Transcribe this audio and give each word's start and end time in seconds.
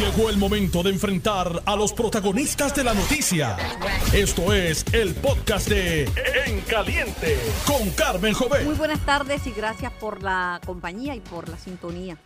Llegó 0.00 0.30
el 0.30 0.38
momento 0.38 0.82
de 0.82 0.88
enfrentar 0.88 1.62
a 1.66 1.76
los 1.76 1.92
protagonistas 1.92 2.74
de 2.74 2.84
la 2.84 2.94
noticia. 2.94 3.54
Esto 4.14 4.50
es 4.54 4.82
el 4.94 5.14
podcast 5.14 5.68
de 5.68 6.04
En 6.46 6.62
Caliente 6.62 7.38
con 7.66 7.90
Carmen 7.90 8.32
Jovet. 8.32 8.64
Muy 8.64 8.76
buenas 8.76 9.04
tardes 9.04 9.46
y 9.46 9.50
gracias 9.50 9.92
por 9.92 10.22
la 10.22 10.58
compañía 10.64 11.14
y 11.14 11.20
por 11.20 11.50
la 11.50 11.58
sintonía. 11.58 12.16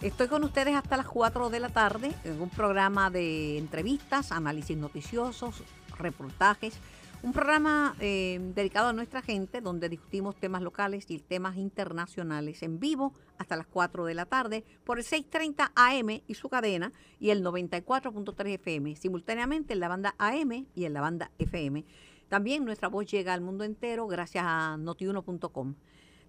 Estoy 0.00 0.28
con 0.28 0.42
ustedes 0.42 0.74
hasta 0.74 0.96
las 0.96 1.06
4 1.06 1.50
de 1.50 1.60
la 1.60 1.68
tarde 1.68 2.12
en 2.24 2.40
un 2.40 2.48
programa 2.48 3.10
de 3.10 3.58
entrevistas, 3.58 4.32
análisis 4.32 4.78
noticiosos, 4.78 5.56
reportajes 5.98 6.78
un 7.22 7.32
programa 7.32 7.96
eh, 8.00 8.38
dedicado 8.54 8.88
a 8.88 8.92
nuestra 8.92 9.22
gente 9.22 9.60
donde 9.60 9.88
discutimos 9.88 10.36
temas 10.36 10.62
locales 10.62 11.06
y 11.08 11.18
temas 11.18 11.56
internacionales 11.56 12.62
en 12.62 12.78
vivo 12.78 13.12
hasta 13.38 13.56
las 13.56 13.66
4 13.66 14.04
de 14.04 14.14
la 14.14 14.26
tarde 14.26 14.64
por 14.84 14.98
el 14.98 15.04
630 15.04 15.72
AM 15.74 16.22
y 16.26 16.34
su 16.34 16.48
cadena 16.48 16.92
y 17.18 17.30
el 17.30 17.44
94.3 17.44 18.54
FM, 18.54 18.96
simultáneamente 18.96 19.72
en 19.72 19.80
la 19.80 19.88
banda 19.88 20.14
AM 20.18 20.66
y 20.74 20.84
en 20.84 20.92
la 20.92 21.00
banda 21.00 21.30
FM. 21.38 21.84
También 22.28 22.64
nuestra 22.64 22.88
voz 22.88 23.06
llega 23.06 23.34
al 23.34 23.40
mundo 23.40 23.64
entero 23.64 24.06
gracias 24.06 24.44
a 24.46 24.76
notiuno.com. 24.76 25.74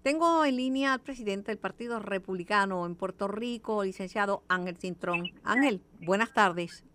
Tengo 0.01 0.45
en 0.45 0.55
línea 0.55 0.93
al 0.93 1.01
presidente 1.01 1.51
del 1.51 1.57
Partido 1.57 1.99
Republicano 1.99 2.85
en 2.85 2.95
Puerto 2.95 3.27
Rico, 3.27 3.83
licenciado 3.83 4.43
Ángel 4.47 4.77
Cintrón. 4.77 5.25
Ángel, 5.43 5.81
buenas 5.99 6.33
tardes. 6.33 6.85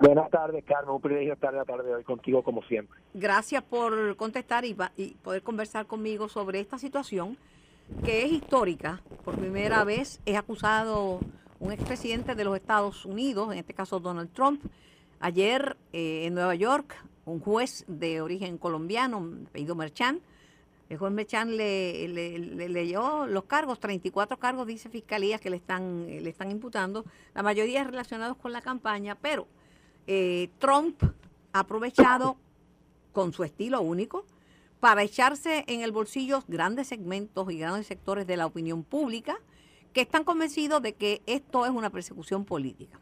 Buenas 0.00 0.30
tardes, 0.30 0.64
Carmen. 0.64 0.94
Un 0.94 1.00
privilegio 1.00 1.34
estar 1.34 1.52
la 1.52 1.64
tarde 1.64 1.88
de 1.88 1.94
hoy 1.96 2.04
contigo 2.04 2.42
como 2.44 2.62
siempre. 2.62 3.00
Gracias 3.14 3.62
por 3.64 4.16
contestar 4.16 4.64
y, 4.64 4.74
poder 4.74 5.42
conversar 5.42 5.86
conmigo 5.86 6.28
sobre 6.28 6.60
esta 6.60 6.78
situación 6.78 7.36
que 8.04 8.24
es 8.24 8.32
histórica. 8.32 9.00
Por 9.24 9.36
primera 9.36 9.82
vez 9.82 10.20
es 10.24 10.36
acusado 10.36 11.20
un 11.58 11.72
expresidente 11.72 12.36
de 12.36 12.44
los 12.44 12.54
Estados 12.54 13.04
Unidos, 13.04 13.52
en 13.52 13.58
este 13.58 13.74
caso 13.74 13.98
Donald 13.98 14.32
Trump. 14.32 14.62
Ayer 15.18 15.76
eh, 15.92 16.26
en 16.26 16.34
Nueva 16.34 16.54
York, 16.54 16.94
un 17.24 17.40
juez 17.40 17.84
de 17.88 18.20
origen 18.20 18.56
colombiano, 18.56 19.28
apellido 19.48 19.74
Merchan, 19.74 20.20
el 20.88 20.96
juez 20.96 21.12
Merchan 21.12 21.56
le, 21.56 22.08
leyó 22.68 23.26
los 23.26 23.44
cargos, 23.44 23.78
34 23.80 24.38
cargos, 24.38 24.66
dice 24.66 24.88
Fiscalía, 24.88 25.38
que 25.38 25.50
le 25.50 25.56
están, 25.56 26.06
le 26.06 26.30
están 26.30 26.50
imputando, 26.50 27.04
la 27.34 27.42
mayoría 27.42 27.84
relacionados 27.84 28.36
con 28.38 28.52
la 28.52 28.62
campaña, 28.62 29.16
pero 29.20 29.48
eh, 30.08 30.48
Trump 30.58 31.02
ha 31.52 31.60
aprovechado 31.60 32.36
con 33.12 33.32
su 33.32 33.44
estilo 33.44 33.82
único 33.82 34.24
para 34.80 35.02
echarse 35.02 35.64
en 35.66 35.82
el 35.82 35.92
bolsillo 35.92 36.42
grandes 36.48 36.88
segmentos 36.88 37.50
y 37.52 37.58
grandes 37.58 37.86
sectores 37.86 38.26
de 38.26 38.38
la 38.38 38.46
opinión 38.46 38.84
pública 38.84 39.38
que 39.92 40.00
están 40.00 40.24
convencidos 40.24 40.80
de 40.82 40.94
que 40.94 41.20
esto 41.26 41.66
es 41.66 41.72
una 41.72 41.90
persecución 41.90 42.44
política. 42.44 42.98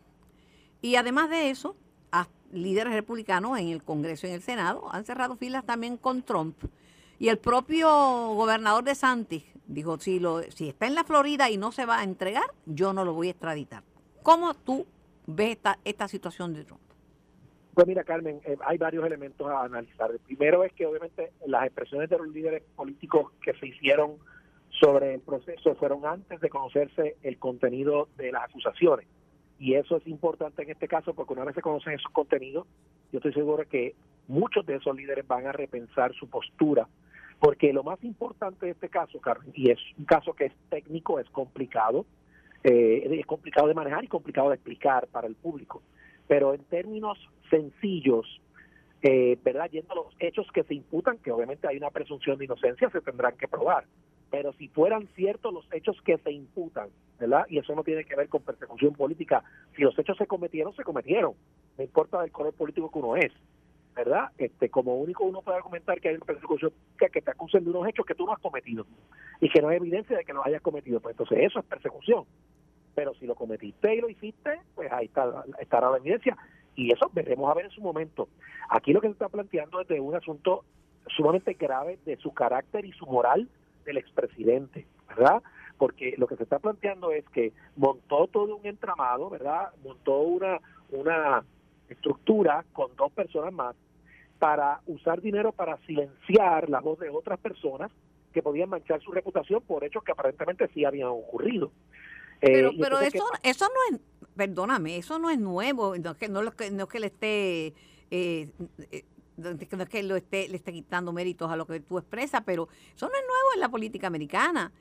Y 0.82 0.96
además 0.96 1.30
de 1.30 1.50
eso, 1.50 1.76
líderes 2.52 2.92
republicanos 2.92 3.58
en 3.58 3.68
el 3.68 3.82
Congreso 3.82 4.26
y 4.26 4.30
en 4.30 4.36
el 4.36 4.42
Senado 4.42 4.88
han 4.92 5.04
cerrado 5.04 5.36
filas 5.36 5.64
también 5.64 5.96
con 5.96 6.22
Trump. 6.22 6.56
Y 7.18 7.28
el 7.28 7.38
propio 7.38 7.88
gobernador 8.34 8.84
de 8.84 8.94
Santis 8.94 9.44
dijo, 9.66 9.98
si, 9.98 10.20
si 10.54 10.68
está 10.68 10.86
en 10.86 10.94
la 10.94 11.04
Florida 11.04 11.50
y 11.50 11.56
no 11.56 11.72
se 11.72 11.86
va 11.86 11.98
a 11.98 12.04
entregar, 12.04 12.52
yo 12.66 12.92
no 12.92 13.04
lo 13.04 13.14
voy 13.14 13.28
a 13.28 13.30
extraditar. 13.30 13.82
¿Cómo 14.22 14.54
tú 14.54 14.86
ves 15.26 15.58
esta 15.84 16.08
situación 16.08 16.52
de 16.52 16.64
Trump? 16.64 16.85
Pues 17.76 17.86
mira, 17.86 18.04
Carmen, 18.04 18.40
eh, 18.46 18.56
hay 18.64 18.78
varios 18.78 19.04
elementos 19.04 19.46
a 19.46 19.64
analizar. 19.64 20.10
El 20.10 20.18
primero 20.18 20.64
es 20.64 20.72
que 20.72 20.86
obviamente 20.86 21.32
las 21.46 21.66
expresiones 21.66 22.08
de 22.08 22.16
los 22.16 22.28
líderes 22.28 22.62
políticos 22.74 23.32
que 23.42 23.52
se 23.52 23.66
hicieron 23.66 24.12
sobre 24.70 25.12
el 25.12 25.20
proceso 25.20 25.74
fueron 25.74 26.06
antes 26.06 26.40
de 26.40 26.48
conocerse 26.48 27.16
el 27.22 27.38
contenido 27.38 28.08
de 28.16 28.32
las 28.32 28.44
acusaciones. 28.44 29.06
Y 29.58 29.74
eso 29.74 29.98
es 29.98 30.06
importante 30.06 30.62
en 30.62 30.70
este 30.70 30.88
caso 30.88 31.12
porque 31.12 31.34
una 31.34 31.44
vez 31.44 31.54
se 31.54 31.60
conocen 31.60 31.92
esos 31.92 32.10
contenidos, 32.12 32.66
yo 33.12 33.18
estoy 33.18 33.34
seguro 33.34 33.62
que 33.68 33.94
muchos 34.26 34.64
de 34.64 34.76
esos 34.76 34.96
líderes 34.96 35.26
van 35.26 35.46
a 35.46 35.52
repensar 35.52 36.14
su 36.14 36.30
postura. 36.30 36.88
Porque 37.38 37.74
lo 37.74 37.82
más 37.82 38.02
importante 38.04 38.64
de 38.64 38.72
este 38.72 38.88
caso, 38.88 39.20
Carmen, 39.20 39.52
y 39.54 39.70
es 39.70 39.78
un 39.98 40.06
caso 40.06 40.32
que 40.32 40.46
es 40.46 40.52
técnico, 40.70 41.20
es 41.20 41.28
complicado, 41.28 42.06
eh, 42.64 43.06
es 43.20 43.26
complicado 43.26 43.68
de 43.68 43.74
manejar 43.74 44.02
y 44.02 44.08
complicado 44.08 44.48
de 44.48 44.54
explicar 44.54 45.08
para 45.08 45.26
el 45.26 45.34
público 45.34 45.82
pero 46.28 46.54
en 46.54 46.64
términos 46.64 47.18
sencillos, 47.50 48.26
eh, 49.02 49.38
¿verdad? 49.44 49.70
Yendo 49.70 49.92
a 49.92 49.96
los 49.96 50.14
hechos 50.18 50.46
que 50.52 50.64
se 50.64 50.74
imputan, 50.74 51.18
que 51.18 51.30
obviamente 51.30 51.68
hay 51.68 51.76
una 51.76 51.90
presunción 51.90 52.38
de 52.38 52.46
inocencia, 52.46 52.90
se 52.90 53.00
tendrán 53.00 53.36
que 53.36 53.48
probar. 53.48 53.84
Pero 54.30 54.52
si 54.54 54.68
fueran 54.68 55.08
ciertos 55.14 55.54
los 55.54 55.72
hechos 55.72 55.96
que 56.02 56.18
se 56.18 56.32
imputan, 56.32 56.88
¿verdad? 57.18 57.46
Y 57.48 57.58
eso 57.58 57.74
no 57.74 57.84
tiene 57.84 58.04
que 58.04 58.16
ver 58.16 58.28
con 58.28 58.42
persecución 58.42 58.94
política. 58.94 59.44
Si 59.76 59.82
los 59.82 59.96
hechos 59.98 60.18
se 60.18 60.26
cometieron, 60.26 60.74
se 60.74 60.82
cometieron. 60.82 61.34
No 61.78 61.84
importa 61.84 62.24
el 62.24 62.32
color 62.32 62.52
político 62.52 62.90
que 62.90 62.98
uno 62.98 63.16
es, 63.16 63.32
¿verdad? 63.94 64.32
Este, 64.36 64.68
como 64.68 64.96
único 64.96 65.24
uno 65.24 65.42
puede 65.42 65.58
argumentar 65.58 66.00
que 66.00 66.08
hay 66.08 66.16
una 66.16 66.24
persecución 66.24 66.72
que 66.98 67.22
te 67.22 67.30
acusen 67.30 67.62
de 67.62 67.70
unos 67.70 67.86
hechos 67.86 68.04
que 68.04 68.16
tú 68.16 68.26
no 68.26 68.32
has 68.32 68.40
cometido 68.40 68.84
y 69.40 69.48
que 69.48 69.62
no 69.62 69.68
hay 69.68 69.76
evidencia 69.76 70.16
de 70.16 70.24
que 70.24 70.32
los 70.32 70.44
hayas 70.44 70.62
cometido. 70.62 70.98
Pues 70.98 71.12
entonces 71.12 71.38
eso 71.42 71.60
es 71.60 71.64
persecución 71.66 72.24
pero 72.96 73.14
si 73.14 73.26
lo 73.26 73.34
cometiste 73.34 73.94
y 73.94 74.00
lo 74.00 74.08
hiciste, 74.08 74.58
pues 74.74 74.90
ahí 74.90 75.04
está, 75.04 75.44
estará 75.60 75.90
la 75.90 75.98
evidencia. 75.98 76.34
Y 76.74 76.90
eso 76.90 77.10
veremos 77.12 77.50
a 77.50 77.54
ver 77.54 77.66
en 77.66 77.70
su 77.70 77.82
momento. 77.82 78.28
Aquí 78.70 78.94
lo 78.94 79.02
que 79.02 79.08
se 79.08 79.12
está 79.12 79.28
planteando 79.28 79.82
es 79.82 79.86
de 79.86 80.00
un 80.00 80.16
asunto 80.16 80.64
sumamente 81.14 81.52
grave 81.52 81.98
de 82.06 82.16
su 82.16 82.32
carácter 82.32 82.86
y 82.86 82.92
su 82.92 83.04
moral 83.04 83.50
del 83.84 83.98
expresidente, 83.98 84.86
¿verdad? 85.08 85.42
Porque 85.76 86.14
lo 86.16 86.26
que 86.26 86.36
se 86.36 86.44
está 86.44 86.58
planteando 86.58 87.12
es 87.12 87.28
que 87.28 87.52
montó 87.76 88.28
todo 88.28 88.56
un 88.56 88.66
entramado, 88.66 89.28
¿verdad? 89.28 89.72
Montó 89.84 90.20
una, 90.20 90.58
una 90.90 91.44
estructura 91.90 92.64
con 92.72 92.96
dos 92.96 93.12
personas 93.12 93.52
más 93.52 93.76
para 94.38 94.80
usar 94.86 95.20
dinero 95.20 95.52
para 95.52 95.76
silenciar 95.86 96.70
la 96.70 96.80
voz 96.80 96.98
de 96.98 97.10
otras 97.10 97.38
personas 97.38 97.92
que 98.32 98.42
podían 98.42 98.70
manchar 98.70 99.02
su 99.02 99.12
reputación 99.12 99.62
por 99.62 99.84
hechos 99.84 100.02
que 100.02 100.12
aparentemente 100.12 100.68
sí 100.68 100.86
habían 100.86 101.08
ocurrido. 101.08 101.70
Eh, 102.40 102.48
pero, 102.52 102.70
pero 102.78 103.00
eso, 103.00 103.24
eso 103.42 103.66
no 103.68 103.96
es, 103.96 104.02
perdóname, 104.36 104.98
eso 104.98 105.18
no 105.18 105.30
es 105.30 105.38
nuevo, 105.38 105.96
no 105.96 106.10
es 106.10 106.16
que, 106.16 106.28
no, 106.28 106.42
no 106.42 106.50
es 106.50 106.88
que 106.88 107.00
le 107.00 107.06
esté... 107.06 107.66
Eh, 108.10 108.48
eh, 108.90 109.04
no 109.36 109.50
es 109.82 109.88
que 109.88 110.02
lo 110.02 110.16
esté, 110.16 110.48
le 110.48 110.56
esté 110.56 110.72
quitando 110.72 111.12
méritos 111.12 111.50
a 111.50 111.56
lo 111.56 111.66
que 111.66 111.80
tú 111.80 111.98
expresas, 111.98 112.42
pero 112.44 112.68
eso 112.94 113.06
no 113.06 113.14
es 113.14 113.22
nuevo 113.22 113.54
en 113.54 113.60
la 113.60 113.68
política 113.68 114.06
americana. 114.06 114.72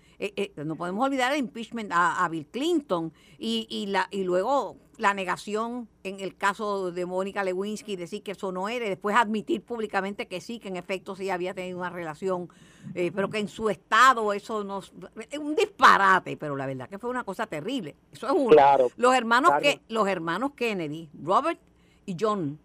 no 0.64 0.76
podemos 0.76 1.06
olvidar 1.06 1.34
el 1.34 1.40
impeachment 1.40 1.92
a, 1.94 2.28
Bill 2.30 2.48
Clinton 2.48 3.12
y, 3.38 3.68
y, 3.70 3.88
la, 3.88 4.08
y 4.12 4.24
luego 4.24 4.78
la 4.98 5.14
negación 5.14 5.88
en 6.04 6.20
el 6.20 6.36
caso 6.36 6.92
de 6.92 7.06
Mónica 7.06 7.44
Lewinsky, 7.44 7.96
decir 7.96 8.24
que 8.24 8.32
eso 8.32 8.52
no 8.52 8.70
era, 8.70 8.86
y 8.86 8.90
después 8.90 9.16
admitir 9.16 9.62
públicamente 9.62 10.28
que 10.28 10.42
sí, 10.42 10.60
que 10.60 10.68
en 10.68 10.78
efecto 10.78 11.16
sí 11.16 11.30
había 11.30 11.54
tenido 11.54 11.80
una 11.80 11.90
relación, 11.90 12.50
eh, 12.94 13.12
pero 13.14 13.30
que 13.30 13.40
en 13.40 13.48
su 13.48 13.70
estado 13.70 14.34
eso 14.34 14.64
no 14.64 14.80
es 14.80 15.40
un 15.40 15.56
disparate, 15.56 16.38
pero 16.38 16.56
la 16.56 16.66
verdad 16.66 16.90
que 16.90 17.00
fue 17.00 17.10
una 17.10 17.24
cosa 17.24 17.48
terrible. 17.48 17.96
Eso 18.12 18.28
es 18.28 18.34
uno. 18.36 18.56
los 18.98 19.16
hermanos 19.16 19.52
que 19.62 19.82
los 19.90 20.08
hermanos 20.08 20.52
Kennedy, 20.56 21.10
Robert 21.22 21.60
y 22.06 22.16
John 22.20 22.60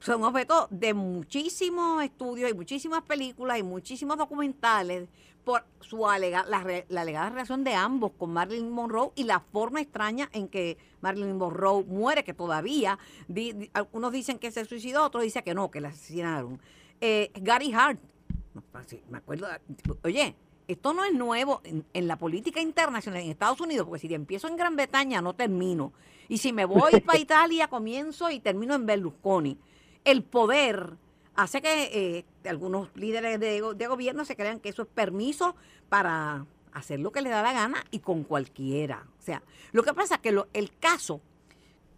son 0.00 0.22
objeto 0.24 0.68
de 0.70 0.92
muchísimos 0.92 2.02
estudios 2.04 2.50
y 2.50 2.54
muchísimas 2.54 3.02
películas 3.02 3.58
y 3.58 3.62
muchísimos 3.62 4.18
documentales 4.18 5.08
por 5.44 5.64
su 5.80 6.08
alega, 6.08 6.44
la, 6.46 6.58
alegada 7.00 7.30
relación 7.30 7.64
de 7.64 7.74
ambos 7.74 8.12
con 8.18 8.32
Marilyn 8.32 8.70
Monroe 8.70 9.12
y 9.14 9.24
la 9.24 9.40
forma 9.40 9.80
extraña 9.80 10.30
en 10.32 10.48
que 10.48 10.78
Marilyn 11.02 11.36
Monroe 11.36 11.84
muere, 11.84 12.24
que 12.24 12.32
todavía 12.32 12.98
algunos 13.74 14.12
dicen 14.12 14.38
que 14.38 14.50
se 14.50 14.64
suicidó, 14.64 15.04
otros 15.04 15.22
dicen 15.22 15.42
que 15.42 15.54
no, 15.54 15.70
que 15.70 15.80
la 15.80 15.88
asesinaron. 15.88 16.60
Eh, 17.00 17.30
Gary 17.34 17.72
Hart, 17.72 18.00
me 19.10 19.18
acuerdo, 19.18 19.46
oye, 20.02 20.34
esto 20.66 20.94
no 20.94 21.04
es 21.04 21.12
nuevo 21.12 21.60
en, 21.64 21.84
en, 21.92 22.08
la 22.08 22.16
política 22.16 22.62
internacional 22.62 23.20
en 23.20 23.30
Estados 23.30 23.60
Unidos, 23.60 23.86
porque 23.86 24.06
si 24.06 24.14
empiezo 24.14 24.48
en 24.48 24.56
Gran 24.56 24.76
Bretaña 24.76 25.20
no 25.20 25.34
termino. 25.34 25.92
Y 26.26 26.38
si 26.38 26.54
me 26.54 26.64
voy 26.64 27.00
para 27.06 27.18
Italia, 27.18 27.68
comienzo 27.68 28.30
y 28.30 28.40
termino 28.40 28.74
en 28.74 28.86
Berlusconi 28.86 29.58
el 30.04 30.22
poder 30.22 30.96
hace 31.34 31.60
que 31.60 31.90
eh, 31.92 32.48
algunos 32.48 32.94
líderes 32.94 33.40
de, 33.40 33.60
gobierno 33.60 34.24
se 34.24 34.36
crean 34.36 34.60
que 34.60 34.68
eso 34.68 34.82
es 34.82 34.88
permiso 34.88 35.56
para 35.88 36.46
hacer 36.72 37.00
lo 37.00 37.12
que 37.12 37.22
le 37.22 37.30
da 37.30 37.42
la 37.42 37.52
gana 37.52 37.84
y 37.90 38.00
con 38.00 38.24
cualquiera. 38.24 39.06
O 39.18 39.22
sea, 39.22 39.42
lo 39.72 39.82
que 39.82 39.94
pasa 39.94 40.16
es 40.16 40.20
que 40.20 40.44
el 40.52 40.78
caso, 40.78 41.20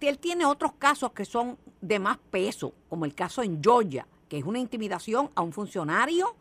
él 0.00 0.18
tiene 0.18 0.44
otros 0.46 0.72
casos 0.74 1.12
que 1.12 1.24
son 1.24 1.58
de 1.80 1.98
más 1.98 2.18
peso, 2.30 2.72
como 2.88 3.04
el 3.04 3.14
caso 3.14 3.42
en 3.42 3.62
Georgia, 3.62 4.06
que 4.28 4.38
es 4.38 4.44
una 4.44 4.58
intimidación 4.58 5.30
a 5.34 5.42
un 5.42 5.52
funcionario 5.52 6.34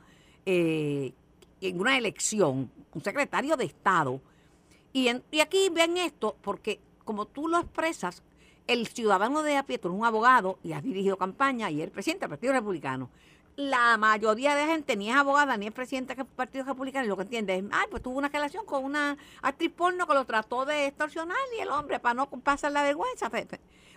eh, 0.46 1.14
en 1.62 1.80
una 1.80 1.98
elección, 1.98 2.72
un 2.94 3.04
secretario 3.04 3.58
de 3.58 3.66
Estado. 3.66 4.22
Y, 4.94 5.10
y 5.32 5.40
aquí 5.40 5.70
ven 5.72 5.98
esto 5.98 6.38
porque, 6.42 6.80
como 7.04 7.26
tú 7.26 7.48
lo 7.48 7.60
expresas, 7.60 8.24
el 8.68 8.88
ciudadano 8.88 9.44
de 9.44 9.58
a 9.58 9.64
pie, 9.64 9.78
tú 9.78 9.88
eres 9.90 10.00
un 10.00 10.06
abogado 10.06 10.58
y 10.64 10.74
has 10.74 10.84
dirigido 10.84 11.18
campaña 11.18 11.70
y 11.70 11.82
eres 11.82 11.94
presidente 11.94 12.22
del 12.22 12.30
Partido 12.30 12.54
Republicano. 12.54 13.10
la 13.58 13.96
mayoría 13.98 14.54
de 14.54 14.66
gente 14.66 14.98
ni 14.98 15.10
es 15.10 15.16
abogada 15.16 15.56
ni 15.56 15.68
es 15.68 15.72
presidente 15.72 16.14
del 16.14 16.26
Partido 16.26 16.66
Republicano 16.66 17.06
y 17.06 17.08
lo 17.08 17.16
que 17.16 17.24
entiende 17.24 17.56
es, 17.56 17.64
ay, 17.72 17.88
pues 17.90 18.04
tuvo 18.04 18.18
una 18.18 18.28
relación 18.28 18.66
con 18.66 18.84
una 18.84 19.18
actriz 19.42 19.72
porno 19.72 20.06
que 20.06 20.14
lo 20.14 20.26
trató 20.26 20.66
de 20.66 20.88
extorsionar 20.88 21.38
y 21.58 21.62
el 21.62 21.70
hombre 21.70 22.00
para 22.00 22.16
no 22.16 22.30
pasar 22.30 22.72
la 22.72 22.84
vergüenza. 22.84 23.32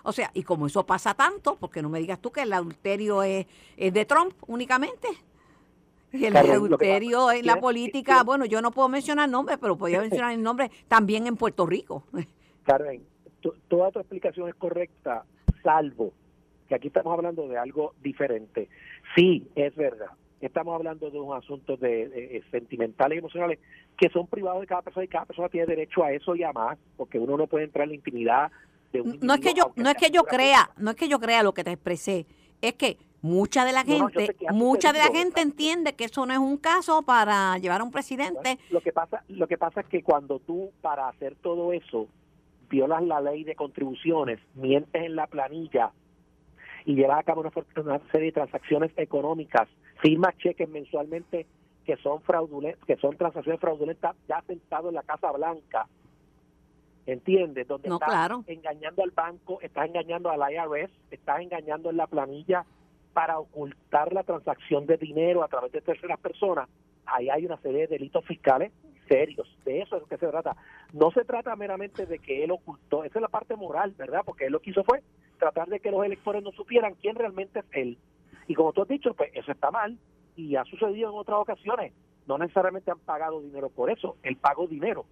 O 0.04 0.12
sea, 0.12 0.30
y 0.32 0.42
como 0.44 0.68
eso 0.68 0.86
pasa 0.86 1.14
tanto, 1.14 1.56
porque 1.56 1.82
no 1.82 1.88
me 1.88 1.98
digas 1.98 2.20
tú 2.20 2.30
que 2.30 2.42
el 2.42 2.52
adulterio 2.52 3.22
es, 3.22 3.46
de 3.76 4.04
Trump 4.04 4.34
únicamente. 4.46 5.08
Y 6.12 6.24
el 6.24 6.36
adulterio 6.36 7.32
en 7.32 7.44
la 7.44 7.60
política, 7.60 8.22
bueno, 8.22 8.44
yo 8.44 8.62
no 8.62 8.70
puedo 8.70 8.88
mencionar 8.88 9.28
nombres, 9.28 9.58
pero 9.60 9.76
podría 9.76 10.00
mencionar 10.02 10.32
el 10.32 10.42
nombre 10.42 10.70
también 10.86 11.26
en 11.26 11.36
Puerto 11.36 11.66
Rico. 11.66 12.04
Carmen, 12.64 13.02
toda 13.68 13.90
tu 13.90 13.98
explicación 13.98 14.48
es 14.48 14.54
correcta, 14.54 15.24
salvo 15.62 16.12
que 16.68 16.74
aquí 16.74 16.88
estamos 16.88 17.12
hablando 17.12 17.48
de 17.48 17.58
algo 17.58 17.94
diferente. 18.02 18.68
Sí, 19.16 19.48
es 19.54 19.74
verdad. 19.74 20.10
Estamos 20.40 20.74
hablando 20.74 21.10
de 21.10 21.18
unos 21.18 21.42
asuntos 21.42 21.80
de, 21.80 22.44
sentimentales 22.50 23.16
y 23.16 23.18
emocionales 23.18 23.58
que 23.96 24.08
son 24.10 24.28
privados 24.28 24.60
de 24.60 24.68
cada 24.68 24.82
persona 24.82 25.04
y 25.04 25.08
cada 25.08 25.24
persona 25.24 25.48
tiene 25.48 25.66
derecho 25.66 26.04
a 26.04 26.12
eso 26.12 26.36
y 26.36 26.44
a 26.44 26.52
más, 26.52 26.78
porque 26.96 27.18
uno 27.18 27.36
no 27.36 27.48
puede 27.48 27.64
entrar 27.64 27.84
en 27.84 27.90
la 27.90 27.94
intimidad 27.96 28.52
de 28.92 29.00
un 29.00 29.18
No 29.20 29.34
es 29.34 29.40
que 29.40 29.54
yo 29.54 29.72
no 29.74 29.90
es 29.90 29.96
que 29.96 30.10
yo 30.10 30.22
crea, 30.22 30.70
no 30.76 30.90
es 30.90 30.96
que 30.96 31.08
yo 31.08 31.18
crea 31.18 31.42
lo 31.42 31.54
que 31.54 31.64
te 31.64 31.72
expresé, 31.72 32.26
es 32.62 32.74
que 32.74 32.98
mucha 33.20 33.64
de 33.64 33.72
la 33.72 33.82
gente, 33.82 34.36
mucha 34.52 34.92
de 34.92 35.00
la 35.00 35.08
gente 35.08 35.40
entiende 35.40 35.94
que 35.94 36.04
eso 36.04 36.24
no 36.24 36.32
es 36.32 36.38
un 36.38 36.56
caso 36.58 37.02
para 37.02 37.58
llevar 37.58 37.80
a 37.80 37.84
un 37.84 37.90
presidente. 37.90 38.58
lo 38.70 38.80
que 38.80 38.92
pasa, 38.92 39.24
lo 39.28 39.48
que 39.48 39.58
pasa 39.58 39.80
es 39.80 39.88
que 39.88 40.04
cuando 40.04 40.38
tú 40.38 40.70
para 40.80 41.08
hacer 41.08 41.34
todo 41.34 41.72
eso 41.72 42.06
violas 42.68 43.02
la 43.02 43.20
ley 43.20 43.44
de 43.44 43.54
contribuciones, 43.54 44.40
mientes 44.54 45.02
en 45.02 45.16
la 45.16 45.26
planilla 45.26 45.92
y 46.84 46.94
llevas 46.94 47.18
a 47.18 47.22
cabo 47.22 47.42
una, 47.42 48.00
serie 48.10 48.26
de 48.26 48.32
transacciones 48.32 48.92
económicas, 48.96 49.68
firmas 50.00 50.36
cheques 50.38 50.68
mensualmente 50.68 51.46
que 51.84 51.96
son 51.96 52.22
fraudulentas, 52.22 52.84
que 52.86 52.96
son 52.96 53.16
transacciones 53.16 53.60
fraudulentas 53.60 54.16
ya 54.28 54.42
sentado 54.46 54.88
en 54.88 54.94
la 54.94 55.02
Casa 55.02 55.30
Blanca, 55.32 55.86
¿entiendes? 57.06 57.66
Donde 57.66 57.88
estás 57.88 58.30
engañando 58.46 59.02
al 59.02 59.10
banco, 59.10 59.58
estás 59.60 59.86
engañando 59.88 60.30
al 60.30 60.40
IRS, 60.52 60.90
estás 61.10 61.40
engañando 61.40 61.90
en 61.90 61.96
la 61.96 62.06
planilla 62.06 62.64
para 63.12 63.38
ocultar 63.38 64.12
la 64.12 64.22
transacción 64.22 64.86
de 64.86 64.96
dinero 64.96 65.42
a 65.42 65.48
través 65.48 65.72
de 65.72 65.80
terceras 65.80 66.20
personas. 66.20 66.68
Ahí 67.06 67.28
hay 67.30 67.46
una 67.46 67.56
serie 67.58 67.80
de 67.80 67.86
delitos 67.88 68.24
fiscales 68.24 68.70
serios. 69.08 69.48
De 69.64 69.80
eso 69.80 69.96
es 69.96 70.02
lo 70.02 70.08
que 70.08 70.18
se 70.18 70.28
trata. 70.28 70.56
No 70.92 71.10
se 71.10 71.24
trata 71.24 71.56
meramente 71.56 72.06
de 72.06 72.18
que 72.18 72.44
él 72.44 72.50
ocultó, 72.50 73.04
esa 73.04 73.18
es 73.18 73.22
la 73.22 73.28
parte 73.28 73.56
moral, 73.56 73.94
¿verdad? 73.96 74.22
Porque 74.24 74.46
él 74.46 74.52
lo 74.52 74.60
que 74.60 74.70
hizo 74.70 74.84
fue 74.84 75.02
tratar 75.38 75.68
de 75.68 75.80
que 75.80 75.90
los 75.90 76.04
electores 76.04 76.42
no 76.42 76.52
supieran 76.52 76.94
quién 76.94 77.16
realmente 77.16 77.60
es 77.60 77.66
él. 77.72 77.98
Y 78.46 78.54
como 78.54 78.72
tú 78.72 78.82
has 78.82 78.88
dicho, 78.88 79.14
pues 79.14 79.30
eso 79.34 79.52
está 79.52 79.70
mal 79.70 79.98
y 80.36 80.56
ha 80.56 80.64
sucedido 80.64 81.10
en 81.10 81.16
otras 81.16 81.38
ocasiones. 81.38 81.92
No 82.26 82.38
necesariamente 82.38 82.90
han 82.90 82.98
pagado 82.98 83.40
dinero 83.40 83.70
por 83.70 83.90
eso, 83.90 84.16
él 84.22 84.36
pagó 84.36 84.66
dinero. 84.66 85.06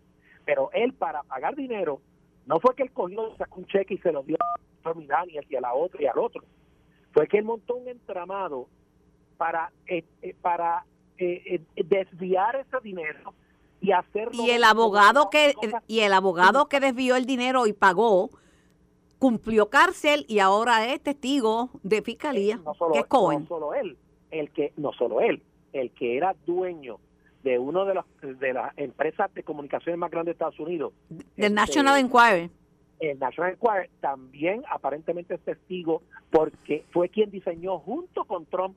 Pero 0.45 0.71
él 0.73 0.93
para 0.93 1.23
pagar 1.23 1.57
dinero, 1.57 2.01
no 2.47 2.61
fue 2.61 2.75
que 2.75 2.85
él 2.85 2.93
cogió, 2.93 3.35
sacó 3.37 3.61
un 3.61 3.67
cheque 3.67 3.95
y 3.95 3.99
se 3.99 4.13
lo 4.13 4.23
dio 4.23 4.37
a 4.41 5.27
y 5.27 5.57
a 5.57 5.61
la 5.61 5.75
otra 5.75 6.03
y 6.03 6.07
al 6.07 6.19
otro. 6.19 6.45
Fue 7.13 7.27
que 7.27 7.39
él 7.39 7.45
montó 7.45 7.77
un 7.77 7.89
entramado 7.89 8.69
para, 9.37 9.73
eh, 9.87 10.05
eh, 10.23 10.35
para 10.41 10.85
eh, 11.19 11.61
desviar 11.77 12.57
ese 12.57 12.77
dinero 12.83 13.35
y 13.81 13.93
hacerlo. 13.93 14.45
Y 14.45 14.51
el 14.51 14.65
abogado 14.65 15.31
que 15.31 15.55
y 15.87 16.01
el 16.01 16.13
abogado 16.13 16.69
que 16.69 16.81
desvió 16.81 17.17
el 17.17 17.27
dinero 17.27 17.67
y 17.67 17.73
pagó 17.73 18.31
cumplió 19.19 19.71
cárcel 19.71 20.25
y 20.29 20.41
ahora 20.41 20.93
es 20.93 21.01
testigo 21.01 21.71
de 21.83 22.03
fiscalía, 22.03 22.57
no 22.57 22.75
solo, 22.75 22.93
que 22.93 23.01
es 23.01 23.07
Cohen. 23.07 23.43
No 23.43 23.49
solo 23.49 23.75
él, 23.75 23.97
el 24.31 24.51
que 24.51 24.73
no 24.77 24.93
solo 24.93 25.21
él, 25.21 25.43
el 25.73 25.91
que 25.93 26.17
era 26.17 26.35
dueño 26.47 26.99
de 27.43 27.59
uno 27.59 27.85
de 27.85 27.95
las 27.95 28.05
de 28.21 28.53
las 28.53 28.77
empresas 28.77 29.33
de 29.35 29.43
comunicaciones 29.43 29.99
más 29.99 30.11
grandes 30.11 30.33
de 30.33 30.33
Estados 30.33 30.59
Unidos, 30.59 30.93
del 31.09 31.25
este, 31.37 31.51
National 31.51 31.99
Enquirer. 31.99 32.51
El 32.99 33.19
National 33.19 33.53
Enquirer 33.53 33.91
también 34.01 34.63
aparentemente 34.71 35.35
es 35.35 35.41
testigo 35.41 36.03
porque 36.31 36.85
fue 36.91 37.09
quien 37.09 37.31
diseñó 37.31 37.79
junto 37.79 38.25
con 38.25 38.47
Trump 38.47 38.77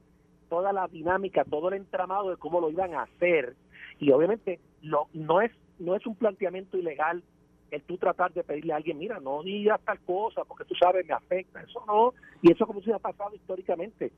toda 0.50 0.74
la 0.74 0.88
dinámica, 0.88 1.46
todo 1.46 1.70
el 1.70 1.76
entramado 1.76 2.30
de 2.30 2.38
cómo 2.38 2.60
lo 2.60 2.70
iban 2.70 2.94
a 2.96 3.04
hacer 3.04 3.56
y 4.00 4.12
obviamente 4.12 4.60
no, 4.82 5.08
no, 5.14 5.42
es, 5.42 5.52
no 5.78 5.96
es 5.96 6.06
un 6.06 6.16
planteamiento 6.16 6.78
ilegal 6.78 7.24
el 7.72 7.84
tú 7.84 7.98
tratar 7.98 8.34
de 8.34 8.44
pedirle 8.44 8.74
a 8.74 8.78
alguien, 8.78 8.98
mira, 8.98 9.20
no 9.20 9.44
digas 9.44 9.80
tal 9.86 10.00
cosa 10.00 10.44
porque 10.46 10.66
tú 10.66 10.74
sabes, 10.76 11.06
me 11.06 11.14
afecta. 11.14 11.62
Eso 11.62 11.84
no, 11.86 12.14
y 12.42 12.52
eso 12.52 12.66
como 12.66 12.82
si 12.82 12.92
ha 12.92 12.98
pasado 13.00 13.36
históricamente. 13.36 14.12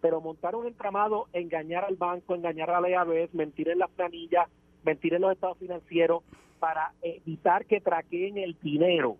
Pero 0.00 0.20
montar 0.20 0.54
un 0.54 0.66
entramado, 0.66 1.26
engañar 1.32 1.84
al 1.84 1.96
banco, 1.96 2.34
engañar 2.34 2.70
a 2.70 2.80
la 2.80 2.90
IABS, 2.90 3.34
mentir 3.34 3.68
en 3.68 3.78
las 3.78 3.90
planillas, 3.90 4.48
mentir 4.84 5.14
en 5.14 5.22
los 5.22 5.32
estados 5.32 5.58
financieros 5.58 6.22
para 6.58 6.92
evitar 7.02 7.66
que 7.66 7.80
traqueen 7.80 8.38
el 8.38 8.56
dinero 8.62 9.16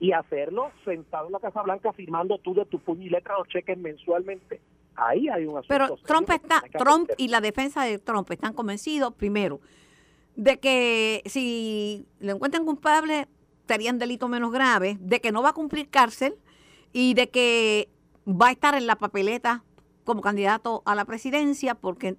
y 0.00 0.12
hacerlo 0.12 0.70
sentado 0.84 1.26
en 1.26 1.32
la 1.32 1.40
Casa 1.40 1.62
Blanca 1.62 1.92
firmando 1.92 2.38
tú 2.38 2.54
de 2.54 2.64
tu 2.66 2.78
puño 2.78 3.06
y 3.06 3.10
letra 3.10 3.38
los 3.38 3.48
cheques 3.48 3.78
mensualmente 3.78 4.60
ahí 4.98 5.28
hay 5.28 5.46
un 5.46 5.58
asunto. 5.58 5.68
Pero 5.68 5.96
Trump 6.04 6.30
está, 6.30 6.62
Trump 6.78 7.10
y 7.16 7.28
la 7.28 7.40
defensa 7.40 7.84
de 7.84 7.98
Trump 7.98 8.30
están 8.30 8.52
convencidos, 8.52 9.14
primero, 9.14 9.60
de 10.36 10.58
que 10.58 11.22
si 11.26 12.06
lo 12.20 12.32
encuentran 12.32 12.64
culpable, 12.64 13.28
estarían 13.60 13.98
delito 13.98 14.28
menos 14.28 14.52
grave, 14.52 14.96
de 15.00 15.20
que 15.20 15.32
no 15.32 15.42
va 15.42 15.50
a 15.50 15.54
cumplir 15.54 15.88
cárcel 15.88 16.36
y 16.92 17.14
de 17.14 17.28
que 17.28 17.88
va 18.26 18.48
a 18.48 18.52
estar 18.52 18.74
en 18.74 18.86
la 18.86 18.96
papeleta 18.96 19.64
como 20.04 20.22
candidato 20.22 20.82
a 20.86 20.94
la 20.94 21.04
presidencia 21.04 21.74
porque 21.74 22.16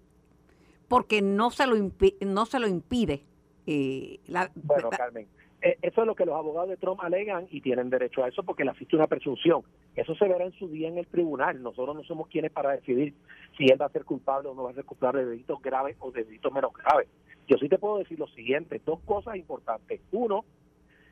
porque 0.87 1.21
no 1.21 1.51
se 1.51 1.67
lo 1.67 1.75
no 2.21 2.45
se 2.45 2.59
lo 2.59 2.67
impide 2.67 3.23
eh, 3.65 4.19
la, 4.25 4.51
bueno 4.55 4.89
Carmen 4.89 5.27
eso 5.61 6.01
es 6.01 6.07
lo 6.07 6.15
que 6.15 6.25
los 6.25 6.35
abogados 6.35 6.69
de 6.69 6.77
Trump 6.77 7.01
alegan 7.01 7.47
y 7.51 7.61
tienen 7.61 7.89
derecho 7.89 8.23
a 8.23 8.29
eso 8.29 8.43
porque 8.43 8.63
le 8.63 8.71
existe 8.71 8.95
una 8.95 9.07
presunción. 9.07 9.63
Eso 9.95 10.15
se 10.15 10.27
verá 10.27 10.45
en 10.45 10.53
su 10.53 10.69
día 10.69 10.87
en 10.87 10.97
el 10.97 11.07
tribunal. 11.07 11.61
Nosotros 11.61 11.95
no 11.95 12.03
somos 12.03 12.27
quienes 12.27 12.51
para 12.51 12.71
decidir 12.71 13.13
si 13.57 13.65
él 13.65 13.81
va 13.81 13.87
a 13.87 13.89
ser 13.89 14.05
culpable 14.05 14.49
o 14.49 14.55
no 14.55 14.63
va 14.63 14.71
a 14.71 14.75
ser 14.75 14.85
culpable 14.85 15.23
de 15.23 15.31
delitos 15.31 15.61
graves 15.61 15.97
o 15.99 16.11
de 16.11 16.23
delitos 16.23 16.51
menos 16.53 16.71
graves. 16.73 17.09
Yo 17.47 17.57
sí 17.57 17.67
te 17.67 17.77
puedo 17.77 17.97
decir 17.97 18.17
lo 18.19 18.27
siguiente, 18.27 18.81
dos 18.85 18.99
cosas 19.01 19.35
importantes. 19.35 20.01
Uno, 20.11 20.45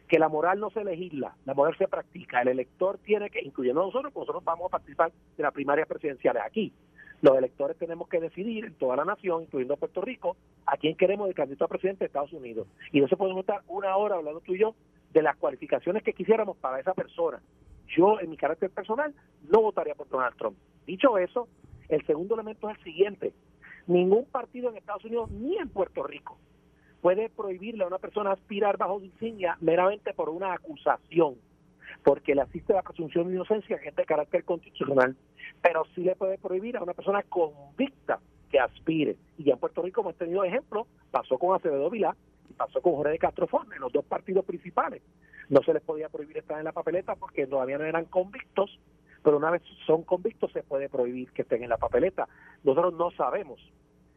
que 0.08 0.20
la 0.20 0.30
moral 0.30 0.60
no 0.60 0.70
se 0.70 0.84
legisla, 0.84 1.36
la 1.46 1.54
moral 1.54 1.76
se 1.78 1.88
practica. 1.88 2.42
El 2.42 2.50
elector 2.50 2.98
tiene 3.00 3.30
que, 3.30 3.42
incluyendo 3.42 3.82
nosotros, 3.82 4.14
nosotros 4.16 4.44
vamos 4.44 4.68
a 4.68 4.70
participar 4.70 5.12
de 5.36 5.44
las 5.44 5.54
primarias 5.54 5.88
presidenciales 5.88 6.44
aquí. 6.46 6.72
Los 7.22 7.38
electores 7.38 7.78
tenemos 7.78 8.08
que 8.08 8.20
decidir 8.20 8.66
en 8.66 8.74
toda 8.76 8.96
la 8.96 9.06
nación, 9.06 9.44
incluyendo 9.44 9.76
Puerto 9.78 10.02
Rico, 10.02 10.38
a 10.66 10.78
quién 10.78 10.96
queremos 10.96 11.28
de 11.28 11.34
candidato 11.34 11.66
a 11.66 11.68
presidente 11.68 12.00
de 12.00 12.08
Estados 12.08 12.34
Unidos. 12.34 12.68
Y 12.92 13.02
no 13.02 13.08
se 13.08 13.18
podemos 13.18 13.42
estar 13.42 13.62
una 13.68 13.96
hora 13.98 14.16
hablando 14.16 14.42
tú 14.42 14.54
y 14.54 14.60
yo 14.60 14.76
de 15.14 15.24
las 15.24 15.36
cualificaciones 15.38 16.04
que 16.04 16.14
quisiéramos 16.14 16.58
para 16.58 16.80
esa 16.80 16.94
persona. 16.94 17.42
Yo, 17.88 18.20
en 18.20 18.30
mi 18.30 18.38
carácter 18.38 18.70
personal, 18.70 19.14
no 19.50 19.62
votaría 19.62 19.96
por 19.96 20.10
Donald 20.10 20.36
Trump. 20.38 20.58
Dicho 20.86 21.18
eso, 21.18 21.48
el 21.90 22.06
segundo 22.06 22.36
elemento 22.36 22.70
es 22.70 22.78
el 22.78 22.84
siguiente. 22.84 23.34
Ningún 23.88 24.26
partido 24.26 24.70
en 24.70 24.78
Estados 24.78 25.06
Unidos 25.06 25.32
ni 25.32 25.58
en 25.58 25.70
Puerto 25.70 26.04
Rico 26.04 26.38
puede 27.02 27.30
prohibirle 27.30 27.84
a 27.84 27.88
una 27.88 28.00
persona 28.00 28.32
aspirar 28.32 28.78
bajo 28.78 29.00
insignia 29.00 29.58
meramente 29.62 30.14
por 30.14 30.30
una 30.30 30.54
acusación 30.54 31.36
porque 32.04 32.36
le 32.36 32.42
asiste 32.42 32.74
la 32.74 32.82
presunción 32.82 33.28
de 33.28 33.36
inocencia, 33.36 33.80
que 33.80 33.90
es 33.90 33.96
de 33.96 34.06
carácter 34.06 34.44
constitucional, 34.44 35.16
pero 35.62 35.86
sí 35.96 36.02
le 36.02 36.16
puede 36.16 36.38
prohibir 36.38 36.78
a 36.78 36.84
una 36.84 36.94
persona 36.94 37.24
convicta 37.24 38.20
que 38.50 38.60
aspire. 38.60 39.16
Y 39.38 39.46
ya 39.46 39.54
en 39.54 39.60
Puerto 39.60 39.82
Rico 39.82 40.02
hemos 40.02 40.16
tenido 40.16 40.44
ejemplos, 40.44 40.88
pasó 41.12 41.38
con 41.38 41.56
Acevedo 41.56 41.90
Vilá 41.90 42.16
y 42.50 42.54
pasó 42.54 42.82
con 42.82 42.96
Jorge 42.96 43.14
de 43.14 43.20
Castro 43.20 43.48
en 43.74 43.82
los 43.82 43.92
dos 43.92 44.06
partidos 44.06 44.46
principales. 44.46 45.02
No 45.50 45.62
se 45.64 45.74
les 45.74 45.82
podía 45.82 46.10
prohibir 46.10 46.38
estar 46.38 46.58
en 46.58 46.66
la 46.66 46.72
papeleta 46.72 47.16
porque 47.16 47.48
todavía 47.48 47.78
no 47.78 47.86
eran 47.86 48.06
convictos, 48.06 48.80
pero 49.24 49.38
una 49.38 49.52
vez 49.52 49.62
son 49.86 50.04
convictos 50.04 50.52
se 50.52 50.64
puede 50.64 50.90
prohibir 50.90 51.32
que 51.32 51.44
estén 51.44 51.64
en 51.64 51.70
la 51.70 51.78
papeleta. 51.78 52.28
Nosotros 52.64 52.94
no 52.94 53.12
sabemos 53.12 53.60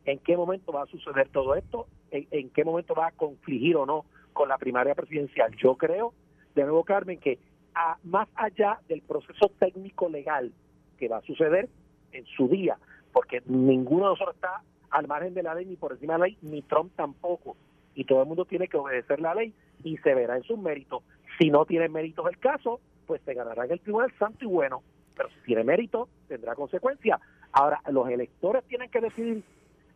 en 0.04 0.18
qué 0.18 0.36
momento 0.36 0.72
va 0.72 0.82
a 0.82 0.86
suceder 0.86 1.28
todo 1.28 1.54
esto, 1.54 1.86
en, 2.10 2.26
en 2.30 2.50
qué 2.50 2.64
momento 2.64 2.94
va 2.94 3.08
a 3.08 3.12
confligir 3.12 3.76
o 3.76 3.86
no 3.86 4.04
con 4.32 4.48
la 4.48 4.58
primaria 4.58 4.94
presidencial. 4.94 5.54
Yo 5.56 5.76
creo, 5.76 6.14
de 6.54 6.62
nuevo 6.62 6.84
Carmen, 6.84 7.18
que 7.18 7.38
a, 7.74 7.96
más 8.04 8.28
allá 8.34 8.80
del 8.88 9.02
proceso 9.02 9.50
técnico 9.58 10.08
legal 10.08 10.52
que 10.98 11.08
va 11.08 11.18
a 11.18 11.22
suceder 11.22 11.68
en 12.12 12.24
su 12.26 12.48
día, 12.48 12.76
porque 13.12 13.42
ninguno 13.46 14.04
de 14.04 14.10
nosotros 14.10 14.34
está 14.36 14.62
al 14.90 15.06
margen 15.06 15.34
de 15.34 15.42
la 15.42 15.54
ley 15.54 15.66
ni 15.66 15.76
por 15.76 15.92
encima 15.92 16.14
de 16.14 16.18
la 16.18 16.26
ley, 16.26 16.38
ni 16.42 16.62
Trump 16.62 16.92
tampoco. 16.96 17.56
Y 17.94 18.04
todo 18.04 18.22
el 18.22 18.28
mundo 18.28 18.44
tiene 18.44 18.68
que 18.68 18.76
obedecer 18.76 19.20
la 19.20 19.34
ley 19.34 19.54
y 19.82 19.96
se 19.98 20.14
verá 20.14 20.36
en 20.36 20.42
sus 20.42 20.58
méritos. 20.58 21.02
Si 21.38 21.50
no 21.50 21.64
tiene 21.64 21.88
méritos 21.88 22.26
el 22.28 22.38
caso, 22.38 22.80
pues 23.06 23.20
se 23.22 23.34
ganará 23.34 23.64
en 23.64 23.72
el 23.72 23.80
Tribunal 23.80 24.12
Santo 24.18 24.44
y 24.44 24.48
bueno. 24.48 24.82
Pero 25.16 25.28
si 25.30 25.40
tiene 25.46 25.64
mérito, 25.64 26.08
tendrá 26.28 26.54
consecuencias. 26.54 27.20
Ahora, 27.52 27.80
los 27.90 28.08
electores 28.08 28.64
tienen 28.64 28.90
que 28.90 29.00
decidir, 29.00 29.42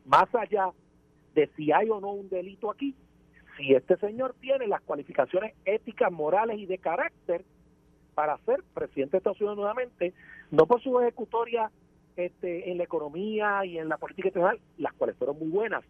más 0.07 0.33
allá 0.35 0.71
de 1.35 1.49
si 1.57 1.73
hay 1.73 1.89
o 1.91 2.01
no 2.01 2.13
un 2.13 2.29
delito 2.29 2.71
aquí, 2.71 2.95
si 3.57 3.75
este 3.75 3.97
señor 3.97 4.35
tiene 4.41 4.67
las 4.67 4.81
cualificaciones 4.83 5.55
éticas, 5.65 6.11
morales 6.11 6.59
y 6.59 6.67
de 6.67 6.79
carácter 6.79 7.45
para 8.15 8.39
ser 8.39 8.63
presidente 8.75 9.13
de 9.13 9.19
Estados 9.19 9.41
Unidos 9.41 9.57
nuevamente, 9.57 10.15
no 10.51 10.67
por 10.67 10.83
su 10.83 11.01
ejecutoria 11.01 11.71
este, 12.17 12.71
en 12.71 12.79
la 12.79 12.85
economía 12.85 13.65
y 13.65 13.79
en 13.79 13.89
la 13.89 13.99
política 13.99 14.29
internacional, 14.29 14.65
las 14.79 14.93
cuales 14.95 15.17
fueron 15.17 15.39
muy 15.39 15.49
buenas, 15.49 15.85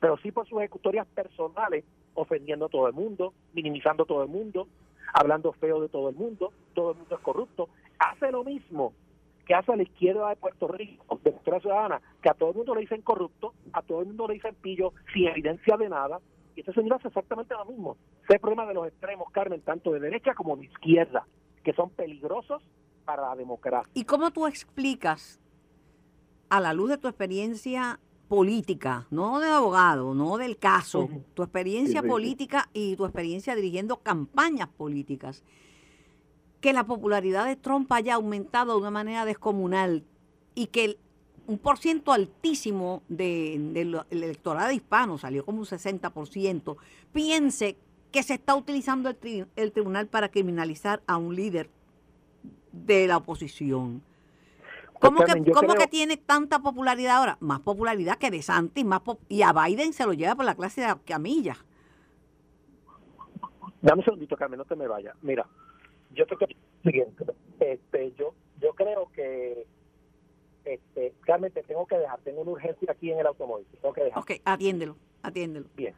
pero 0.00 0.16
sí 0.18 0.32
por 0.32 0.46
sus 0.46 0.58
ejecutorias 0.58 1.06
personales, 1.08 1.84
ofendiendo 2.14 2.66
a 2.66 2.68
todo 2.68 2.86
el 2.86 2.94
mundo, 2.94 3.34
minimizando 3.52 4.04
a 4.04 4.06
todo 4.06 4.22
el 4.22 4.28
mundo, 4.28 4.68
hablando 5.12 5.52
feo 5.52 5.80
de 5.80 5.88
todo 5.88 6.08
el 6.08 6.14
mundo, 6.14 6.52
todo 6.74 6.92
el 6.92 6.98
mundo 6.98 7.14
es 7.14 7.20
corrupto. 7.20 7.68
Hace 7.98 8.30
lo 8.30 8.44
mismo 8.44 8.92
que 9.46 9.54
hace 9.54 9.76
la 9.76 9.82
izquierda 9.82 10.28
de 10.28 10.36
Puerto 10.36 10.66
Rico, 10.66 11.20
de 11.22 11.30
nuestra 11.30 11.60
ciudadana, 11.60 12.00
que 12.20 12.28
a 12.28 12.34
todo 12.34 12.50
el 12.50 12.56
mundo 12.56 12.74
le 12.74 12.80
dicen 12.80 13.02
corrupto, 13.02 13.54
a 13.72 13.82
todo 13.82 14.00
el 14.00 14.06
mundo 14.06 14.26
le 14.26 14.34
dicen 14.34 14.54
pillo, 14.56 14.92
sin 15.12 15.28
evidencia 15.28 15.76
de 15.76 15.88
nada, 15.88 16.20
y 16.56 16.60
este 16.60 16.72
señor 16.72 16.96
hace 16.96 17.08
exactamente 17.08 17.54
lo 17.54 17.64
mismo. 17.66 17.96
Ese 18.24 18.24
es 18.24 18.34
el 18.34 18.40
problema 18.40 18.66
de 18.66 18.74
los 18.74 18.88
extremos, 18.88 19.30
Carmen, 19.30 19.60
tanto 19.60 19.92
de 19.92 20.00
derecha 20.00 20.34
como 20.34 20.56
de 20.56 20.64
izquierda, 20.64 21.26
que 21.66 21.72
son 21.72 21.90
peligrosos 21.90 22.62
para 23.04 23.28
la 23.28 23.34
democracia. 23.34 23.90
¿Y 23.92 24.04
cómo 24.04 24.30
tú 24.30 24.46
explicas, 24.46 25.40
a 26.48 26.60
la 26.60 26.72
luz 26.72 26.90
de 26.90 26.96
tu 26.96 27.08
experiencia 27.08 27.98
política, 28.28 29.08
no 29.10 29.40
de 29.40 29.48
abogado, 29.48 30.14
no 30.14 30.38
del 30.38 30.58
caso, 30.58 31.08
tu 31.34 31.42
experiencia 31.42 32.04
política 32.04 32.68
y 32.72 32.94
tu 32.94 33.04
experiencia 33.04 33.56
dirigiendo 33.56 33.96
campañas 33.96 34.68
políticas, 34.68 35.42
que 36.60 36.72
la 36.72 36.84
popularidad 36.84 37.46
de 37.46 37.56
Trump 37.56 37.90
haya 37.90 38.14
aumentado 38.14 38.74
de 38.74 38.78
una 38.78 38.92
manera 38.92 39.24
descomunal 39.24 40.04
y 40.54 40.68
que 40.68 41.00
un 41.48 41.58
por 41.58 41.78
ciento 41.78 42.12
altísimo 42.12 43.02
del 43.08 43.72
de, 43.72 44.04
electorado 44.10 44.70
hispano, 44.70 45.18
salió 45.18 45.44
como 45.44 45.58
un 45.58 45.66
60%, 45.66 46.76
piense 47.12 47.76
que 48.12 48.22
se 48.22 48.34
está 48.34 48.54
utilizando 48.54 49.10
el, 49.10 49.46
el 49.56 49.72
tribunal 49.72 50.06
para 50.06 50.30
criminalizar 50.30 51.02
a 51.06 51.16
un 51.16 51.34
líder 51.34 51.68
de 52.72 53.06
la 53.06 53.18
oposición. 53.18 54.02
¿Cómo, 55.00 55.24
que, 55.24 55.52
¿cómo 55.52 55.74
que, 55.74 55.86
tiene 55.86 56.16
tanta 56.16 56.60
popularidad 56.60 57.16
ahora? 57.16 57.36
Más 57.40 57.60
popularidad 57.60 58.16
que 58.16 58.30
de 58.30 58.42
Santi, 58.42 58.84
más 58.84 59.02
y 59.28 59.42
a 59.42 59.52
Biden 59.52 59.92
se 59.92 60.06
lo 60.06 60.14
lleva 60.14 60.34
por 60.34 60.44
la 60.44 60.54
clase 60.54 60.80
de 60.80 60.94
camilla. 61.04 61.56
Dame 63.82 64.00
un 64.00 64.04
segundito, 64.04 64.36
Carmen, 64.36 64.58
no 64.58 64.64
te 64.64 64.74
me 64.74 64.88
vayas. 64.88 65.14
Mira, 65.22 65.46
yo 66.12 66.26
te 66.26 66.36
siguiente. 66.82 67.24
Este, 67.60 68.12
yo, 68.12 68.34
yo 68.60 68.72
creo 68.74 69.10
que, 69.12 69.66
este, 70.64 71.14
Carmen, 71.20 71.52
te 71.52 71.62
tengo 71.62 71.86
que 71.86 71.98
dejar. 71.98 72.18
Tengo 72.20 72.40
una 72.40 72.52
urgencia 72.52 72.90
aquí 72.90 73.12
en 73.12 73.20
el 73.20 73.26
automóvil. 73.26 73.66
tengo 73.80 73.92
que 73.92 74.04
dejar. 74.04 74.22
Ok, 74.22 74.32
atiéndelo, 74.44 74.96
atiéndelo. 75.22 75.66
Bien. 75.76 75.94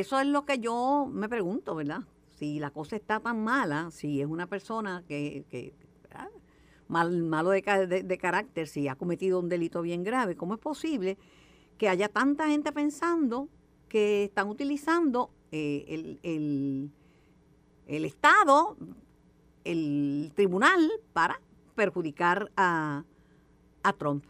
Eso 0.00 0.20
es 0.20 0.26
lo 0.26 0.44
que 0.44 0.58
yo 0.58 1.08
me 1.10 1.26
pregunto, 1.26 1.74
¿verdad? 1.74 2.02
Si 2.36 2.58
la 2.58 2.70
cosa 2.70 2.96
está 2.96 3.18
tan 3.18 3.42
mala, 3.42 3.90
si 3.90 4.20
es 4.20 4.26
una 4.26 4.46
persona 4.46 5.02
que, 5.08 5.46
que 5.48 5.72
mal, 6.86 7.22
malo 7.22 7.48
de, 7.48 7.62
carácter, 8.20 8.68
si 8.68 8.88
ha 8.88 8.96
cometido 8.96 9.40
un 9.40 9.48
delito 9.48 9.80
bien 9.80 10.04
grave, 10.04 10.36
¿cómo 10.36 10.52
es 10.52 10.60
posible 10.60 11.16
que 11.78 11.88
haya 11.88 12.10
tanta 12.10 12.46
gente 12.48 12.72
pensando 12.72 13.48
que 13.88 14.24
están 14.24 14.48
utilizando 14.48 15.30
eh, 15.50 15.86
el, 15.88 16.20
el, 16.22 16.90
el, 17.86 18.04
Estado, 18.04 18.76
el 19.64 20.30
tribunal, 20.34 20.90
para 21.14 21.40
perjudicar 21.74 22.52
a, 22.54 23.02
a 23.82 23.92
Trump? 23.94 24.26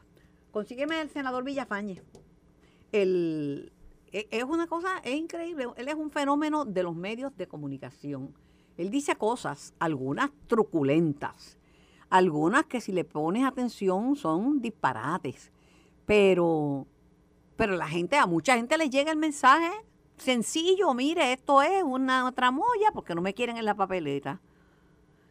Consígueme 0.52 1.00
el 1.00 1.10
senador 1.10 1.42
Villafañe. 1.42 2.00
El, 2.92 3.72
es 4.12 4.44
una 4.44 4.66
cosa, 4.66 4.98
es 5.02 5.14
increíble. 5.14 5.68
Él 5.76 5.88
es 5.88 5.94
un 5.94 6.10
fenómeno 6.10 6.64
de 6.64 6.82
los 6.82 6.94
medios 6.94 7.36
de 7.36 7.46
comunicación. 7.46 8.34
Él 8.76 8.90
dice 8.90 9.16
cosas, 9.16 9.74
algunas 9.78 10.30
truculentas, 10.46 11.58
algunas 12.10 12.66
que 12.66 12.80
si 12.80 12.92
le 12.92 13.04
pones 13.04 13.44
atención 13.44 14.16
son 14.16 14.60
disparates, 14.60 15.50
pero, 16.04 16.86
pero 17.56 17.76
la 17.76 17.88
gente, 17.88 18.16
a 18.16 18.26
mucha 18.26 18.56
gente 18.56 18.76
le 18.78 18.90
llega 18.90 19.10
el 19.10 19.16
mensaje 19.16 19.70
sencillo, 20.16 20.92
mire, 20.94 21.32
esto 21.32 21.62
es 21.62 21.82
una 21.82 22.30
tramoya 22.32 22.90
porque 22.92 23.14
no 23.14 23.22
me 23.22 23.34
quieren 23.34 23.56
en 23.56 23.64
la 23.64 23.74
papeleta. 23.74 24.40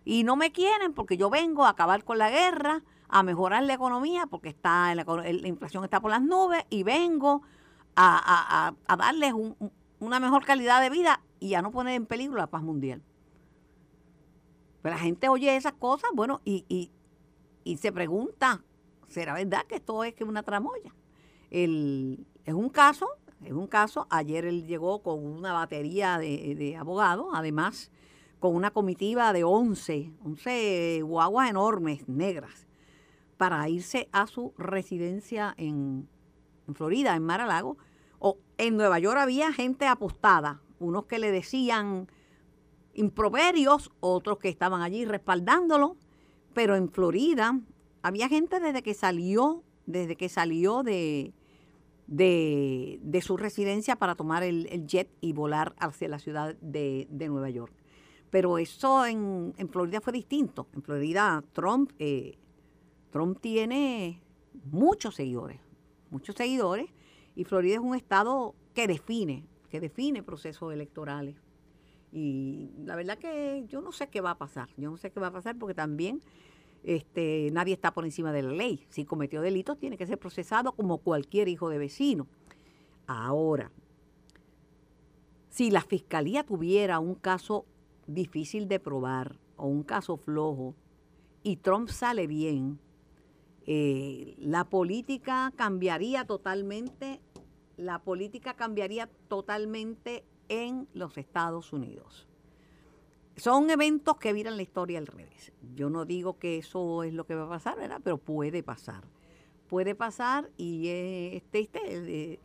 Y 0.03 0.24
no 0.24 0.36
me 0.36 0.51
quieren 0.51 0.94
porque 0.94 1.17
yo 1.17 1.29
vengo 1.29 1.65
a 1.65 1.70
acabar 1.70 2.03
con 2.03 2.17
la 2.17 2.29
guerra, 2.29 2.84
a 3.08 3.24
mejorar 3.24 3.63
la 3.63 3.74
economía 3.74 4.27
porque 4.27 4.50
está 4.50 4.94
la, 4.94 5.03
la 5.03 5.48
inflación 5.48 5.84
está 5.84 6.00
por 6.00 6.12
las 6.12 6.22
nubes 6.22 6.63
y 6.70 6.84
vengo 6.84 7.41
a, 7.96 8.74
a, 8.88 8.98
darles 8.98 9.34
una 10.00 10.20
mejor 10.20 10.46
calidad 10.46 10.82
de 10.82 10.90
vida 10.90 11.22
y 11.40 11.54
a 11.54 11.62
no 11.62 11.72
poner 11.72 11.96
en 11.96 12.06
peligro 12.06 12.38
la 12.38 12.48
paz 12.48 12.64
mundial. 12.64 13.02
Pero 14.82 14.96
la 14.96 15.02
gente 15.02 15.30
oye 15.30 15.56
esas 15.56 15.74
cosas, 15.74 16.12
bueno, 16.14 16.42
y, 16.46 16.92
y, 17.64 17.78
se 17.78 17.92
pregunta, 17.92 18.64
¿será 19.08 19.34
verdad 19.34 19.66
que 19.68 19.75
esto 19.75 20.04
es 20.04 20.14
que 20.14 20.24
una 20.24 20.44
tramoya? 20.44 20.94
El, 21.50 22.28
es 22.44 22.54
un 22.54 22.70
caso, 22.70 23.08
es 23.44 23.54
un 23.54 23.68
caso, 23.68 24.08
ayer 24.10 24.46
él 24.46 24.68
llegó 24.68 25.02
con 25.02 25.25
una 25.25 25.54
batería 25.54 26.18
de, 26.20 26.56
de 26.56 26.75
abogados, 26.75 27.28
además 27.34 27.92
con 28.40 28.56
una 28.56 28.72
comitiva 28.72 29.34
de 29.34 29.44
11, 29.44 30.14
11 30.24 31.02
guaguas 31.02 31.50
enormes, 31.50 32.08
negras, 32.08 32.68
para 33.38 33.68
irse 33.70 34.08
a 34.12 34.28
su 34.28 34.54
residencia 34.58 35.56
en, 35.58 36.08
en 36.68 36.75
Florida, 36.75 37.16
en 37.16 37.24
Mar-a-Lago. 37.24 37.78
O 38.19 38.38
en 38.57 38.77
Nueva 38.77 39.00
York 39.00 39.17
había 39.19 39.51
gente 39.53 39.88
apostada, 39.88 40.62
unos 40.79 41.05
que 41.05 41.19
le 41.19 41.31
decían 41.31 42.07
improperios, 42.93 43.91
otros 44.00 44.39
que 44.39 44.50
estaban 44.50 44.81
allí 44.81 45.05
respaldándolo, 45.05 45.98
pero 46.53 46.75
en 46.75 46.89
Florida 46.89 47.60
había 48.01 48.29
gente 48.29 48.60
desde 48.60 48.81
que 48.81 48.93
salió, 48.93 49.63
desde 49.86 50.15
que 50.15 50.29
salió 50.29 50.84
de, 50.84 51.34
de, 52.07 53.22
su 53.22 53.38
residencia 53.38 53.95
para 53.95 54.15
tomar 54.15 54.43
el, 54.43 54.86
jet 54.88 55.10
y 55.22 55.34
volar 55.34 55.75
hacia 55.79 56.07
la 56.07 56.19
ciudad 56.19 56.55
de, 56.62 57.07
Nueva 57.12 57.50
York. 57.50 57.74
Pero 58.29 58.57
eso 58.57 59.05
en, 59.05 59.53
Florida 59.69 60.01
fue 60.01 60.13
distinto. 60.13 60.67
En 60.74 60.81
Florida 60.81 61.43
Trump, 61.53 61.91
eh, 62.00 62.38
Trump 63.12 63.39
tiene 63.39 64.22
muchos 64.72 65.15
seguidores, 65.15 65.60
muchos 66.10 66.36
seguidores, 66.36 66.89
y 67.36 67.44
Florida 67.44 67.75
es 67.75 67.82
un 67.82 67.96
estado 67.96 68.56
que 68.74 68.88
define, 68.88 69.46
que 69.70 69.80
define 69.80 70.24
procesos 70.24 70.74
electorales. 70.74 71.36
Y 72.12 72.70
la 72.86 72.96
verdad 72.96 73.18
que 73.18 73.65
yo 73.68 73.82
no 73.82 73.92
sé 73.92 74.08
qué 74.08 74.22
va 74.22 74.32
a 74.32 74.38
pasar, 74.38 74.70
yo 74.77 74.89
no 74.89 74.98
sé 74.98 75.12
qué 75.12 75.20
va 75.20 75.27
a 75.27 75.32
pasar 75.32 75.58
porque 75.58 75.74
también 75.74 76.22
este, 76.84 77.50
nadie 77.51 77.74
está 77.74 77.94
por 77.94 78.06
encima 78.06 78.32
de 78.32 78.44
la 78.44 78.51
ley. 78.51 78.86
Si 78.89 79.06
cometió 79.06 79.42
delitos 79.42 79.77
tiene 79.77 79.98
que 79.98 80.08
ser 80.08 80.18
procesado 80.18 80.72
como 80.74 81.00
cualquier 81.00 81.48
hijo 81.48 81.70
de 81.70 81.77
vecino. 81.77 82.27
Ahora, 83.08 83.72
si 85.50 85.72
la 85.72 85.82
fiscalía 85.82 86.46
tuviera 86.46 87.00
un 87.00 87.15
caso 87.15 87.65
difícil 88.08 88.68
de 88.68 88.80
probar 88.80 89.39
o 89.58 89.68
un 89.68 89.84
caso 89.84 90.18
flojo 90.18 90.75
y 91.44 91.58
Trump 91.58 91.89
sale 91.89 92.27
bien, 92.27 92.80
eh, 93.68 94.36
la 94.38 94.65
política 94.65 95.51
cambiaría 95.56 96.25
totalmente, 96.25 97.20
la 97.77 98.00
política 98.00 98.53
cambiaría 98.53 99.10
totalmente 99.27 100.24
en 100.50 100.88
los 100.94 101.17
Estados 101.17 101.74
Unidos. 101.74 102.27
Son 103.38 103.70
eventos 103.70 104.17
que 104.17 104.32
viran 104.32 104.55
la 104.55 104.63
historia 104.63 104.98
al 104.98 105.08
revés. 105.08 105.51
Yo 105.75 105.89
no 105.89 106.05
digo 106.05 106.39
que 106.39 106.58
eso 106.58 107.03
es 107.03 107.13
lo 107.13 107.25
que 107.25 107.36
va 107.36 107.46
a 107.46 107.50
pasar, 107.50 107.77
¿verdad? 107.77 108.00
Pero 108.03 108.17
puede 108.17 108.63
pasar. 108.63 109.03
Puede 109.67 109.94
pasar 109.94 110.50
y 110.55 110.88
es 110.88 111.44
triste 111.50 111.79
eh, 111.84 112.39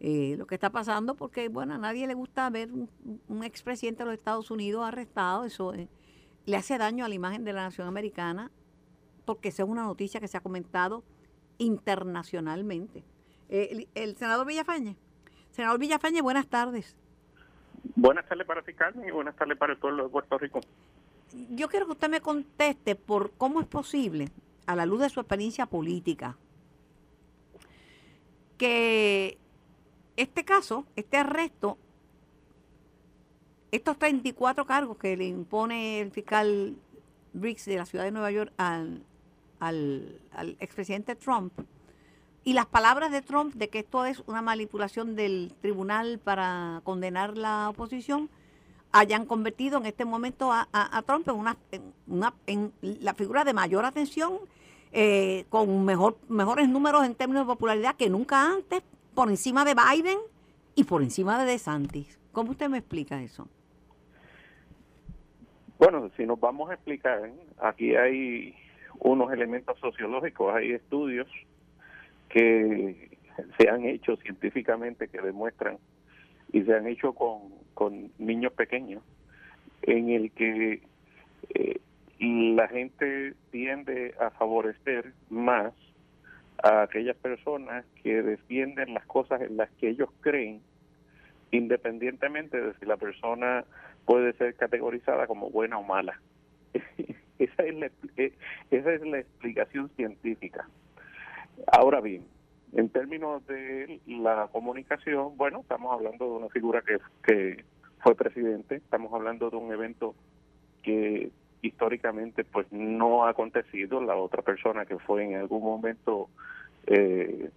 eh, 0.00 0.34
lo 0.36 0.46
que 0.46 0.56
está 0.56 0.70
pasando 0.70 1.14
porque, 1.14 1.48
bueno, 1.48 1.74
a 1.74 1.78
nadie 1.78 2.06
le 2.06 2.14
gusta 2.14 2.50
ver 2.50 2.70
un, 2.72 3.44
expresidente 3.44 4.02
de 4.02 4.06
los 4.06 4.14
Estados 4.14 4.50
Unidos 4.50 4.84
arrestado. 4.84 5.44
Eso 5.44 5.72
eh, 5.72 5.88
le 6.46 6.56
hace 6.56 6.78
daño 6.78 7.04
a 7.04 7.08
la 7.08 7.14
imagen 7.14 7.44
de 7.44 7.52
la 7.52 7.62
nación 7.62 7.86
americana 7.86 8.50
porque 9.24 9.50
esa 9.50 9.62
es 9.62 9.68
una 9.68 9.84
noticia 9.84 10.20
que 10.20 10.28
se 10.28 10.36
ha 10.36 10.42
comentado 10.42 11.04
internacionalmente. 11.58 13.04
El, 13.54 13.88
el 13.94 14.16
senador 14.16 14.46
Villafañe. 14.46 14.96
Senador 15.50 15.78
Villafañe, 15.78 16.20
buenas 16.20 16.48
tardes. 16.48 16.96
Buenas 17.94 18.26
tardes 18.26 18.46
para 18.46 18.62
ti, 18.62 18.72
Carmen, 18.74 19.08
y 19.08 19.12
buenas 19.12 19.36
tardes 19.36 19.56
para 19.56 19.72
el 19.74 19.78
pueblo 19.78 20.04
de 20.04 20.08
Puerto 20.08 20.38
Rico. 20.38 20.60
Yo 21.50 21.68
quiero 21.68 21.86
que 21.86 21.92
usted 21.92 22.08
me 22.08 22.20
conteste 22.20 22.96
por 22.96 23.32
cómo 23.32 23.60
es 23.60 23.66
posible, 23.66 24.28
a 24.66 24.74
la 24.74 24.86
luz 24.86 25.00
de 25.00 25.10
su 25.10 25.20
experiencia 25.20 25.66
política, 25.66 26.36
que 28.56 29.36
este 30.16 30.44
caso, 30.44 30.86
este 30.96 31.16
arresto, 31.16 31.76
estos 33.70 33.98
34 33.98 34.64
cargos 34.64 34.96
que 34.96 35.16
le 35.16 35.26
impone 35.26 36.00
el 36.00 36.12
fiscal 36.12 36.76
Briggs 37.32 37.66
de 37.66 37.76
la 37.76 37.86
ciudad 37.86 38.04
de 38.04 38.12
Nueva 38.12 38.30
York 38.30 38.52
al, 38.56 39.02
al, 39.58 40.20
al 40.32 40.56
expresidente 40.60 41.16
Trump, 41.16 41.52
y 42.44 42.52
las 42.52 42.66
palabras 42.66 43.10
de 43.10 43.22
Trump 43.22 43.54
de 43.54 43.68
que 43.68 43.80
esto 43.80 44.04
es 44.04 44.22
una 44.26 44.42
manipulación 44.42 45.16
del 45.16 45.52
tribunal 45.60 46.20
para 46.22 46.82
condenar 46.84 47.36
la 47.36 47.70
oposición 47.70 48.28
hayan 48.92 49.26
convertido 49.26 49.78
en 49.78 49.86
este 49.86 50.04
momento 50.04 50.52
a, 50.52 51.02
Trump 51.04 51.26
en 51.28 51.34
una, 51.34 51.56
en 51.72 51.82
una 52.06 52.32
en 52.46 52.72
la 52.80 53.14
figura 53.14 53.42
de 53.42 53.52
mayor 53.52 53.84
atención 53.84 54.38
eh, 54.92 55.46
con 55.48 55.84
mejor, 55.84 56.16
mejores 56.28 56.68
números 56.68 57.04
en 57.04 57.16
términos 57.16 57.44
de 57.44 57.52
popularidad 57.52 57.96
que 57.96 58.08
nunca 58.08 58.46
antes, 58.46 58.84
por 59.12 59.28
encima 59.28 59.64
de 59.64 59.74
Biden 59.74 60.18
y 60.76 60.84
por 60.84 61.02
encima 61.02 61.36
de 61.40 61.50
DeSantis. 61.50 62.20
¿Cómo 62.30 62.52
usted 62.52 62.68
me 62.68 62.78
explica 62.78 63.20
eso? 63.20 63.48
Bueno, 65.78 66.08
si 66.16 66.24
nos 66.24 66.38
vamos 66.38 66.70
a 66.70 66.74
explicar, 66.74 67.32
aquí 67.58 67.96
hay 67.96 68.54
unos 69.00 69.32
elementos 69.32 69.76
sociológicos, 69.80 70.54
hay 70.54 70.70
estudios 70.70 71.26
que 72.34 73.16
se 73.56 73.68
han 73.68 73.84
hecho 73.84 74.16
científicamente 74.16 75.06
que 75.06 75.20
demuestran 75.20 75.78
y 76.52 76.62
se 76.62 76.74
han 76.74 76.88
hecho 76.88 77.12
con, 77.12 77.42
con 77.74 78.10
niños 78.18 78.52
pequeños 78.54 79.04
en 79.82 80.10
el 80.10 80.32
que 80.32 80.82
eh, 81.50 81.80
la 82.18 82.66
gente 82.66 83.34
tiende 83.52 84.14
a 84.20 84.30
favorecer 84.30 85.12
más 85.30 85.72
a 86.62 86.82
aquellas 86.82 87.16
personas 87.16 87.84
que 88.02 88.20
defienden 88.22 88.94
las 88.94 89.06
cosas 89.06 89.40
en 89.42 89.56
las 89.56 89.70
que 89.72 89.90
ellos 89.90 90.08
creen, 90.20 90.60
independientemente 91.52 92.60
de 92.60 92.74
si 92.80 92.86
la 92.86 92.96
persona 92.96 93.64
puede 94.06 94.32
ser 94.32 94.56
categorizada 94.56 95.28
como 95.28 95.50
buena 95.50 95.78
o 95.78 95.84
mala. 95.84 96.20
esa, 97.38 97.62
es 97.62 97.74
la, 97.76 97.90
eh, 98.16 98.32
esa 98.72 98.92
es 98.92 99.02
la 99.02 99.20
explicación 99.20 99.88
científica. 99.90 100.66
Ahora 101.66 102.00
bien, 102.00 102.24
en 102.72 102.88
términos 102.88 103.46
de 103.46 104.00
la 104.06 104.48
comunicación, 104.52 105.36
bueno, 105.36 105.60
estamos 105.60 105.92
hablando 105.92 106.24
de 106.24 106.30
una 106.32 106.48
figura 106.48 106.82
que, 106.82 106.98
que 107.22 107.64
fue 108.02 108.14
presidente, 108.14 108.76
estamos 108.76 109.12
hablando 109.12 109.50
de 109.50 109.56
un 109.56 109.72
evento 109.72 110.14
que 110.82 111.30
históricamente 111.62 112.44
pues 112.44 112.70
no 112.70 113.24
ha 113.24 113.30
acontecido. 113.30 114.00
La 114.00 114.16
otra 114.16 114.42
persona 114.42 114.84
que 114.84 114.98
fue 114.98 115.24
en 115.24 115.36
algún 115.36 115.62
momento 115.62 116.28
eh, 116.86 117.50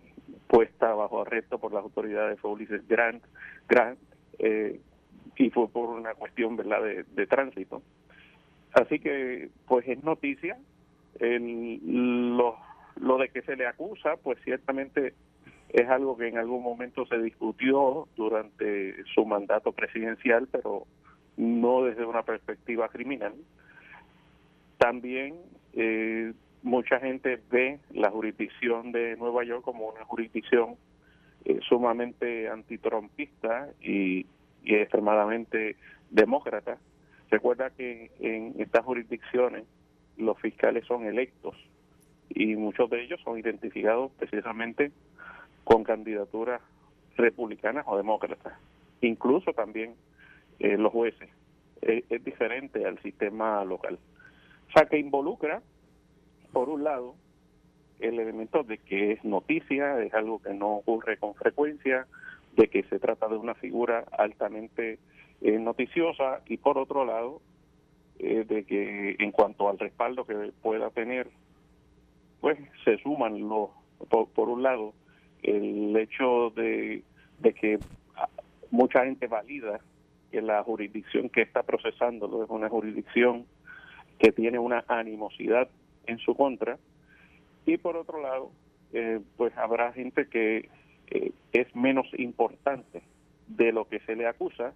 puesta 0.47 0.93
bajo 0.93 1.21
arresto 1.21 1.59
por 1.59 1.73
las 1.73 1.83
autoridades 1.83 2.39
fue 2.39 2.51
Ulises 2.51 2.87
Grant, 2.87 3.23
Grant 3.67 3.99
eh, 4.39 4.79
y 5.35 5.49
fue 5.49 5.67
por 5.67 5.89
una 5.89 6.13
cuestión 6.15 6.55
verdad 6.55 6.81
de, 6.83 7.27
tránsito. 7.27 7.81
Así 8.73 8.99
que 8.99 9.49
pues 9.67 9.87
es 9.87 10.03
noticia. 10.03 10.57
El, 11.19 12.37
lo, 12.37 12.57
lo 12.99 13.17
de 13.17 13.29
que 13.29 13.41
se 13.41 13.55
le 13.55 13.67
acusa 13.67 14.15
pues 14.17 14.37
ciertamente 14.43 15.13
es 15.69 15.89
algo 15.89 16.17
que 16.17 16.27
en 16.27 16.37
algún 16.37 16.63
momento 16.63 17.05
se 17.05 17.17
discutió 17.17 18.07
durante 18.15 19.03
su 19.13 19.25
mandato 19.25 19.71
presidencial, 19.73 20.47
pero 20.51 20.85
no 21.35 21.83
desde 21.83 22.05
una 22.05 22.23
perspectiva 22.23 22.87
criminal. 22.89 23.33
También 24.77 25.35
eh, 25.73 26.33
mucha 26.63 26.99
gente 26.99 27.39
ve 27.51 27.79
la 27.91 28.09
jurisdicción 28.11 28.91
de 28.91 29.17
Nueva 29.17 29.43
York 29.43 29.63
como 29.63 29.89
una 29.89 30.05
jurisdicción 30.05 30.75
eh, 31.45 31.59
sumamente 31.67 32.49
antitrumpista 32.49 33.69
y, 33.81 34.25
y 34.63 34.75
extremadamente 34.75 35.75
demócrata. 36.09 36.77
Recuerda 37.29 37.71
que 37.71 38.09
en 38.19 38.53
estas 38.59 38.85
jurisdicciones 38.85 39.65
los 40.17 40.39
fiscales 40.39 40.85
son 40.85 41.05
electos 41.05 41.55
y 42.29 42.55
muchos 42.55 42.89
de 42.89 43.03
ellos 43.03 43.19
son 43.23 43.39
identificados 43.39 44.11
precisamente 44.17 44.91
con 45.63 45.83
candidaturas 45.83 46.61
republicanas 47.15 47.85
o 47.87 47.97
demócratas. 47.97 48.53
Incluso 49.01 49.53
también 49.53 49.95
eh, 50.59 50.77
los 50.77 50.91
jueces. 50.91 51.29
es 51.81 52.23
diferente 52.23 52.85
al 52.85 52.99
sistema 53.01 53.63
local. 53.63 53.99
O 54.69 54.71
sea, 54.71 54.85
que 54.87 54.97
involucra, 54.97 55.61
por 56.51 56.69
un 56.69 56.83
lado, 56.83 57.15
el 57.99 58.19
elemento 58.19 58.63
de 58.63 58.77
que 58.77 59.13
es 59.13 59.23
noticia, 59.23 60.01
es 60.01 60.13
algo 60.13 60.39
que 60.41 60.53
no 60.53 60.77
ocurre 60.77 61.17
con 61.17 61.35
frecuencia, 61.35 62.07
de 62.55 62.67
que 62.67 62.83
se 62.83 62.99
trata 62.99 63.27
de 63.27 63.37
una 63.37 63.55
figura 63.55 64.03
altamente 64.17 64.99
eh, 65.41 65.59
noticiosa 65.59 66.41
y 66.47 66.57
por 66.57 66.77
otro 66.77 67.05
lado, 67.05 67.41
eh, 68.19 68.45
de 68.47 68.63
que 68.65 69.15
en 69.19 69.31
cuanto 69.31 69.69
al 69.69 69.77
respaldo 69.77 70.25
que 70.25 70.51
pueda 70.61 70.89
tener, 70.89 71.29
pues 72.41 72.57
se 72.83 72.97
suman 72.99 73.39
los, 73.47 73.69
por, 74.09 74.49
un 74.49 74.63
lado, 74.63 74.93
el 75.43 75.95
hecho 75.97 76.51
de, 76.51 77.03
de 77.39 77.53
que 77.53 77.79
mucha 78.71 79.05
gente 79.05 79.27
valida 79.27 79.79
que 80.31 80.41
la 80.41 80.63
jurisdicción 80.63 81.29
que 81.29 81.41
está 81.41 81.63
procesándolo 81.63 82.43
es 82.43 82.49
una 82.49 82.69
jurisdicción 82.69 83.45
que 84.19 84.31
tiene 84.31 84.59
una 84.59 84.83
animosidad 84.87 85.69
en 86.05 86.17
su 86.19 86.35
contra. 86.35 86.77
Y 87.65 87.77
por 87.77 87.97
otro 87.97 88.21
lado 88.21 88.51
eh, 88.93 89.19
pues 89.35 89.55
habrá 89.57 89.91
gente 89.93 90.27
que 90.27 90.69
eh, 91.07 91.31
es 91.51 91.75
menos 91.75 92.07
importante 92.17 93.01
de 93.47 93.71
lo 93.71 93.87
que 93.87 93.99
se 94.01 94.15
le 94.15 94.27
acusa 94.27 94.73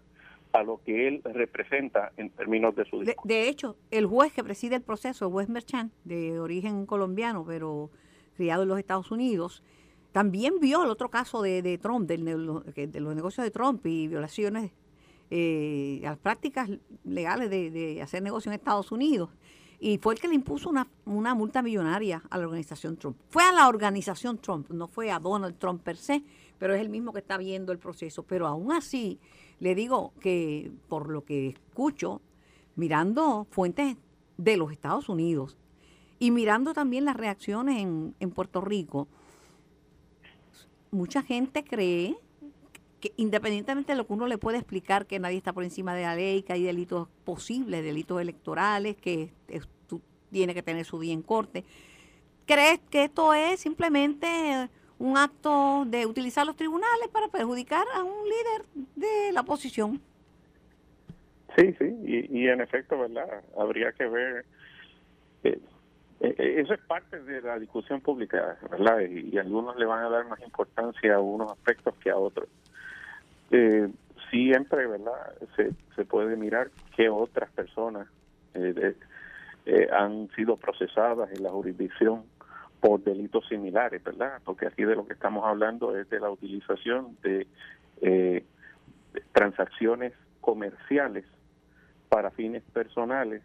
a 0.53 0.63
lo 0.63 0.81
que 0.83 1.07
él 1.07 1.21
representa 1.23 2.11
en 2.17 2.29
términos 2.29 2.75
de 2.75 2.85
su 2.85 2.99
discurso. 2.99 3.27
De, 3.27 3.47
hecho, 3.47 3.77
el 3.89 4.05
juez 4.05 4.33
que 4.33 4.43
preside 4.43 4.75
el 4.75 4.81
proceso, 4.81 5.25
el 5.25 5.31
juez 5.31 5.49
Merchant, 5.49 5.93
de 6.03 6.39
origen 6.39 6.85
colombiano, 6.85 7.45
pero 7.45 7.89
criado 8.35 8.63
en 8.63 8.69
los 8.69 8.79
Estados 8.79 9.11
Unidos, 9.11 9.63
también 10.11 10.59
vio 10.59 10.83
el 10.83 10.89
otro 10.89 11.09
caso 11.09 11.41
de, 11.41 11.61
de 11.61 11.77
Trump, 11.77 12.07
del, 12.07 12.25
de 12.25 12.99
los 12.99 13.15
negocios 13.15 13.45
de 13.45 13.51
Trump 13.51 13.85
y 13.85 14.07
violaciones 14.07 14.71
eh, 15.33 15.99
las 16.03 16.17
prácticas 16.17 16.69
legales 17.05 17.49
de, 17.49 18.01
hacer 18.03 18.21
negocio 18.21 18.51
en 18.51 18.55
Estados 18.55 18.91
Unidos. 18.91 19.29
Y 19.79 19.97
fue 19.97 20.13
el 20.13 20.19
que 20.19 20.27
le 20.27 20.35
impuso 20.35 20.69
una, 20.69 20.87
una 21.05 21.33
multa 21.33 21.61
millonaria 21.61 22.21
a 22.29 22.37
la 22.37 22.45
organización 22.45 22.97
Trump. 22.97 23.17
Fue 23.29 23.41
a 23.41 23.53
la 23.53 23.69
organización 23.69 24.37
Trump, 24.37 24.69
no 24.69 24.87
fue 24.89 25.09
a 25.09 25.19
Donald 25.19 25.57
Trump 25.57 25.81
per 25.81 25.95
se, 25.95 26.21
pero 26.59 26.75
es 26.75 26.81
el 26.81 26.89
mismo 26.89 27.13
que 27.13 27.19
está 27.19 27.37
viendo 27.37 27.71
el 27.71 27.79
proceso. 27.79 28.23
Pero 28.23 28.45
aún 28.45 28.73
así, 28.73 29.19
le 29.61 29.75
digo 29.75 30.11
que 30.19 30.71
por 30.89 31.09
lo 31.09 31.23
que 31.23 31.49
escucho, 31.49 32.19
mirando 32.75 33.47
fuentes 33.51 33.95
de 34.37 34.57
los 34.57 34.71
Estados 34.71 35.07
Unidos 35.07 35.55
y 36.19 36.31
mirando 36.31 36.73
también 36.73 37.05
las 37.05 37.15
reacciones 37.15 37.79
en, 37.79 38.15
en 38.19 38.31
Puerto 38.31 38.59
Rico, 38.59 39.07
mucha 40.89 41.21
gente 41.21 41.63
cree 41.63 42.17
que 42.99 43.13
independientemente 43.17 43.93
de 43.93 43.97
lo 43.97 44.07
que 44.07 44.13
uno 44.13 44.27
le 44.27 44.39
puede 44.39 44.57
explicar, 44.57 45.05
que 45.05 45.19
nadie 45.19 45.37
está 45.37 45.53
por 45.53 45.63
encima 45.63 45.93
de 45.93 46.03
la 46.03 46.15
ley, 46.15 46.41
que 46.41 46.53
hay 46.53 46.63
delitos 46.63 47.07
posibles, 47.23 47.83
delitos 47.83 48.19
electorales, 48.19 48.97
que 48.97 49.31
tiene 50.31 50.53
que 50.55 50.63
tener 50.63 50.85
su 50.85 50.99
día 50.99 51.13
en 51.13 51.21
corte, 51.21 51.63
¿crees 52.45 52.79
que 52.89 53.03
esto 53.03 53.33
es 53.33 53.59
simplemente 53.59 54.69
un 55.01 55.17
acto 55.17 55.83
de 55.85 56.05
utilizar 56.05 56.45
los 56.45 56.55
tribunales 56.55 57.07
para 57.11 57.27
perjudicar 57.27 57.85
a 57.93 58.03
un 58.03 58.23
líder 58.23 58.65
de 58.95 59.31
la 59.33 59.41
oposición? 59.41 59.99
Sí, 61.57 61.75
sí, 61.77 62.27
y, 62.29 62.47
en 62.47 62.61
efecto, 62.61 62.97
¿verdad? 62.97 63.43
Habría 63.57 63.91
que 63.91 64.07
ver. 64.07 64.45
Eh, 65.43 65.59
eh, 66.21 66.55
eso 66.59 66.73
es 66.73 66.79
parte 66.81 67.19
de 67.19 67.41
la 67.41 67.59
discusión 67.59 67.99
pública, 67.99 68.57
¿verdad? 68.69 69.01
y 69.01 69.37
algunos 69.37 69.75
le 69.75 69.85
van 69.85 70.05
a 70.05 70.09
dar 70.09 70.27
más 70.27 70.39
importancia 70.41 71.15
a 71.15 71.19
unos 71.19 71.51
aspectos 71.51 71.95
que 71.95 72.09
a 72.09 72.15
otros 72.15 72.47
eh, 73.51 73.89
siempre, 74.29 74.87
¿verdad? 74.87 75.33
Se, 75.55 75.71
se 75.95 76.05
puede 76.05 76.35
mirar 76.35 76.71
qué 76.95 77.09
otras 77.09 77.51
personas 77.51 78.07
eh, 78.53 78.95
eh, 79.65 79.87
han 79.91 80.29
sido 80.35 80.57
procesadas 80.57 81.29
en 81.33 81.43
la 81.43 81.49
jurisdicción 81.49 82.23
por 82.81 83.03
delitos 83.03 83.47
similares, 83.47 84.03
¿verdad? 84.03 84.41
Porque 84.43 84.67
aquí 84.67 84.83
de 84.83 84.95
lo 84.95 85.05
que 85.05 85.13
estamos 85.13 85.45
hablando 85.45 85.95
es 85.95 86.09
de 86.09 86.19
la 86.19 86.29
utilización 86.29 87.15
de, 87.21 87.47
eh, 88.01 88.43
transacciones 89.33 90.13
comerciales 90.41 91.25
para 92.09 92.31
fines 92.31 92.63
personales 92.73 93.43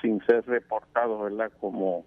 sin 0.00 0.24
ser 0.24 0.46
reportados, 0.46 1.22
¿verdad? 1.22 1.52
Como 1.60 2.06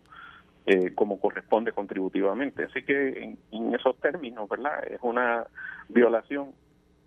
como 0.96 1.18
corresponde 1.20 1.72
contributivamente. 1.72 2.66
Así 2.66 2.84
que 2.84 3.38
en, 3.52 3.74
esos 3.74 3.98
términos, 4.02 4.50
¿verdad? 4.50 4.84
Es 4.86 5.00
una 5.02 5.48
violación 5.88 6.52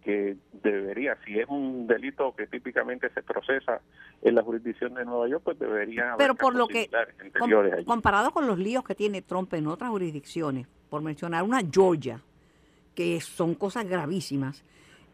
que 0.01 0.37
debería, 0.63 1.17
si 1.25 1.39
es 1.39 1.47
un 1.49 1.87
delito 1.87 2.35
que 2.35 2.47
típicamente 2.47 3.11
se 3.11 3.23
procesa 3.23 3.81
en 4.23 4.35
la 4.35 4.43
jurisdicción 4.43 4.95
de 4.95 5.05
Nueva 5.05 5.29
York, 5.29 5.43
pues 5.45 5.59
debería 5.59 6.15
Pero 6.19 6.35
por 6.35 6.55
lo 6.55 6.67
que, 6.69 6.91
comparado 7.87 8.31
con 8.31 8.47
los 8.47 8.59
líos 8.59 8.85
que 8.85 8.95
tiene 8.95 9.23
Trump 9.23 9.53
en 9.55 9.67
otras 9.67 9.91
jurisdicciones, 9.91 10.67
por 10.89 11.03
mencionar 11.03 11.43
una 11.43 11.61
Georgia, 11.71 12.23
que 12.95 13.21
son 13.21 13.55
cosas 13.55 13.87
gravísimas, 13.87 14.65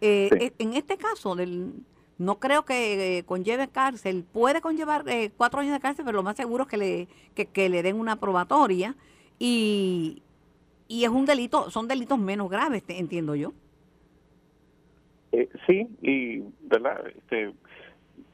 eh, 0.01 0.29
e, 0.33 0.53
en 0.59 0.75
este 0.75 0.97
caso 0.97 1.35
del 1.35 1.73
no 2.19 2.39
creo 2.39 2.65
que 2.65 3.19
eh, 3.19 3.25
conlleve 3.25 3.69
cárcel, 3.69 4.25
puede 4.25 4.61
conllevar 4.61 5.05
eh, 5.07 5.31
cuatro 5.37 5.61
años 5.61 5.75
de 5.75 5.81
cárcel, 5.81 6.05
pero 6.05 6.17
lo 6.17 6.23
más 6.23 6.37
seguro 6.37 6.65
es 6.65 6.71
que 6.71 6.77
le, 6.77 7.09
que 7.35 7.69
le 7.69 7.83
den 7.83 7.97
una 7.97 8.17
probatoria 8.17 8.97
y, 9.39 10.23
y 10.89 11.05
es 11.05 11.11
un 11.11 11.27
delito, 11.27 11.71
son 11.71 11.89
delitos 11.89 12.19
menos 12.19 12.49
graves, 12.49 12.83
entiendo 12.89 13.35
yo. 13.35 13.53
Eh, 15.37 15.51
sí, 15.67 15.87
y 16.01 16.43
verdad, 16.63 17.07
este, 17.09 17.53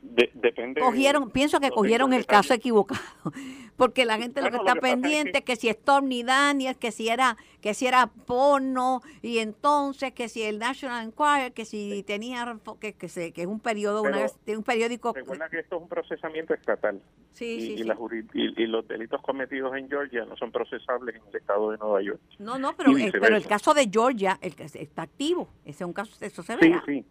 depende. 0.02 0.80
Cogieron, 0.80 1.30
pienso 1.30 1.60
que 1.60 1.70
cogieron 1.70 2.12
el 2.12 2.26
caso 2.26 2.52
equivocado, 2.52 3.00
porque 3.76 4.04
la 4.04 4.18
gente 4.18 4.42
lo 4.42 4.50
que 4.50 4.56
está 4.56 4.74
pendiente 4.74 5.42
que, 5.42 5.56
si 5.56 5.70
Stormy 5.70 6.24
Daniels, 6.24 6.76
que 6.76 6.90
si 6.90 7.08
era 7.08 7.36
que 7.60 7.74
si 7.74 7.86
era 7.86 8.08
porno 8.08 9.02
y 9.22 9.38
entonces 9.38 10.12
que 10.12 10.28
si 10.28 10.42
el 10.42 10.58
National 10.58 11.06
Enquirer, 11.06 11.52
que 11.52 11.64
si 11.64 12.02
tenía 12.02 12.58
que 12.80 12.94
que, 12.94 13.08
se, 13.08 13.32
que 13.32 13.42
es 13.42 13.46
un 13.46 13.60
periodo 13.60 14.02
un 14.02 14.62
periódico. 14.64 15.12
Recuerda 15.14 15.48
que 15.48 15.60
esto 15.60 15.76
es 15.76 15.82
un 15.82 15.88
procesamiento 15.88 16.52
estatal. 16.54 17.00
Sí, 17.32 17.76
y, 17.78 17.82
y, 17.82 18.66
los 18.66 18.86
delitos 18.86 19.22
cometidos 19.22 19.74
en 19.76 19.88
Georgia 19.88 20.24
no 20.26 20.36
son 20.36 20.52
procesables 20.52 21.14
en 21.14 21.22
el 21.28 21.36
estado 21.36 21.70
de 21.70 21.78
Nueva 21.78 22.02
York. 22.02 22.20
No, 22.38 22.58
no, 22.58 22.76
pero, 22.76 22.92
pero 23.12 23.36
el 23.36 23.46
caso 23.46 23.72
de 23.72 23.88
Georgia 23.90 24.38
el, 24.42 24.54
está 24.58 25.02
activo. 25.02 25.48
Ese 25.64 25.84
es 25.84 25.86
un 25.86 25.92
caso, 25.94 26.12
eso 26.20 26.42
se 26.42 26.56
ve. 26.56 26.80
Sí, 26.84 26.92
sí. 27.00 27.04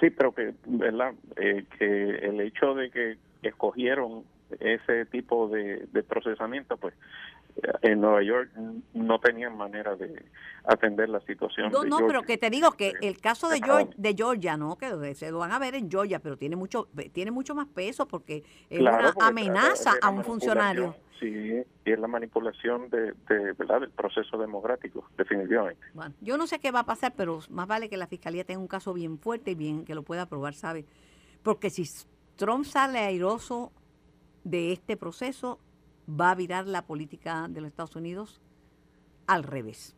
Sí, 0.00 0.10
pero 0.10 0.32
que, 0.32 0.54
¿verdad? 0.66 1.14
Eh, 1.36 1.64
que 1.78 2.10
el 2.16 2.40
hecho 2.40 2.74
de 2.74 2.90
que 2.90 3.16
escogieron 3.42 4.24
ese 4.60 5.06
tipo 5.06 5.48
de, 5.48 5.86
procesamiento, 6.08 6.76
pues 6.76 6.94
eh, 7.56 7.72
en 7.82 8.00
Nueva 8.00 8.22
York 8.22 8.50
no 8.92 9.18
tenían 9.18 9.56
manera 9.56 9.96
de 9.96 10.24
atender 10.64 11.08
la 11.08 11.20
situación. 11.20 11.70
No, 11.72 11.84
no, 11.84 12.06
pero 12.06 12.22
que 12.22 12.38
te 12.38 12.50
digo 12.50 12.72
que 12.72 12.92
el 13.00 13.20
caso 13.20 13.48
de 13.48 13.60
Georgia, 13.62 13.94
de 13.96 14.14
Georgia, 14.14 14.56
no, 14.56 14.76
que 14.76 15.14
se 15.14 15.30
lo 15.30 15.38
van 15.38 15.52
a 15.52 15.58
ver 15.58 15.74
en 15.74 15.90
Georgia, 15.90 16.18
pero 16.18 16.36
tiene 16.36 16.56
mucho 16.56 16.88
tiene 17.12 17.30
mucho 17.30 17.54
más 17.54 17.66
peso 17.68 18.06
porque 18.06 18.44
es 18.70 18.80
una 18.80 19.14
amenaza 19.20 19.94
a 20.00 20.10
un 20.10 20.24
funcionario. 20.24 20.96
Sí, 21.20 21.62
y 21.84 21.90
es 21.90 21.98
la 21.98 22.08
manipulación 22.08 22.90
de, 22.90 23.12
de, 23.28 23.52
¿verdad? 23.52 23.80
del 23.80 23.90
proceso 23.90 24.36
democrático, 24.36 25.08
definitivamente. 25.16 25.80
Bueno, 25.94 26.14
yo 26.20 26.36
no 26.36 26.46
sé 26.46 26.58
qué 26.58 26.72
va 26.72 26.80
a 26.80 26.86
pasar, 26.86 27.14
pero 27.16 27.38
más 27.50 27.68
vale 27.68 27.88
que 27.88 27.96
la 27.96 28.06
fiscalía 28.06 28.44
tenga 28.44 28.60
un 28.60 28.68
caso 28.68 28.92
bien 28.92 29.18
fuerte 29.18 29.52
y 29.52 29.54
bien 29.54 29.84
que 29.84 29.94
lo 29.94 30.02
pueda 30.02 30.26
probar, 30.26 30.54
¿sabe? 30.54 30.84
Porque 31.42 31.70
si 31.70 31.84
Trump 32.36 32.64
sale 32.64 32.98
airoso 32.98 33.72
de 34.42 34.72
este 34.72 34.96
proceso, 34.96 35.60
va 36.08 36.32
a 36.32 36.34
virar 36.34 36.66
la 36.66 36.82
política 36.82 37.46
de 37.48 37.60
los 37.60 37.68
Estados 37.68 37.96
Unidos 37.96 38.40
al 39.26 39.44
revés. 39.44 39.96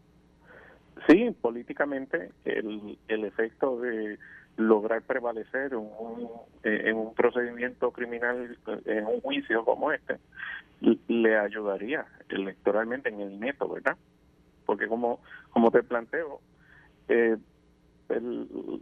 Sí, 1.09 1.31
políticamente 1.41 2.33
el, 2.45 2.99
el 3.09 3.25
efecto 3.25 3.81
de 3.81 4.19
lograr 4.57 5.03
prevalecer 5.03 5.73
en 5.73 5.79
un, 5.79 6.31
en 6.63 6.97
un 6.97 7.15
procedimiento 7.15 7.91
criminal, 7.91 8.57
en 8.87 9.07
un 9.07 9.21
juicio 9.21 9.65
como 9.65 9.93
este, 9.93 10.17
le 11.09 11.39
ayudaría 11.39 12.07
electoralmente 12.29 13.09
en 13.09 13.21
el 13.21 13.41
neto, 13.41 13.69
¿verdad? 13.69 13.97
Porque 14.65 14.89
como, 14.89 15.21
como 15.51 15.71
te 15.71 15.83
planteo, 15.83 16.41
eh, 17.09 17.37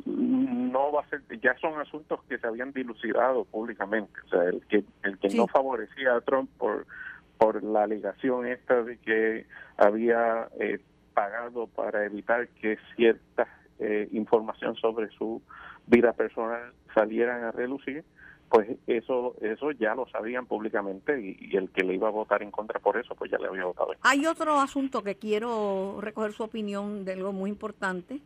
no 0.06 0.92
va 0.92 1.00
a 1.00 1.08
ser, 1.08 1.22
ya 1.40 1.56
son 1.58 1.80
asuntos 1.80 2.22
que 2.28 2.38
se 2.38 2.46
habían 2.46 2.72
dilucidado 2.72 3.44
públicamente, 3.44 4.12
o 4.26 4.28
sea, 4.28 4.42
el 4.44 4.66
que 4.66 4.84
el 5.02 5.18
que 5.18 5.28
no 5.30 5.46
favorecía 5.46 6.14
a 6.14 6.20
Trump 6.20 6.50
por 6.58 6.86
por 7.38 7.62
la 7.62 7.84
alegación 7.84 8.46
esta 8.46 8.82
de 8.82 8.98
que 8.98 9.46
había 9.76 10.48
eh, 10.60 10.78
pagado 11.14 11.66
para 11.68 12.04
evitar 12.04 12.48
que 12.48 12.78
cierta 12.96 13.48
eh, 13.78 14.08
información 14.12 14.76
sobre 14.76 15.08
su 15.10 15.42
vida 15.86 16.12
personal 16.12 16.72
salieran 16.94 17.44
a 17.44 17.52
relucir, 17.52 18.04
pues 18.48 18.68
eso 18.86 19.34
eso 19.40 19.72
ya 19.72 19.94
lo 19.94 20.06
sabían 20.08 20.46
públicamente 20.46 21.20
y, 21.20 21.56
el 21.56 21.70
que 21.70 21.82
le 21.82 21.94
iba 21.94 22.08
a 22.08 22.12
votar 22.12 22.42
en 22.42 22.50
contra 22.50 22.78
por 22.78 22.96
eso, 22.96 23.14
pues 23.14 23.30
ya 23.30 23.38
le 23.38 23.48
había 23.48 23.64
votado. 23.64 23.92
Hay 24.02 24.26
otro 24.26 24.60
asunto 24.60 25.02
que 25.02 25.16
quiero 25.16 25.98
recoger 26.00 26.32
su 26.32 26.44
opinión 26.44 27.04
de 27.04 27.14
algo 27.14 27.32
muy 27.32 27.50
importante, 27.50 28.20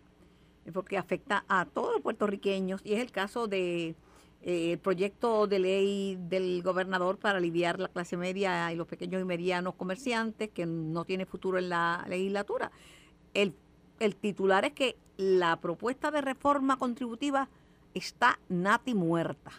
porque 0.72 0.98
afecta 0.98 1.44
a 1.48 1.64
todos 1.64 1.94
los 1.94 2.02
puertorriqueños, 2.02 2.82
y 2.84 2.94
es 2.94 3.00
el 3.00 3.10
caso 3.10 3.48
de 3.48 3.94
eh, 4.42 4.72
el 4.72 4.78
proyecto 4.78 5.46
de 5.46 5.58
ley 5.58 6.18
del 6.28 6.62
gobernador 6.62 7.18
para 7.18 7.38
aliviar 7.38 7.80
la 7.80 7.88
clase 7.88 8.16
media 8.16 8.70
y 8.72 8.76
los 8.76 8.86
pequeños 8.86 9.22
y 9.22 9.24
medianos 9.24 9.74
comerciantes, 9.74 10.50
que 10.50 10.66
no 10.66 11.04
tiene 11.04 11.24
futuro 11.26 11.58
en 11.58 11.70
la 11.70 12.04
legislatura. 12.08 12.70
El, 13.34 13.54
el 13.98 14.14
titular 14.14 14.64
es 14.64 14.72
que 14.72 14.96
la 15.18 15.56
propuesta 15.56 16.10
de 16.10 16.20
reforma 16.20 16.78
contributiva 16.78 17.48
está 17.92 18.38
nati 18.48 18.94
muerta. 18.94 19.50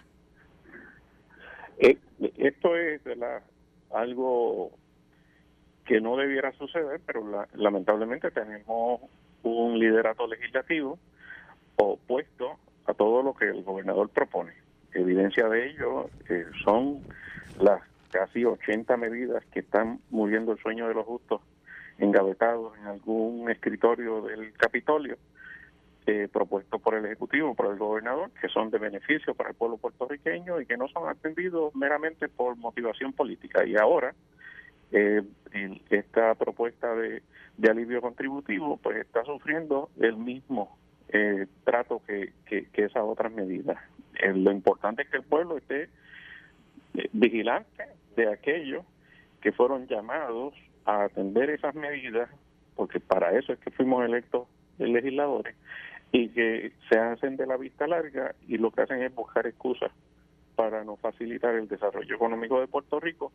Eh, 1.77 1.97
esto 2.37 2.75
es 2.75 3.01
algo 3.93 4.71
que 5.85 5.99
no 5.99 6.15
debiera 6.15 6.51
suceder, 6.53 7.01
pero 7.05 7.45
lamentablemente 7.55 8.31
tenemos 8.31 9.01
un 9.43 9.77
liderato 9.77 10.27
legislativo 10.27 10.97
opuesto 11.75 12.57
a 12.85 12.93
todo 12.93 13.21
lo 13.21 13.33
que 13.33 13.45
el 13.45 13.63
gobernador 13.63 14.09
propone. 14.09 14.53
Evidencia 14.93 15.47
de 15.49 15.69
ello 15.69 16.09
eh, 16.29 16.45
son 16.63 17.01
las 17.59 17.81
casi 18.11 18.45
80 18.45 18.95
medidas 18.97 19.43
que 19.51 19.59
están 19.59 19.99
muriendo 20.09 20.53
el 20.53 20.59
sueño 20.59 20.87
de 20.87 20.93
los 20.93 21.05
justos 21.05 21.41
engavetados 21.97 22.77
en 22.77 22.87
algún 22.87 23.49
escritorio 23.51 24.21
del 24.21 24.53
Capitolio 24.53 25.17
eh, 26.05 26.27
propuestos 26.31 26.81
por 26.81 26.95
el 26.95 27.05
Ejecutivo, 27.05 27.53
por 27.53 27.67
el 27.67 27.77
gobernador, 27.77 28.31
que 28.41 28.49
son 28.49 28.69
de 28.71 28.79
beneficio 28.79 29.35
para 29.35 29.49
el 29.49 29.55
pueblo 29.55 29.77
puertorriqueño 29.77 30.59
y 30.59 30.65
que 30.65 30.77
no 30.77 30.87
son 30.87 31.07
atendidos 31.07 31.75
meramente 31.75 32.27
por 32.27 32.55
motivación 32.57 33.13
política. 33.13 33.65
Y 33.65 33.75
ahora, 33.75 34.13
eh, 34.91 35.21
esta 35.89 36.35
propuesta 36.35 36.95
de, 36.95 37.21
alivio 37.69 38.01
contributivo, 38.01 38.77
pues 38.77 38.97
está 38.97 39.23
sufriendo 39.23 39.89
el 39.99 40.17
mismo 40.17 40.77
eh, 41.09 41.45
trato 41.63 42.01
que, 42.07 42.33
que, 42.45 42.67
esas 42.73 43.03
otras 43.03 43.31
medidas. 43.31 43.77
Eh, 44.15 44.33
lo 44.33 44.51
importante 44.51 45.03
es 45.03 45.09
que 45.09 45.17
el 45.17 45.23
pueblo 45.23 45.57
esté 45.57 45.89
vigilante 47.13 47.83
de 48.15 48.31
aquellos 48.31 48.83
que 49.41 49.51
fueron 49.51 49.87
llamados 49.87 50.53
a 50.85 51.03
atender 51.03 51.49
esas 51.51 51.75
medidas, 51.75 52.29
porque 52.75 52.99
para 52.99 53.37
eso 53.37 53.53
es 53.53 53.59
que 53.59 53.71
fuimos 53.71 54.03
electos 54.03 54.47
legisladores, 54.87 55.55
y 56.11 56.29
que 56.29 56.71
se 56.89 56.97
hacen 56.97 57.37
de 57.37 57.45
la 57.45 57.57
vista 57.57 57.87
larga 57.87 58.33
y 58.47 58.57
lo 58.57 58.71
que 58.71 58.81
hacen 58.81 59.01
es 59.01 59.13
buscar 59.13 59.45
excusas 59.45 59.91
para 60.55 60.83
no 60.83 60.95
facilitar 60.97 61.55
el 61.55 61.67
desarrollo 61.67 62.15
económico 62.15 62.59
de 62.59 62.67
Puerto 62.67 62.99
Rico 62.99 63.31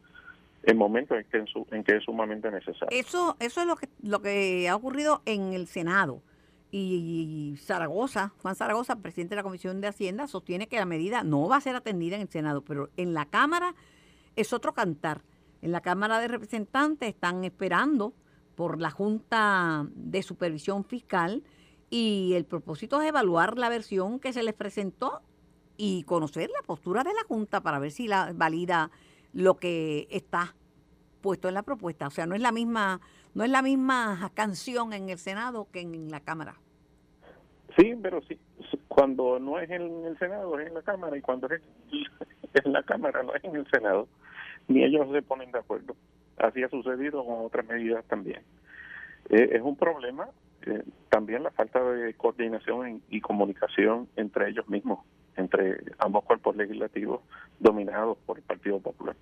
en 0.62 0.76
momentos 0.76 1.18
en 1.18 1.24
que, 1.24 1.44
en, 1.74 1.84
que 1.84 1.96
es 1.96 2.04
sumamente 2.04 2.50
necesario. 2.50 2.88
Eso, 2.90 3.36
eso 3.38 3.60
es 3.60 3.66
lo 3.66 3.76
que, 3.76 3.88
lo 4.02 4.20
que 4.20 4.68
ha 4.68 4.76
ocurrido 4.76 5.22
en 5.26 5.52
el 5.52 5.66
Senado. 5.66 6.22
Y 6.70 7.54
Zaragoza, 7.58 8.32
Juan 8.42 8.56
Zaragoza, 8.56 8.96
presidente 8.96 9.34
de 9.34 9.36
la 9.36 9.42
Comisión 9.44 9.80
de 9.80 9.86
Hacienda, 9.86 10.26
sostiene 10.26 10.66
que 10.66 10.76
la 10.76 10.86
medida 10.86 11.22
no 11.22 11.48
va 11.48 11.56
a 11.56 11.60
ser 11.60 11.76
atendida 11.76 12.16
en 12.16 12.22
el 12.22 12.28
Senado, 12.28 12.62
pero 12.62 12.90
en 12.96 13.14
la 13.14 13.26
Cámara 13.26 13.74
es 14.34 14.52
otro 14.52 14.74
cantar. 14.74 15.20
En 15.62 15.70
la 15.70 15.80
Cámara 15.80 16.18
de 16.18 16.26
Representantes 16.26 17.08
están 17.08 17.44
esperando 17.44 18.12
por 18.54 18.80
la 18.80 18.90
Junta 18.90 19.86
de 19.94 20.22
Supervisión 20.22 20.84
Fiscal 20.84 21.42
y 21.90 22.32
el 22.34 22.44
propósito 22.44 23.00
es 23.00 23.08
evaluar 23.08 23.58
la 23.58 23.68
versión 23.68 24.18
que 24.18 24.32
se 24.32 24.42
les 24.42 24.54
presentó 24.54 25.20
y 25.76 26.04
conocer 26.04 26.50
la 26.50 26.62
postura 26.66 27.02
de 27.02 27.12
la 27.12 27.24
Junta 27.26 27.60
para 27.60 27.78
ver 27.78 27.90
si 27.90 28.08
la 28.08 28.32
valida 28.34 28.90
lo 29.32 29.56
que 29.56 30.06
está 30.10 30.54
puesto 31.20 31.48
en 31.48 31.54
la 31.54 31.62
propuesta. 31.62 32.06
O 32.06 32.10
sea, 32.10 32.26
no 32.26 32.34
es 32.34 32.40
la 32.40 32.52
misma, 32.52 33.00
no 33.34 33.44
es 33.44 33.50
la 33.50 33.62
misma 33.62 34.30
canción 34.34 34.92
en 34.92 35.08
el 35.08 35.18
Senado 35.18 35.68
que 35.72 35.80
en 35.80 36.10
la 36.10 36.20
Cámara. 36.20 36.56
Sí, 37.76 37.94
pero 38.00 38.20
sí, 38.22 38.38
cuando 38.88 39.40
no 39.40 39.58
es 39.58 39.68
en 39.70 40.04
el 40.04 40.18
Senado 40.18 40.58
es 40.60 40.68
en 40.68 40.74
la 40.74 40.82
Cámara 40.82 41.16
y 41.16 41.20
cuando 41.20 41.48
es 41.48 41.60
en 42.64 42.72
la 42.72 42.82
Cámara 42.84 43.22
no 43.24 43.34
es 43.34 43.42
en 43.42 43.56
el 43.56 43.66
Senado, 43.70 44.06
ni 44.68 44.84
ellos 44.84 45.08
se 45.12 45.22
ponen 45.22 45.50
de 45.50 45.58
acuerdo. 45.58 45.96
Así 46.38 46.62
ha 46.62 46.68
sucedido 46.68 47.24
con 47.24 47.44
otras 47.44 47.66
medidas 47.66 48.04
también. 48.06 48.42
Eh, 49.30 49.50
es 49.52 49.62
un 49.62 49.76
problema 49.76 50.28
eh, 50.66 50.82
también 51.08 51.42
la 51.42 51.50
falta 51.50 51.82
de 51.82 52.14
coordinación 52.14 53.02
y 53.08 53.20
comunicación 53.20 54.08
entre 54.16 54.48
ellos 54.48 54.68
mismos, 54.68 55.00
entre 55.36 55.80
ambos 55.98 56.24
cuerpos 56.24 56.56
legislativos 56.56 57.20
dominados 57.60 58.18
por 58.26 58.38
el 58.38 58.44
Partido 58.44 58.80
Popular. 58.80 59.16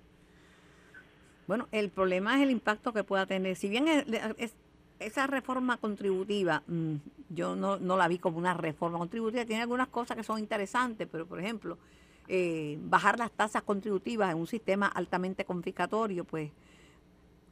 Bueno, 1.47 1.67
el 1.71 1.89
problema 1.89 2.37
es 2.37 2.43
el 2.43 2.51
impacto 2.51 2.93
que 2.93 3.03
pueda 3.03 3.25
tener. 3.25 3.55
Si 3.55 3.67
bien 3.69 3.87
es, 3.87 4.55
esa 4.99 5.27
reforma 5.27 5.77
contributiva, 5.77 6.63
mm, 6.67 6.95
yo 7.29 7.55
no, 7.55 7.77
no 7.77 7.97
la 7.97 8.07
vi 8.07 8.17
como 8.17 8.37
una 8.37 8.53
reforma 8.53 8.97
contributiva, 8.97 9.45
tiene 9.45 9.61
algunas 9.61 9.89
cosas 9.89 10.15
que 10.15 10.23
son 10.23 10.39
interesantes, 10.39 11.07
pero 11.11 11.25
por 11.25 11.39
ejemplo, 11.39 11.77
eh, 12.29 12.77
bajar 12.83 13.19
las 13.19 13.31
tasas 13.31 13.63
contributivas 13.63 14.31
en 14.31 14.37
un 14.37 14.47
sistema 14.47 14.87
altamente 14.87 15.43
confiscatorio, 15.43 16.23
pues 16.23 16.51
pues, 16.51 16.51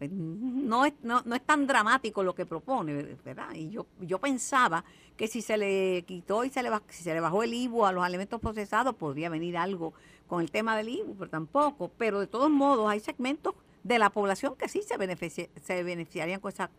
no 0.10 0.86
es, 0.86 0.94
no, 1.04 1.22
no 1.26 1.36
es 1.36 1.42
tan 1.44 1.68
dramático 1.68 2.24
lo 2.24 2.34
que 2.34 2.46
propone, 2.46 3.18
¿verdad? 3.24 3.54
Y 3.54 3.70
yo, 3.70 3.86
yo 4.00 4.20
pensaba 4.20 4.84
que 5.16 5.28
si 5.28 5.42
se 5.42 5.58
le 5.58 6.04
quitó 6.04 6.44
y 6.44 6.50
se 6.50 6.64
le, 6.64 6.70
si 6.90 7.04
se 7.04 7.14
le 7.14 7.20
bajó 7.20 7.44
el 7.44 7.54
IVU 7.54 7.86
a 7.86 7.92
los 7.92 8.04
alimentos 8.04 8.40
procesados, 8.40 8.96
podría 8.96 9.30
venir 9.30 9.58
algo 9.58 9.94
con 10.28 10.42
el 10.42 10.52
tema 10.52 10.76
del 10.76 10.90
IVU, 10.90 11.16
pero 11.18 11.30
tampoco. 11.30 11.92
Pero 11.98 12.20
de 12.20 12.28
todos 12.28 12.50
modos, 12.50 12.90
hay 12.90 13.00
segmentos 13.00 13.56
de 13.84 14.00
la 14.00 14.10
población 14.10 14.56
que 14.56 14.70
sí 14.70 14.82
se, 14.82 15.50
se 15.62 15.84
beneficiarían 15.84 16.40
con 16.40 16.52
esa 16.52 16.70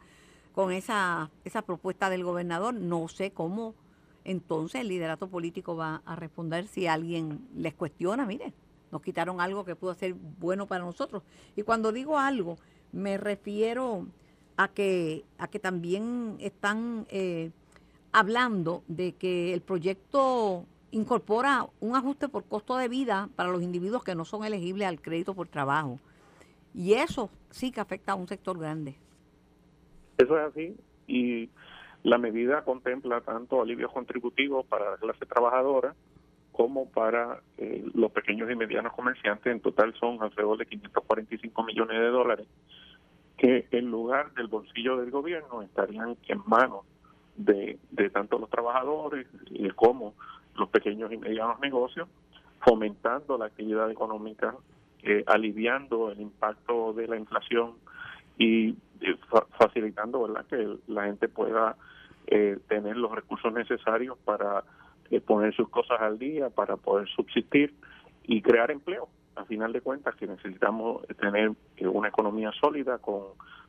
con 0.53 0.71
esa, 0.73 1.31
esa 1.45 1.63
propuesta 1.63 2.11
del 2.11 2.25
gobernador. 2.25 2.75
No 2.75 3.09
sé 3.09 3.33
cómo 3.33 3.75
entonces 4.25 4.83
el 4.83 4.89
liderato 4.89 5.29
político 5.29 5.77
va 5.77 6.03
a 6.05 6.15
responder 6.15 6.69
si 6.69 6.87
alguien 6.87 7.49
les 7.57 7.75
cuestiona, 7.75 8.25
mire, 8.25 8.53
nos 8.93 9.03
quitaron 9.03 9.41
algo 9.41 9.65
que 9.65 9.75
pudo 9.75 9.95
ser 9.95 10.15
bueno 10.15 10.67
para 10.67 10.85
nosotros. 10.85 11.23
Y 11.57 11.63
cuando 11.63 11.93
digo 11.93 12.19
algo, 12.19 12.59
me 12.93 13.17
refiero 13.17 14.07
a 14.57 14.69
que, 14.69 15.25
a 15.39 15.49
que 15.49 15.59
también 15.59 16.37
están 16.41 17.07
eh, 17.11 17.51
hablando 18.13 18.85
de 18.87 19.13
que 19.13 19.53
el 19.55 19.63
proyecto 19.63 20.67
incorpora 20.91 21.67
un 21.81 21.97
ajuste 21.97 22.29
por 22.29 22.45
costo 22.45 22.77
de 22.77 22.89
vida 22.89 23.29
para 23.35 23.51
los 23.51 23.63
individuos 23.63 24.05
que 24.05 24.15
no 24.15 24.25
son 24.25 24.45
elegibles 24.45 24.87
al 24.87 25.01
crédito 25.01 25.35
por 25.35 25.49
trabajo. 25.49 25.99
Y 26.75 26.95
eso 26.95 27.31
sí 27.51 27.73
que 27.73 27.81
afecta 27.81 28.13
a 28.13 28.15
un 28.15 28.29
sector 28.29 28.59
grande. 28.59 28.95
Eso 30.19 30.39
es 30.39 30.45
así. 30.45 30.77
Y 31.07 31.49
la 32.03 32.19
medida 32.19 32.63
contempla 32.63 33.23
tanto 33.23 33.61
alivios 33.61 33.91
contributivos 33.91 34.67
para 34.67 34.93
la 34.93 34.97
clase 34.99 35.25
trabajadora 35.27 35.95
como 36.53 36.91
para 36.91 37.41
eh, 37.57 37.85
los 37.95 38.13
pequeños 38.13 38.51
y 38.51 38.55
medianos 38.55 38.93
comerciantes. 38.93 39.51
En 39.51 39.61
total 39.61 39.95
son 39.99 40.23
alrededor 40.23 40.59
de 40.59 40.67
545 40.67 41.63
millones 41.65 41.99
de 41.99 42.09
dólares 42.09 42.47
que 43.43 43.67
en 43.73 43.91
lugar 43.91 44.33
del 44.35 44.47
bolsillo 44.47 44.97
del 44.99 45.11
gobierno 45.11 45.63
estarían 45.63 46.17
en 46.29 46.43
manos 46.47 46.83
de, 47.35 47.77
de 47.91 48.09
tanto 48.09 48.39
los 48.39 48.49
trabajadores 48.49 49.27
como 49.75 50.15
los 50.55 50.69
pequeños 50.69 51.13
y 51.13 51.17
medianos 51.17 51.59
negocios, 51.59 52.09
fomentando 52.61 53.37
la 53.37 53.47
actividad 53.47 53.91
económica, 53.91 54.55
eh, 55.03 55.25
aliviando 55.27 56.13
el 56.13 56.21
impacto 56.21 56.93
de 56.93 57.09
la 57.09 57.17
inflación 57.17 57.73
y 58.39 58.77
eh, 59.01 59.17
facilitando 59.59 60.23
¿verdad? 60.23 60.47
que 60.47 60.77
la 60.87 61.07
gente 61.07 61.29
pueda 61.29 61.75
eh, 62.29 62.61
tener 62.69 62.97
los 62.97 63.11
recursos 63.11 63.53
necesarios 63.53 64.19
para 64.25 64.63
poner 65.27 65.53
sus 65.57 65.69
cosas 65.69 66.01
al 66.01 66.17
día, 66.17 66.49
para 66.49 66.77
poder 66.77 67.09
subsistir 67.09 67.75
y 68.23 68.41
crear 68.41 68.71
empleo. 68.71 69.09
A 69.35 69.45
final 69.45 69.73
de 69.73 69.81
cuentas, 69.81 70.15
que 70.17 70.27
necesitamos 70.27 71.07
tener 71.21 71.53
una 71.81 72.09
economía 72.09 72.53
sólida 72.61 72.99
con 72.99 73.23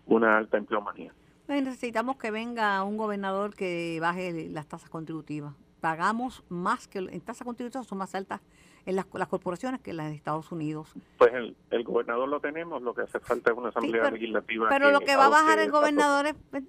una 0.05 0.37
alta 0.37 0.57
empleomanía. 0.57 1.13
Necesitamos 1.47 2.17
que 2.17 2.31
venga 2.31 2.83
un 2.83 2.97
gobernador 2.97 3.55
que 3.55 3.99
baje 4.01 4.49
las 4.49 4.67
tasas 4.67 4.89
contributivas 4.89 5.53
pagamos 5.83 6.45
más 6.47 6.87
que 6.87 6.99
en 6.99 7.19
tasas 7.19 7.43
contributivas 7.43 7.85
son 7.85 7.97
más 7.97 8.15
altas 8.15 8.39
en 8.85 8.95
las, 8.95 9.05
corporaciones 9.05 9.81
que 9.81 9.93
las 9.93 10.09
de 10.09 10.15
Estados 10.15 10.51
Unidos. 10.51 10.93
Pues 11.17 11.33
el, 11.33 11.55
el, 11.71 11.83
gobernador 11.83 12.27
lo 12.27 12.39
tenemos, 12.39 12.81
lo 12.81 12.93
que 12.93 13.01
hace 13.01 13.19
falta 13.19 13.51
es 13.51 13.57
una 13.57 13.69
asamblea 13.69 14.11
legislativa. 14.11 14.67
Pero 14.69 14.91
lo 14.91 14.99
que 14.99 15.15
va 15.15 15.27
a 15.27 15.29
bajar 15.29 15.59
el 15.59 15.71
gobernador 15.71 16.27
es 16.27 16.35
pues, 16.51 16.63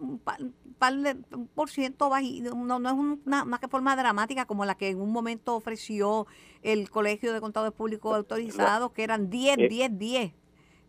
un 0.00 0.18
par 0.18 0.94
de 0.94 1.16
un 1.32 1.46
por 1.48 1.70
ciento 1.70 2.08
bajito, 2.08 2.54
no, 2.54 2.78
no 2.78 2.88
es 2.88 2.94
una 2.94 3.44
más 3.44 3.60
que 3.60 3.68
forma 3.68 3.94
dramática 3.94 4.44
como 4.44 4.64
la 4.64 4.74
que 4.74 4.88
en 4.88 5.00
un 5.00 5.12
momento 5.12 5.54
ofreció 5.54 6.26
el 6.62 6.90
Colegio 6.90 7.32
de 7.32 7.40
Contadores 7.40 7.74
Públicos 7.74 8.14
Autorizados, 8.14 8.92
que 8.92 9.04
eran 9.04 9.30
10, 9.30 9.68
10, 9.68 9.98
10. 9.98 10.32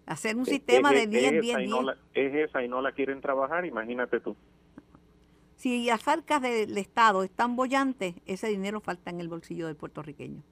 Hacer 0.06 0.36
un 0.36 0.46
sistema 0.46 0.92
de 0.92 1.08
10, 1.08 1.42
10, 1.42 1.58
10. 1.58 1.70
es 2.14 2.50
esa 2.50 2.64
y 2.64 2.68
no 2.68 2.82
la 2.82 2.92
quieren 2.92 3.22
trabajar, 3.22 3.66
imagínate 3.66 4.20
tú. 4.20 4.36
Si 5.56 5.86
las 5.86 6.06
arcas 6.10 6.42
del 6.42 6.78
Estado 6.78 7.24
están 7.24 7.56
bollantes, 7.56 8.16
ese 8.26 8.48
dinero 8.48 8.82
falta 8.82 9.12
en 9.12 9.22
el 9.22 9.30
bolsillo 9.30 9.68
del 9.68 9.78
puertorriqueño. 9.78 10.44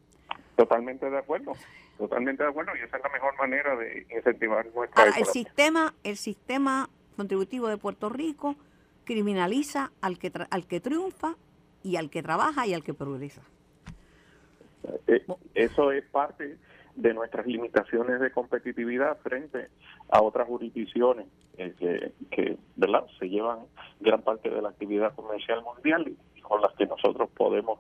Totalmente 0.62 1.10
de 1.10 1.18
acuerdo, 1.18 1.54
totalmente 1.98 2.44
de 2.44 2.50
acuerdo, 2.50 2.74
y 2.76 2.86
esa 2.86 2.98
es 2.98 3.04
la 3.04 3.10
mejor 3.10 3.36
manera 3.36 3.76
de 3.76 4.06
incentivar 4.16 4.64
nuestra 4.76 5.06
el 5.06 5.26
sistema, 5.26 5.96
el 6.04 6.18
sistema 6.18 6.88
contributivo 7.18 7.68
de 7.68 7.78
Puerto 7.78 8.10
Rico 8.10 8.56
criminaliza 9.04 9.92
al 10.02 10.20
que 10.20 10.32
al 10.52 10.68
que 10.68 10.80
triunfa 10.80 11.36
y 11.82 11.96
al 11.96 12.12
que 12.12 12.22
trabaja 12.22 12.68
y 12.68 12.76
al 12.76 12.84
que 12.84 12.94
progresa. 12.94 13.42
Eh, 15.08 15.26
eso 15.56 15.92
es 15.92 16.06
parte 16.12 16.60
de 16.96 17.14
nuestras 17.16 17.48
limitaciones 17.48 18.20
de 18.20 18.30
competitividad 18.30 19.18
frente 19.24 19.70
a 20.10 20.22
otras 20.22 20.48
jurisdicciones 20.48 21.26
eh, 21.58 22.14
que, 22.30 22.58
¿verdad? 22.76 23.08
se 23.18 23.30
llevan 23.30 23.62
gran 24.00 24.22
parte 24.22 24.48
de 24.48 24.62
la 24.62 24.70
actividad 24.70 25.16
comercial 25.16 25.64
mundial 25.64 26.16
y 26.36 26.42
con 26.42 26.62
las 26.62 26.74
que 26.74 26.86
nosotros 26.86 27.32
podemos 27.36 27.80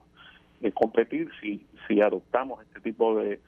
eh, 0.61 0.71
competir 0.71 1.29
si, 1.41 1.65
si 1.87 2.01
adoptamos 2.01 2.61
este 2.63 2.79
tipo 2.81 3.15
de, 3.17 3.39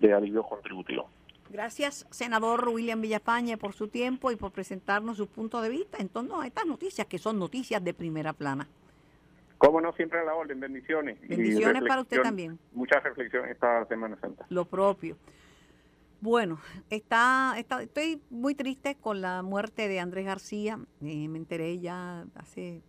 de 0.00 0.12
alivio 0.12 0.42
contributivo. 0.42 1.08
Gracias, 1.50 2.06
senador 2.10 2.66
William 2.68 3.02
Villafañe, 3.02 3.58
por 3.58 3.74
su 3.74 3.88
tiempo 3.88 4.30
y 4.30 4.36
por 4.36 4.52
presentarnos 4.52 5.18
su 5.18 5.26
punto 5.26 5.60
de 5.60 5.68
vista 5.68 5.98
en 6.00 6.08
torno 6.08 6.40
a 6.40 6.46
estas 6.46 6.64
noticias 6.64 7.06
que 7.06 7.18
son 7.18 7.38
noticias 7.38 7.84
de 7.84 7.92
primera 7.92 8.32
plana. 8.32 8.68
Cómo 9.58 9.80
no, 9.80 9.92
siempre 9.92 10.18
a 10.18 10.24
la 10.24 10.34
orden. 10.34 10.58
Bendiciones. 10.58 11.20
Bendiciones 11.28 11.82
para 11.86 12.00
usted 12.00 12.20
también. 12.20 12.58
Muchas 12.72 13.02
reflexiones 13.04 13.52
esta 13.52 13.86
Semana 13.86 14.18
Santa. 14.20 14.44
Lo 14.48 14.64
propio. 14.64 15.16
Bueno, 16.20 16.58
está, 16.88 17.54
está, 17.58 17.82
estoy 17.82 18.20
muy 18.30 18.54
triste 18.54 18.96
con 18.96 19.20
la 19.20 19.42
muerte 19.42 19.88
de 19.88 20.00
Andrés 20.00 20.24
García. 20.24 20.78
Eh, 21.02 21.28
me 21.28 21.38
enteré 21.38 21.78
ya 21.78 22.24
hace, 22.34 22.80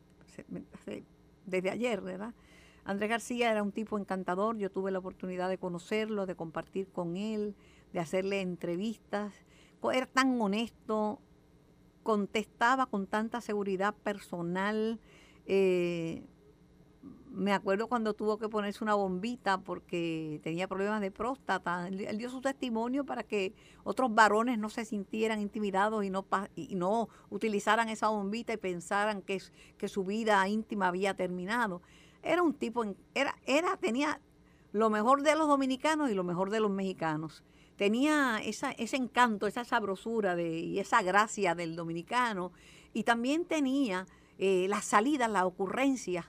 desde 1.46 1.70
ayer, 1.70 2.02
¿verdad? 2.02 2.34
Andrés 2.86 3.10
García 3.10 3.52
era 3.52 3.64
un 3.64 3.72
tipo 3.72 3.98
encantador. 3.98 4.58
Yo 4.58 4.70
tuve 4.70 4.92
la 4.92 5.00
oportunidad 5.00 5.50
de 5.50 5.58
conocerlo, 5.58 6.26
de 6.26 6.36
compartir 6.36 6.88
con 6.90 7.16
él, 7.16 7.56
de 7.94 8.00
hacerle 8.00 8.42
entrevistas. 8.42 9.34
Era 9.92 10.06
tan 10.06 10.40
honesto, 10.40 11.20
contestaba 12.04 12.86
con 12.86 13.08
tanta 13.08 13.42
seguridad 13.42 13.94
personal. 13.94 15.00
Eh, 15.46 16.24
me 17.32 17.52
acuerdo 17.52 17.88
cuando 17.88 18.14
tuvo 18.14 18.38
que 18.38 18.48
ponerse 18.48 18.84
una 18.84 18.94
bombita 18.94 19.58
porque 19.58 20.40
tenía 20.44 20.68
problemas 20.68 21.02
de 21.02 21.10
próstata. 21.10 21.88
Él, 21.88 22.18
dio 22.18 22.30
su 22.30 22.42
testimonio 22.42 23.06
para 23.06 23.24
que 23.24 23.54
otros 23.84 24.14
varones 24.14 24.60
no 24.60 24.70
se 24.70 24.86
sintieran 24.86 25.42
intimidados 25.42 26.06
y 26.06 26.76
no, 26.76 27.10
utilizaran 27.30 27.90
esa 27.90 28.10
bombita 28.10 28.54
y 28.54 28.58
pensaran 28.58 29.22
que 29.22 29.88
su 29.88 30.04
vida 30.04 30.48
íntima 30.48 30.88
había 30.88 31.16
terminado. 31.16 31.82
Era 32.24 32.42
un 32.42 32.54
tipo, 32.54 32.84
era, 33.14 33.36
era, 33.46 33.78
tenía 33.78 34.20
lo 34.72 34.90
mejor 34.90 35.22
de 35.22 35.36
los 35.36 35.48
dominicanos 35.48 36.10
y 36.10 36.14
lo 36.14 36.24
mejor 36.24 36.50
de 36.50 36.60
los 36.60 36.72
mexicanos. 36.72 37.44
Tenía 37.76 38.40
esa, 38.44 38.72
ese 38.72 38.98
encanto, 38.98 39.46
esa 39.46 39.64
sabrosura 39.64 40.36
de, 40.36 40.60
y 40.60 40.80
esa 40.80 41.02
gracia 41.02 41.54
del 41.54 41.76
dominicano. 41.76 42.52
Y 42.94 43.04
también 43.04 43.46
tenía 43.46 44.08
eh, 44.38 44.68
las 44.70 44.86
salidas, 44.86 45.30
las 45.30 45.44
ocurrencias 45.44 46.26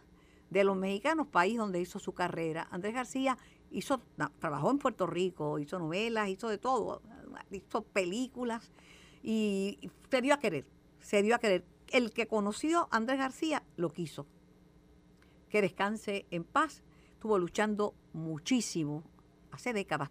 de 0.50 0.64
los 0.64 0.76
mexicanos, 0.76 1.26
país 1.26 1.56
donde 1.56 1.80
hizo 1.80 1.98
su 1.98 2.12
carrera. 2.12 2.68
Andrés 2.70 2.94
García 2.94 3.38
hizo, 3.70 4.00
trabajó 4.38 4.70
en 4.70 4.78
Puerto 4.78 5.06
Rico, 5.06 5.58
hizo 5.58 5.78
novelas, 5.78 6.28
hizo 6.28 6.48
de 6.48 6.58
todo, 6.58 7.02
hizo 7.50 7.82
películas 7.82 8.70
y 9.22 9.90
se 10.10 10.22
dio 10.22 10.34
a 10.34 10.38
querer, 10.38 10.66
se 11.00 11.22
dio 11.22 11.34
a 11.34 11.38
querer. 11.38 11.64
El 11.90 12.12
que 12.12 12.26
conoció 12.26 12.88
a 12.90 12.96
Andrés 12.96 13.18
García 13.18 13.62
lo 13.76 13.90
quiso. 13.90 14.26
Que 15.54 15.62
descanse 15.62 16.26
en 16.32 16.42
paz. 16.42 16.82
Estuvo 17.12 17.38
luchando 17.38 17.94
muchísimo, 18.12 19.04
hace 19.52 19.72
décadas, 19.72 20.10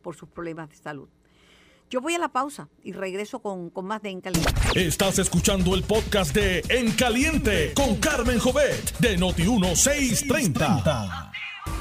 por 0.00 0.16
sus 0.16 0.30
problemas 0.30 0.70
de 0.70 0.76
salud. 0.76 1.06
Yo 1.90 2.00
voy 2.00 2.14
a 2.14 2.18
la 2.18 2.30
pausa 2.30 2.70
y 2.82 2.92
regreso 2.92 3.40
con, 3.40 3.70
más 3.84 4.00
de 4.00 4.08
En 4.08 4.22
Caliente. 4.22 4.54
Estás 4.74 5.18
escuchando 5.18 5.74
el 5.74 5.82
podcast 5.82 6.34
de 6.34 6.62
En 6.70 6.92
Caliente 6.92 7.74
con 7.74 7.96
Carmen 7.96 8.38
Jovet 8.38 8.96
de 9.00 9.18
Noti1630. 9.18 11.30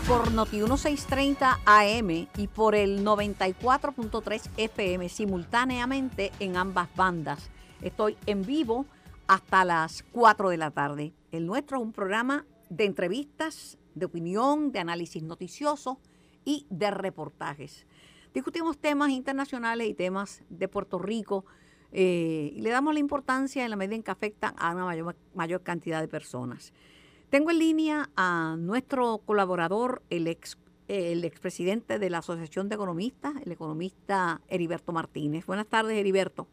Por 0.05 0.33
Noti1630 0.33 1.59
AM 1.65 2.27
y 2.35 2.47
por 2.47 2.75
el 2.75 3.05
94.3 3.05 4.41
FM 4.57 5.07
simultáneamente 5.07 6.33
en 6.41 6.57
ambas 6.57 6.93
bandas. 6.97 7.49
Estoy 7.81 8.17
en 8.25 8.45
vivo 8.45 8.85
hasta 9.27 9.63
las 9.63 10.03
4 10.11 10.49
de 10.49 10.57
la 10.57 10.71
tarde. 10.71 11.13
El 11.31 11.45
nuestro 11.45 11.77
es 11.77 11.83
un 11.83 11.93
programa 11.93 12.45
de 12.69 12.85
entrevistas, 12.85 13.77
de 13.95 14.05
opinión, 14.05 14.71
de 14.71 14.79
análisis 14.79 15.21
noticioso 15.23 15.99
y 16.45 16.65
de 16.69 16.91
reportajes. 16.91 17.85
Discutimos 18.33 18.77
temas 18.77 19.09
internacionales 19.09 19.87
y 19.87 19.93
temas 19.93 20.43
de 20.49 20.67
Puerto 20.67 20.99
Rico 20.99 21.45
eh, 21.91 22.51
y 22.55 22.61
le 22.61 22.69
damos 22.69 22.93
la 22.93 22.99
importancia 22.99 23.63
en 23.63 23.71
la 23.71 23.75
medida 23.75 23.95
en 23.95 24.03
que 24.03 24.11
afectan 24.11 24.53
a 24.57 24.71
una 24.73 24.85
mayor, 24.85 25.15
mayor 25.33 25.63
cantidad 25.63 25.99
de 26.01 26.07
personas. 26.07 26.71
Tengo 27.29 27.51
en 27.51 27.59
línea 27.59 28.09
a 28.15 28.55
nuestro 28.57 29.19
colaborador, 29.19 30.01
el 30.09 30.27
ex 30.27 30.57
el 30.87 31.23
expresidente 31.23 31.99
de 31.99 32.09
la 32.09 32.17
Asociación 32.17 32.67
de 32.67 32.73
Economistas, 32.73 33.33
el 33.45 33.51
economista 33.51 34.41
Heriberto 34.47 34.91
Martínez. 34.91 35.45
Buenas 35.45 35.67
tardes, 35.67 35.95
Heriberto. 35.95 36.47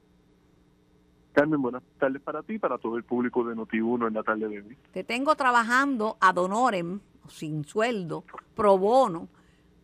Carmen, 1.37 1.61
buenas 1.61 1.83
tardes 1.99 2.23
para 2.23 2.43
ti 2.43 2.55
y 2.55 2.59
para 2.59 2.79
todo 2.79 2.97
el 2.97 3.05
público 3.05 3.45
de 3.45 3.55
Noti1 3.55 4.09
en 4.09 4.15
la 4.15 4.23
tarde 4.23 4.49
de 4.49 4.63
hoy. 4.63 4.79
Te 4.91 5.05
tengo 5.05 5.35
trabajando 5.35 6.17
ad 6.19 6.39
honorem, 6.39 7.01
sin 7.29 7.63
sueldo, 7.67 8.25
pro 8.55 8.79
bono, 8.79 9.29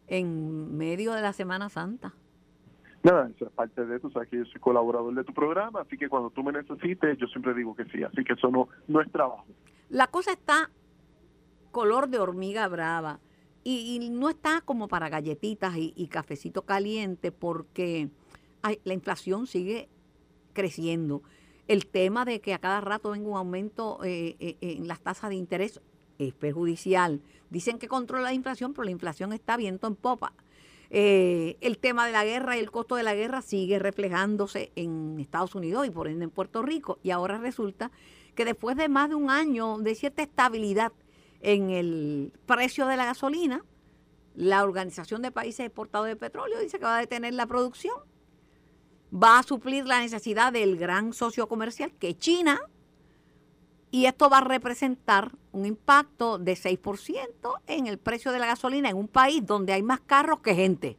en 0.06 0.78
medio 0.78 1.12
de 1.12 1.20
la 1.20 1.34
Semana 1.34 1.68
Santa. 1.68 2.14
Nada, 3.02 3.28
eso 3.28 3.44
es 3.44 3.52
parte 3.52 3.84
de 3.84 3.96
eso, 3.98 4.08
sea, 4.08 4.24
que 4.24 4.38
yo 4.38 4.46
soy 4.46 4.62
colaborador 4.62 5.14
de 5.14 5.24
tu 5.24 5.34
programa, 5.34 5.82
así 5.82 5.98
que 5.98 6.08
cuando 6.08 6.30
tú 6.30 6.42
me 6.42 6.52
necesites, 6.52 7.18
yo 7.18 7.26
siempre 7.26 7.52
digo 7.52 7.76
que 7.76 7.84
sí, 7.84 8.02
así 8.02 8.24
que 8.24 8.32
eso 8.32 8.50
no, 8.50 8.68
no 8.88 9.02
es 9.02 9.12
trabajo. 9.12 9.44
La 9.90 10.06
cosa 10.06 10.32
está 10.32 10.70
color 11.70 12.08
de 12.08 12.18
hormiga 12.18 12.66
brava. 12.68 13.20
y, 13.62 13.98
no 14.10 14.30
está 14.30 14.62
como 14.62 14.88
para 14.88 15.10
galletitas 15.10 15.74
y, 15.76 16.08
cafecito 16.08 16.62
caliente 16.62 17.30
porque 17.30 18.08
la 18.84 18.94
inflación 18.94 19.46
sigue 19.46 19.90
creciendo. 20.54 21.22
El 21.72 21.86
tema 21.86 22.26
de 22.26 22.42
que 22.42 22.52
a 22.52 22.58
cada 22.58 22.82
rato 22.82 23.12
venga 23.12 23.30
un 23.30 23.36
aumento 23.38 23.98
eh, 24.04 24.36
eh, 24.40 24.56
en 24.60 24.86
las 24.86 25.00
tasas 25.00 25.30
de 25.30 25.36
interés 25.36 25.80
es 26.18 26.34
perjudicial. 26.34 27.22
Dicen 27.48 27.78
que 27.78 27.88
controla 27.88 28.24
la 28.24 28.34
inflación, 28.34 28.74
pero 28.74 28.84
la 28.84 28.90
inflación 28.90 29.32
está 29.32 29.56
viento 29.56 29.86
en 29.86 29.96
popa. 29.96 30.34
Eh, 30.90 31.56
el 31.62 31.78
tema 31.78 32.04
de 32.04 32.12
la 32.12 32.26
guerra 32.26 32.58
y 32.58 32.60
el 32.60 32.70
costo 32.70 32.94
de 32.94 33.04
la 33.04 33.14
guerra 33.14 33.40
sigue 33.40 33.78
reflejándose 33.78 34.70
en 34.76 35.18
Estados 35.18 35.54
Unidos 35.54 35.86
y 35.86 35.90
por 35.90 36.08
ende 36.08 36.24
en 36.24 36.30
Puerto 36.30 36.60
Rico. 36.60 36.98
Y 37.02 37.10
ahora 37.10 37.38
resulta 37.38 37.90
que 38.34 38.44
después 38.44 38.76
de 38.76 38.90
más 38.90 39.08
de 39.08 39.14
un 39.14 39.30
año 39.30 39.78
de 39.78 39.94
cierta 39.94 40.20
estabilidad 40.20 40.92
en 41.40 41.70
el 41.70 42.34
precio 42.44 42.86
de 42.86 42.98
la 42.98 43.06
gasolina, 43.06 43.64
la 44.34 44.62
Organización 44.62 45.22
de 45.22 45.30
Países 45.30 45.64
Exportadores 45.64 46.16
de 46.16 46.20
Petróleo 46.20 46.60
dice 46.60 46.78
que 46.78 46.84
va 46.84 46.98
a 46.98 47.00
detener 47.00 47.32
la 47.32 47.46
producción, 47.46 47.96
va 49.12 49.38
a 49.38 49.42
suplir 49.42 49.86
la 49.86 50.00
necesidad 50.00 50.52
del 50.52 50.76
gran 50.76 51.12
socio 51.12 51.48
comercial 51.48 51.92
que 51.98 52.10
es 52.10 52.18
China, 52.18 52.60
y 53.90 54.06
esto 54.06 54.30
va 54.30 54.38
a 54.38 54.44
representar 54.44 55.32
un 55.52 55.66
impacto 55.66 56.38
de 56.38 56.54
6% 56.54 57.60
en 57.66 57.86
el 57.86 57.98
precio 57.98 58.32
de 58.32 58.38
la 58.38 58.46
gasolina 58.46 58.88
en 58.88 58.96
un 58.96 59.06
país 59.06 59.44
donde 59.44 59.74
hay 59.74 59.82
más 59.82 60.00
carros 60.00 60.40
que 60.40 60.54
gente. 60.54 60.98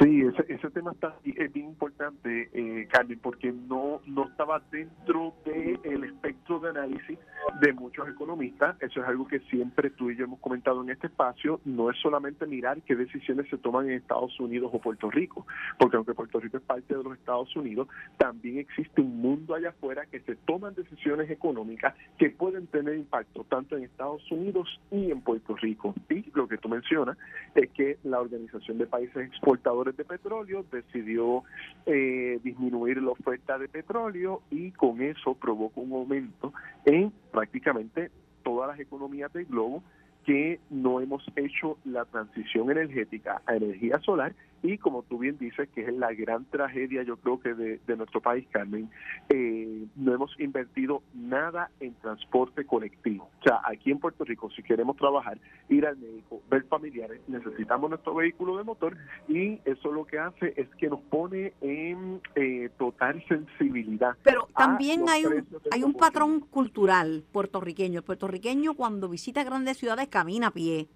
Sí, 0.00 0.22
ese, 0.22 0.52
ese 0.52 0.70
tema 0.70 0.92
está 0.92 1.14
es 1.24 1.52
bien 1.52 1.68
importante, 1.68 2.48
eh, 2.52 2.88
Carmen, 2.90 3.18
porque 3.20 3.52
no, 3.52 4.00
no 4.06 4.24
estaba 4.24 4.60
dentro 4.70 5.34
del 5.44 6.04
espectro 6.04 6.58
de 6.58 6.70
análisis 6.70 7.18
de 7.60 7.72
muchos 7.72 8.08
economistas. 8.08 8.76
Eso 8.80 9.00
es 9.00 9.06
algo 9.06 9.26
que 9.28 9.40
siempre 9.40 9.90
tú 9.90 10.10
y 10.10 10.16
yo 10.16 10.24
hemos 10.24 10.40
comentado 10.40 10.82
en 10.82 10.90
este 10.90 11.06
espacio. 11.06 11.60
No 11.64 11.90
es 11.90 11.98
solamente 12.00 12.46
mirar 12.46 12.82
qué 12.82 12.96
decisiones 12.96 13.48
se 13.50 13.58
toman 13.58 13.86
en 13.86 13.96
Estados 13.96 14.38
Unidos 14.40 14.70
o 14.72 14.80
Puerto 14.80 15.10
Rico, 15.10 15.46
porque 15.78 15.96
aunque 15.96 16.14
Puerto 16.14 16.40
Rico 16.40 16.56
es 16.56 16.62
parte 16.62 16.96
de 16.96 17.02
los 17.02 17.16
Estados 17.16 17.54
Unidos, 17.54 17.88
también 18.16 18.58
existe 18.58 19.00
un 19.00 19.20
mundo 19.20 19.54
allá 19.54 19.70
afuera 19.70 20.06
que 20.06 20.20
se 20.20 20.34
toman 20.34 20.74
decisiones 20.74 21.30
económicas 21.30 21.94
que 22.18 22.30
pueden 22.30 22.66
tener 22.68 22.96
impacto 22.96 23.44
tanto 23.44 23.76
en 23.76 23.84
Estados 23.84 24.22
Unidos 24.32 24.80
y 24.90 25.10
en 25.10 25.20
Puerto 25.20 25.54
Rico. 25.56 25.94
Y 26.08 26.30
lo 26.34 26.48
que 26.48 26.58
tú 26.58 26.68
mencionas 26.68 27.18
es 27.54 27.70
que 27.70 27.98
la 28.04 28.20
Organización 28.20 28.78
de 28.78 28.86
Países 28.86 29.16
Exportadores 29.16 29.83
de 29.92 30.04
petróleo 30.04 30.64
decidió 30.70 31.44
eh, 31.86 32.38
disminuir 32.42 33.02
la 33.02 33.10
oferta 33.10 33.58
de 33.58 33.68
petróleo 33.68 34.42
y 34.50 34.70
con 34.72 35.02
eso 35.02 35.34
provocó 35.34 35.80
un 35.80 35.92
aumento 35.92 36.52
en 36.84 37.12
prácticamente 37.30 38.10
todas 38.42 38.68
las 38.68 38.80
economías 38.80 39.32
del 39.32 39.46
globo 39.46 39.82
que 40.24 40.60
no 40.70 41.00
hemos 41.00 41.24
hecho 41.36 41.78
la 41.84 42.04
transición 42.06 42.70
energética 42.70 43.42
a 43.46 43.56
energía 43.56 43.98
solar 44.00 44.34
y 44.64 44.78
como 44.78 45.02
tú 45.02 45.18
bien 45.18 45.36
dices, 45.38 45.68
que 45.74 45.82
es 45.82 45.94
la 45.94 46.14
gran 46.14 46.46
tragedia 46.46 47.02
yo 47.02 47.18
creo 47.18 47.38
que 47.38 47.52
de, 47.52 47.96
nuestro 47.96 48.22
país, 48.22 48.46
Carmen, 48.50 48.90
eh, 49.28 49.84
no 49.94 50.14
hemos 50.14 50.34
invertido 50.40 51.02
nada 51.12 51.70
en 51.80 51.92
transporte 51.96 52.64
colectivo. 52.64 53.28
O 53.40 53.42
sea, 53.42 53.60
aquí 53.62 53.90
en 53.90 53.98
Puerto 53.98 54.24
Rico, 54.24 54.50
si 54.50 54.62
queremos 54.62 54.96
trabajar, 54.96 55.38
ir 55.68 55.86
al 55.86 55.98
médico, 55.98 56.40
ver 56.50 56.64
familiares, 56.64 57.20
necesitamos 57.28 57.90
nuestro 57.90 58.14
vehículo 58.14 58.56
de 58.56 58.64
motor 58.64 58.96
y 59.28 59.60
eso 59.66 59.92
lo 59.92 60.06
que 60.06 60.18
hace 60.18 60.54
es 60.56 60.68
que 60.76 60.88
nos 60.88 61.00
pone 61.02 61.52
en 61.60 62.22
eh, 62.34 62.70
total 62.78 63.22
sensibilidad. 63.28 64.16
Pero 64.22 64.48
también 64.56 65.04
hay 65.10 65.26
un, 65.26 65.46
hay 65.70 65.82
un 65.82 65.92
patrón 65.92 66.40
cultural 66.40 67.22
puertorriqueño. 67.32 67.98
El 67.98 68.04
puertorriqueño 68.04 68.72
cuando 68.72 69.10
visita 69.10 69.44
grandes 69.44 69.76
ciudades 69.76 70.08
camina 70.08 70.46
a 70.46 70.52
pie 70.52 70.88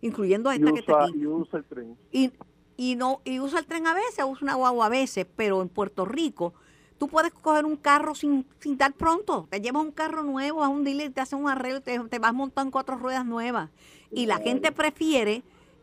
incluyendo 0.00 0.50
esta 0.50 0.72
que 0.72 0.80
está 0.80 1.04
aquí. 1.04 1.18
Y 1.18 1.26
usa 1.26 1.58
el 1.58 1.64
tren. 1.64 1.96
Y, 2.12 2.30
y 2.76 2.96
no 2.96 3.20
y 3.24 3.40
usa 3.40 3.60
el 3.60 3.66
tren 3.66 3.86
a 3.86 3.94
veces, 3.94 4.24
usa 4.26 4.42
una 4.42 4.54
guagua 4.54 4.86
a 4.86 4.90
veces, 4.90 5.26
pero 5.36 5.62
en 5.62 5.68
Puerto 5.68 6.04
Rico 6.04 6.54
tú 6.98 7.08
puedes 7.08 7.32
coger 7.32 7.64
un 7.64 7.76
carro 7.76 8.14
sin, 8.14 8.46
sin 8.60 8.76
dar 8.76 8.92
pronto. 8.92 9.46
Te 9.50 9.60
llevas 9.60 9.82
un 9.82 9.92
carro 9.92 10.22
nuevo 10.22 10.64
a 10.64 10.68
un 10.68 10.84
dealer, 10.84 11.12
te 11.12 11.20
hacen 11.20 11.38
un 11.38 11.48
arreglo, 11.48 11.80
te, 11.80 11.98
te 11.98 12.18
vas 12.18 12.34
montando 12.34 12.70
cuatro 12.70 12.96
ruedas 12.96 13.26
nuevas. 13.26 13.70
Y 14.10 14.26
la 14.26 14.38
gente 14.38 14.72
prefiere 14.72 15.42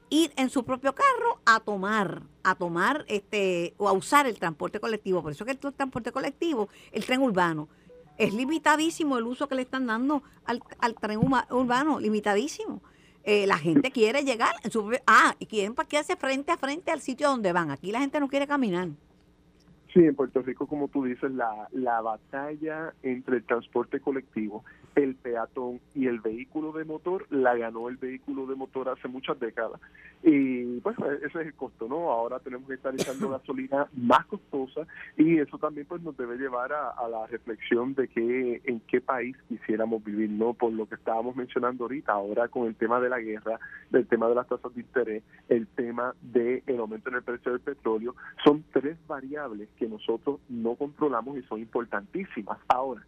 ir 0.10 0.32
en 0.36 0.49
su 0.49 0.63
propio 0.63 0.93
carro 0.93 1.39
a 1.45 1.60
tomar, 1.60 2.23
a 2.43 2.56
tomar 2.56 3.06
este, 3.08 3.73
o 3.77 3.88
a 3.89 3.93
usar 3.93 4.27
el 4.27 4.38
transporte 4.38 4.79
colectivo. 4.79 5.21
Por 5.21 5.32
eso 5.32 5.45
que 5.45 5.51
el 5.51 5.60
transporte 5.60 6.12
colectivo, 6.12 6.69
el 6.91 7.06
tren 7.06 7.21
urbano, 7.21 7.67
es 8.17 8.34
limitadísimo 8.34 9.17
el 9.17 9.25
uso 9.25 9.47
que 9.47 9.56
le 9.56 9.63
están 9.63 9.88
dando 9.88 10.21
al, 10.45 10.62
al 10.79 10.95
tren 10.95 11.19
urbano, 11.49 11.99
limitadísimo. 11.99 12.82
Eh, 13.24 13.48
la 13.48 13.58
gente 13.58 13.92
quiere 13.92 14.24
llegar, 14.24 14.54
en 14.64 14.72
su, 14.72 14.92
ah, 15.08 15.36
y 15.40 15.46
quieren 15.46 15.74
parquearse 15.74 16.16
frente 16.18 16.52
a 16.52 16.58
frente 16.58 16.92
al 16.92 17.02
sitio 17.02 17.30
donde 17.30 17.54
van. 17.54 17.72
Aquí 17.72 17.92
la 17.92 18.00
gente 18.00 18.20
no 18.20 18.28
quiere 18.28 18.48
caminar. 18.48 18.90
Sí, 19.93 19.99
en 19.99 20.15
Puerto 20.15 20.41
Rico, 20.41 20.65
como 20.65 20.88
tú 20.88 21.03
dices, 21.03 21.32
la, 21.32 21.67
la 21.71 22.01
batalla 22.01 22.95
entre 23.03 23.38
el 23.38 23.43
transporte 23.43 23.99
colectivo, 23.99 24.63
el 24.95 25.13
peatón 25.15 25.79
y 25.93 26.08
el 26.08 26.19
vehículo 26.19 26.71
de 26.71 26.84
motor 26.84 27.27
la 27.29 27.56
ganó 27.56 27.89
el 27.89 27.97
vehículo 27.97 28.47
de 28.47 28.56
motor 28.56 28.89
hace 28.89 29.08
muchas 29.08 29.39
décadas. 29.39 29.79
Y 30.23 30.79
pues 30.79 30.95
ese 31.17 31.25
es 31.25 31.47
el 31.47 31.53
costo, 31.53 31.88
¿no? 31.88 32.12
Ahora 32.12 32.39
tenemos 32.39 32.67
que 32.67 32.75
estar 32.75 32.93
echando 32.93 33.29
gasolina 33.32 33.88
más 33.93 34.25
costosa 34.25 34.88
y 35.17 35.38
eso 35.38 35.58
también 35.58 35.86
pues 35.86 36.01
nos 36.01 36.15
debe 36.15 36.38
llevar 36.38 36.71
a, 36.73 36.91
a, 36.91 37.08
la 37.10 37.27
reflexión 37.27 37.93
de 37.93 38.08
que 38.08 38.62
en 38.63 38.79
qué 38.82 39.01
país 39.01 39.36
quisiéramos 39.49 40.03
vivir, 40.03 40.29
¿no? 40.29 40.53
Por 40.53 40.71
lo 40.71 40.88
que 40.88 40.95
estábamos 40.95 41.36
mencionando 41.36 41.84
ahorita, 41.84 42.13
ahora 42.13 42.47
con 42.47 42.67
el 42.67 42.75
tema 42.75 42.99
de 42.99 43.10
la 43.10 43.19
guerra, 43.19 43.60
del 43.89 44.08
tema 44.08 44.27
de 44.29 44.36
las 44.36 44.47
tasas 44.47 44.73
de 44.73 44.82
interés, 44.82 45.23
el 45.49 45.67
tema 45.67 46.15
del 46.21 46.63
aumento 46.79 47.10
en 47.10 47.15
el 47.15 47.23
precio 47.23 47.51
del 47.51 47.62
petróleo, 47.62 48.15
son 48.43 48.63
tres 48.71 48.97
variables 49.08 49.69
que 49.77 49.83
nosotros 49.88 50.39
no 50.50 50.76
controlamos 50.76 51.38
y 51.38 51.43
son 51.43 51.60
importantísimas. 51.60 52.60
Ahora, 52.67 53.04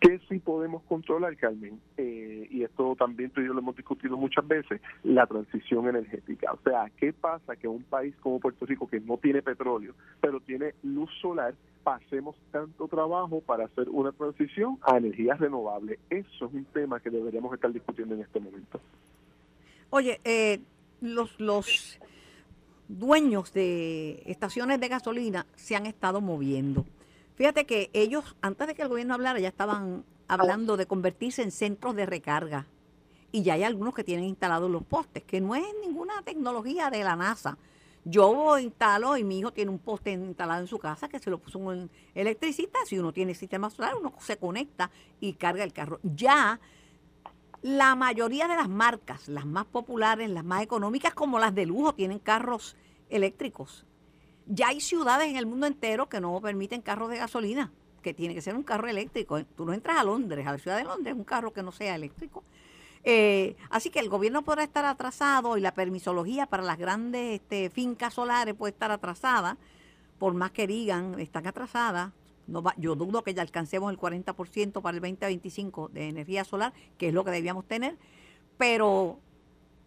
¿Qué 0.00 0.18
sí 0.30 0.38
podemos 0.38 0.82
controlar, 0.84 1.36
Carmen? 1.36 1.78
Eh, 1.98 2.48
y 2.50 2.62
esto 2.62 2.96
también 2.98 3.30
tú 3.30 3.42
y 3.42 3.46
yo 3.46 3.52
lo 3.52 3.58
hemos 3.58 3.76
discutido 3.76 4.16
muchas 4.16 4.48
veces, 4.48 4.80
la 5.02 5.26
transición 5.26 5.86
energética. 5.88 6.52
O 6.54 6.58
sea, 6.64 6.90
¿qué 6.96 7.12
pasa 7.12 7.54
que 7.54 7.68
un 7.68 7.82
país 7.82 8.14
como 8.20 8.40
Puerto 8.40 8.64
Rico, 8.64 8.88
que 8.88 8.98
no 8.98 9.18
tiene 9.18 9.42
petróleo, 9.42 9.94
pero 10.22 10.40
tiene 10.40 10.72
luz 10.82 11.10
solar, 11.20 11.54
pasemos 11.84 12.34
tanto 12.50 12.88
trabajo 12.88 13.42
para 13.42 13.66
hacer 13.66 13.90
una 13.90 14.10
transición 14.12 14.78
a 14.80 14.96
energías 14.96 15.38
renovables? 15.38 15.98
Eso 16.08 16.46
es 16.46 16.54
un 16.54 16.64
tema 16.64 16.98
que 17.00 17.10
deberíamos 17.10 17.52
estar 17.52 17.70
discutiendo 17.70 18.14
en 18.14 18.22
este 18.22 18.40
momento. 18.40 18.80
Oye, 19.90 20.18
eh, 20.24 20.60
los, 21.02 21.38
los 21.38 22.00
dueños 22.98 23.52
de 23.52 24.22
estaciones 24.26 24.80
de 24.80 24.88
gasolina 24.88 25.46
se 25.54 25.76
han 25.76 25.86
estado 25.86 26.20
moviendo. 26.20 26.84
Fíjate 27.36 27.64
que 27.64 27.90
ellos, 27.92 28.36
antes 28.42 28.66
de 28.66 28.74
que 28.74 28.82
el 28.82 28.88
gobierno 28.88 29.14
hablara, 29.14 29.38
ya 29.38 29.48
estaban 29.48 30.04
hablando 30.28 30.76
de 30.76 30.86
convertirse 30.86 31.42
en 31.42 31.52
centros 31.52 31.94
de 31.96 32.06
recarga. 32.06 32.66
Y 33.32 33.42
ya 33.42 33.54
hay 33.54 33.62
algunos 33.62 33.94
que 33.94 34.04
tienen 34.04 34.26
instalados 34.26 34.70
los 34.70 34.82
postes, 34.82 35.22
que 35.22 35.40
no 35.40 35.54
es 35.54 35.64
ninguna 35.80 36.20
tecnología 36.22 36.90
de 36.90 37.04
la 37.04 37.16
NASA. 37.16 37.56
Yo 38.04 38.58
instalo 38.58 39.16
y 39.16 39.24
mi 39.24 39.38
hijo 39.38 39.52
tiene 39.52 39.70
un 39.70 39.78
poste 39.78 40.10
instalado 40.12 40.60
en 40.60 40.66
su 40.66 40.78
casa 40.78 41.08
que 41.08 41.18
se 41.18 41.30
lo 41.30 41.38
puso 41.38 41.58
un 41.58 41.90
electricista. 42.14 42.78
Si 42.86 42.98
uno 42.98 43.12
tiene 43.12 43.34
sistema 43.34 43.70
solar, 43.70 43.94
uno 43.94 44.14
se 44.18 44.36
conecta 44.36 44.90
y 45.20 45.34
carga 45.34 45.62
el 45.62 45.72
carro. 45.72 46.00
Ya 46.02 46.58
la 47.62 47.94
mayoría 47.94 48.48
de 48.48 48.56
las 48.56 48.68
marcas, 48.68 49.28
las 49.28 49.44
más 49.44 49.66
populares, 49.66 50.30
las 50.30 50.44
más 50.44 50.62
económicas, 50.62 51.14
como 51.14 51.38
las 51.38 51.54
de 51.54 51.66
lujo, 51.66 51.94
tienen 51.94 52.18
carros 52.18 52.76
eléctricos. 53.10 53.86
Ya 54.46 54.68
hay 54.68 54.80
ciudades 54.80 55.28
en 55.28 55.36
el 55.36 55.46
mundo 55.46 55.66
entero 55.66 56.08
que 56.08 56.20
no 56.20 56.40
permiten 56.40 56.80
carros 56.80 57.10
de 57.10 57.18
gasolina, 57.18 57.70
que 58.02 58.14
tiene 58.14 58.34
que 58.34 58.40
ser 58.40 58.56
un 58.56 58.62
carro 58.62 58.88
eléctrico. 58.88 59.44
Tú 59.44 59.64
no 59.64 59.74
entras 59.74 59.98
a 59.98 60.04
Londres, 60.04 60.46
a 60.46 60.52
la 60.52 60.58
ciudad 60.58 60.78
de 60.78 60.84
Londres, 60.84 61.14
un 61.14 61.24
carro 61.24 61.52
que 61.52 61.62
no 61.62 61.70
sea 61.70 61.94
eléctrico. 61.94 62.42
Eh, 63.04 63.56
así 63.70 63.90
que 63.90 63.98
el 63.98 64.08
gobierno 64.08 64.42
podrá 64.42 64.62
estar 64.62 64.84
atrasado 64.84 65.56
y 65.56 65.60
la 65.60 65.72
permisología 65.72 66.46
para 66.46 66.62
las 66.62 66.78
grandes 66.78 67.40
este, 67.40 67.70
fincas 67.70 68.14
solares 68.14 68.54
puede 68.54 68.72
estar 68.72 68.90
atrasada, 68.90 69.56
por 70.18 70.34
más 70.34 70.50
que 70.50 70.66
digan, 70.66 71.18
están 71.18 71.46
atrasadas, 71.46 72.12
yo 72.76 72.94
dudo 72.94 73.22
que 73.22 73.34
ya 73.34 73.42
alcancemos 73.42 73.92
el 73.92 73.98
40% 73.98 74.82
para 74.82 74.96
el 74.96 75.00
2025 75.00 75.88
de 75.88 76.08
energía 76.08 76.44
solar, 76.44 76.72
que 76.98 77.08
es 77.08 77.14
lo 77.14 77.24
que 77.24 77.30
debíamos 77.30 77.66
tener, 77.66 77.96
pero 78.56 79.18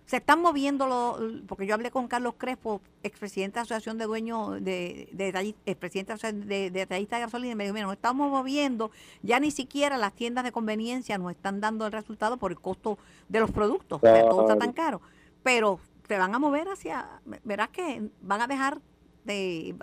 se 0.05 0.17
están 0.17 0.41
moviendo, 0.41 0.87
los, 0.87 1.41
porque 1.47 1.65
yo 1.65 1.73
hablé 1.73 1.89
con 1.89 2.07
Carlos 2.07 2.35
Crespo, 2.37 2.81
expresidente 3.03 3.53
de 3.53 3.59
la 3.59 3.61
Asociación 3.63 3.97
de 3.97 4.05
Dueños, 4.05 4.63
de, 4.63 5.07
de, 5.11 5.55
expresidente 5.65 6.13
de, 6.33 6.71
de, 6.71 6.85
de 6.85 7.05
Gasolina, 7.05 7.53
y 7.53 7.55
me 7.55 7.63
dijo, 7.63 7.73
mira, 7.73 7.85
nos 7.85 7.95
estamos 7.95 8.29
moviendo, 8.29 8.91
ya 9.21 9.39
ni 9.39 9.51
siquiera 9.51 9.97
las 9.97 10.13
tiendas 10.13 10.43
de 10.43 10.51
conveniencia 10.51 11.17
nos 11.17 11.31
están 11.31 11.61
dando 11.61 11.85
el 11.85 11.91
resultado 11.91 12.37
por 12.37 12.51
el 12.51 12.59
costo 12.59 12.97
de 13.29 13.39
los 13.39 13.51
productos, 13.51 14.01
todo 14.01 14.41
está 14.41 14.57
tan 14.57 14.73
caro, 14.73 15.01
pero 15.41 15.79
se 16.07 16.17
van 16.17 16.35
a 16.35 16.39
mover 16.39 16.67
hacia, 16.67 17.21
verás 17.43 17.69
que 17.69 18.09
van 18.21 18.41
a 18.41 18.47
dejar 18.47 18.81
de, 19.23 19.75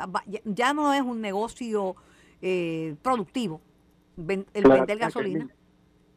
ya 0.44 0.74
no 0.74 0.92
es 0.92 1.00
un 1.00 1.20
negocio 1.22 1.96
eh, 2.42 2.94
productivo 3.02 3.60
el 4.16 4.68
vender 4.68 4.98
gasolina. 4.98 5.48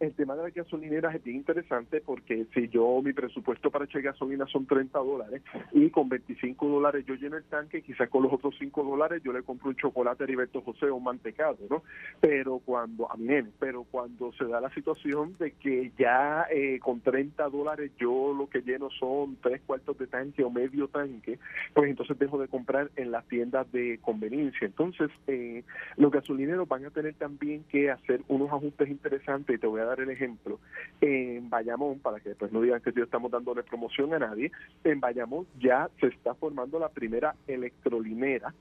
El 0.04 0.14
tema 0.14 0.36
de 0.36 0.44
las 0.44 0.54
gasolineras 0.54 1.16
es 1.16 1.24
bien 1.24 1.38
interesante 1.38 2.02
porque 2.02 2.46
si 2.54 2.68
yo, 2.70 3.02
mi 3.02 3.14
presupuesto 3.14 3.72
para 3.72 3.86
echar 3.86 4.02
gasolina 4.02 4.46
son 4.48 4.66
30 4.66 5.00
dólares 5.00 5.42
y 5.72 5.90
con 5.90 6.10
25 6.10 6.68
dólares 6.68 7.06
yo 7.06 7.16
lleno 7.16 7.38
el 7.38 7.44
tanque, 7.46 7.82
quizás 7.82 8.10
con 8.10 8.24
los 8.24 8.34
otros 8.34 8.56
5 8.60 8.84
dólares 8.84 9.22
yo 9.24 9.32
le 9.32 9.44
compro 9.44 9.70
un 9.70 9.76
chocolate 9.76 10.24
a 10.24 10.26
Heriberto 10.26 10.62
José 10.62 10.88
o 10.88 10.96
un 10.96 11.04
mantecado, 11.04 11.58
¿no? 11.70 11.84
Pero 12.20 12.60
cuando, 12.60 13.12
a 13.12 13.16
pero 13.60 13.86
cuando 13.90 14.34
se 14.34 14.46
da 14.46 14.60
la 14.60 14.70
situación 14.74 15.36
de 15.40 15.52
que 15.54 15.92
ya 15.98 16.46
eh, 16.52 16.80
con 16.80 17.02
30 17.02 17.48
dólares 17.50 17.92
yo 17.98 18.34
lo 18.34 18.50
que 18.50 18.62
lleno 18.62 18.90
son 18.90 19.38
tres 19.42 19.62
cuartos 19.66 19.98
de 19.98 20.08
tanque 20.08 20.44
o 20.44 20.50
medio 20.50 20.88
tanque, 20.88 21.40
pues 21.74 21.90
entonces 21.90 22.18
dejo 22.20 22.38
de 22.38 22.48
comprar 22.48 22.92
en 22.96 23.12
las 23.12 23.26
tiendas 23.28 23.72
de 23.72 24.00
conveniencia. 24.02 24.66
Entonces, 24.66 25.10
eh, 25.28 25.64
los 25.98 26.12
gasolineros 26.12 26.68
van 26.68 26.86
a 26.86 26.90
tener 26.90 27.14
también 27.16 27.64
que 27.70 27.90
hacer 27.90 28.22
unos 28.28 28.50
ajustes 28.50 28.90
interesantes 28.90 29.56
y 29.56 29.60
te 29.60 29.68
voy 29.68 29.82
a 29.82 29.86
dar 29.86 29.93
el 30.00 30.10
ejemplo. 30.10 30.60
En 31.02 31.50
Bayamón, 31.50 32.00
para 32.00 32.20
que 32.20 32.30
después 32.30 32.52
no 32.52 32.62
digan 32.62 32.82
que 32.82 32.92
estamos 33.02 33.32
dándole 33.32 33.64
promoción 33.64 34.14
a 34.14 34.20
nadie, 34.20 34.52
en 34.84 35.00
Bayamón 35.00 35.48
ya 35.60 35.90
se 36.00 36.08
está 36.08 36.34
formando 36.36 36.80
la 36.80 36.90
primera 36.90 37.36
electrolinera 37.48 38.54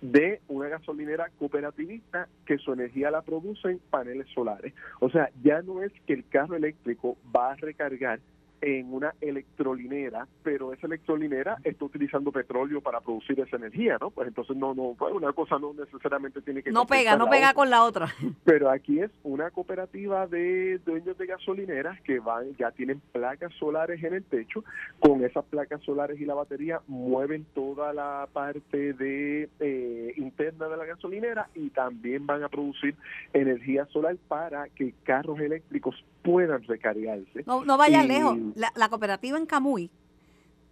de 0.00 0.40
una 0.48 0.68
gasolinera 0.68 1.30
cooperativista 1.38 2.28
que 2.44 2.58
su 2.58 2.72
energía 2.72 3.10
la 3.10 3.22
produce 3.22 3.70
en 3.70 3.78
paneles 3.78 4.26
solares. 4.34 4.74
O 5.00 5.08
sea, 5.08 5.30
ya 5.42 5.62
no 5.62 5.82
es 5.82 5.92
que 6.06 6.12
el 6.12 6.28
carro 6.28 6.56
eléctrico 6.56 7.16
va 7.34 7.52
a 7.52 7.56
recargar 7.56 8.20
en 8.64 8.94
una 8.94 9.14
electrolinera, 9.20 10.26
pero 10.42 10.72
esa 10.72 10.86
electrolinera 10.86 11.58
está 11.64 11.84
utilizando 11.84 12.32
petróleo 12.32 12.80
para 12.80 13.02
producir 13.02 13.38
esa 13.38 13.56
energía, 13.56 13.98
¿no? 14.00 14.10
Pues 14.10 14.26
entonces 14.26 14.56
no, 14.56 14.74
no, 14.74 14.94
pues 14.98 15.12
una 15.12 15.34
cosa 15.34 15.58
no 15.58 15.74
necesariamente 15.74 16.40
tiene 16.40 16.62
que... 16.62 16.72
No 16.72 16.86
pega, 16.86 17.14
no 17.14 17.28
pega 17.28 17.52
con 17.52 17.68
la 17.68 17.84
otra. 17.84 18.08
Pero 18.44 18.70
aquí 18.70 19.00
es 19.00 19.10
una 19.22 19.50
cooperativa 19.50 20.26
de 20.26 20.78
dueños 20.78 21.18
de 21.18 21.26
gasolineras 21.26 22.00
que 22.00 22.20
van, 22.20 22.56
ya 22.56 22.70
tienen 22.70 23.02
placas 23.12 23.52
solares 23.58 24.02
en 24.02 24.14
el 24.14 24.24
techo, 24.24 24.64
con 24.98 25.22
esas 25.22 25.44
placas 25.44 25.82
solares 25.82 26.18
y 26.18 26.24
la 26.24 26.34
batería 26.34 26.80
mueven 26.86 27.44
toda 27.54 27.92
la 27.92 28.26
parte 28.32 28.94
de 28.94 29.50
eh, 29.60 30.14
interna 30.16 30.68
de 30.68 30.76
la 30.78 30.86
gasolinera 30.86 31.50
y 31.54 31.68
también 31.68 32.24
van 32.24 32.42
a 32.42 32.48
producir 32.48 32.94
energía 33.34 33.84
solar 33.92 34.16
para 34.26 34.70
que 34.70 34.94
carros 35.02 35.38
eléctricos 35.40 36.02
puedan 36.22 36.62
recargarse. 36.64 37.44
No, 37.46 37.64
no 37.64 37.76
vaya 37.76 38.02
lejos. 38.02 38.38
La, 38.54 38.88
cooperativa 38.88 39.36
en 39.36 39.46
Camuy 39.46 39.90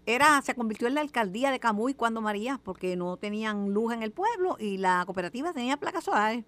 era 0.07 0.41
se 0.43 0.55
convirtió 0.55 0.89
en 0.89 0.95
la 0.95 1.01
alcaldía 1.01 1.51
de 1.51 1.61
Camuy 1.61 1.95
cuando 1.95 2.21
María, 2.21 2.61
porque 2.63 2.97
no 2.97 3.17
tenían 3.17 3.71
luz 3.71 3.93
en 3.93 4.03
el 4.03 4.13
pueblo 4.13 4.57
y 4.59 4.79
la 4.79 5.03
cooperativa 5.05 5.53
tenía 5.53 5.77
placas 5.77 6.05
solares. 6.05 6.45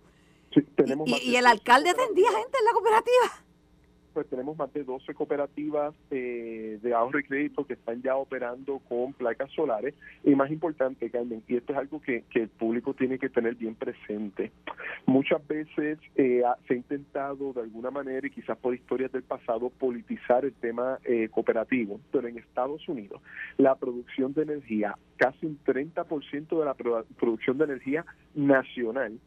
y, 1.06 1.30
y 1.30 1.36
el 1.36 1.46
alcalde 1.46 1.90
atendía 1.90 2.30
gente 2.30 2.58
en 2.58 2.64
la 2.64 2.72
cooperativa 2.72 3.43
pues 4.14 4.28
tenemos 4.28 4.56
más 4.56 4.72
de 4.72 4.84
12 4.84 5.12
cooperativas 5.12 5.94
eh, 6.10 6.78
de 6.80 6.94
ahorro 6.94 7.18
y 7.18 7.24
crédito 7.24 7.66
que 7.66 7.74
están 7.74 8.00
ya 8.00 8.16
operando 8.16 8.78
con 8.88 9.12
placas 9.12 9.50
solares. 9.50 9.94
Y 10.22 10.34
más 10.36 10.50
importante, 10.50 11.10
Carmen, 11.10 11.42
y 11.48 11.56
esto 11.56 11.72
es 11.72 11.78
algo 11.78 12.00
que, 12.00 12.24
el 12.34 12.48
público 12.48 12.94
tiene 12.94 13.18
que 13.18 13.28
tener 13.28 13.54
bien 13.54 13.74
presente, 13.74 14.52
muchas 15.06 15.46
veces 15.46 15.98
eh, 16.14 16.42
se 16.66 16.74
ha 16.74 16.76
intentado 16.76 17.52
de 17.52 17.62
alguna 17.62 17.90
manera, 17.90 18.26
y 18.26 18.30
quizás 18.30 18.56
por 18.58 18.74
historias 18.74 19.10
del 19.12 19.22
pasado, 19.22 19.70
politizar 19.70 20.44
el 20.44 20.52
tema 20.52 20.98
eh, 21.04 21.28
cooperativo, 21.30 22.00
pero 22.12 22.28
en 22.28 22.38
Estados 22.38 22.86
Unidos 22.88 23.20
la 23.56 23.74
producción 23.76 24.32
de 24.34 24.42
energía, 24.42 24.96
casi 25.16 25.46
un 25.46 25.58
30% 25.64 26.58
de 26.58 26.64
la 26.64 26.74
producción 26.74 27.58
de 27.58 27.64
energía 27.64 28.04
nacional 28.34 29.18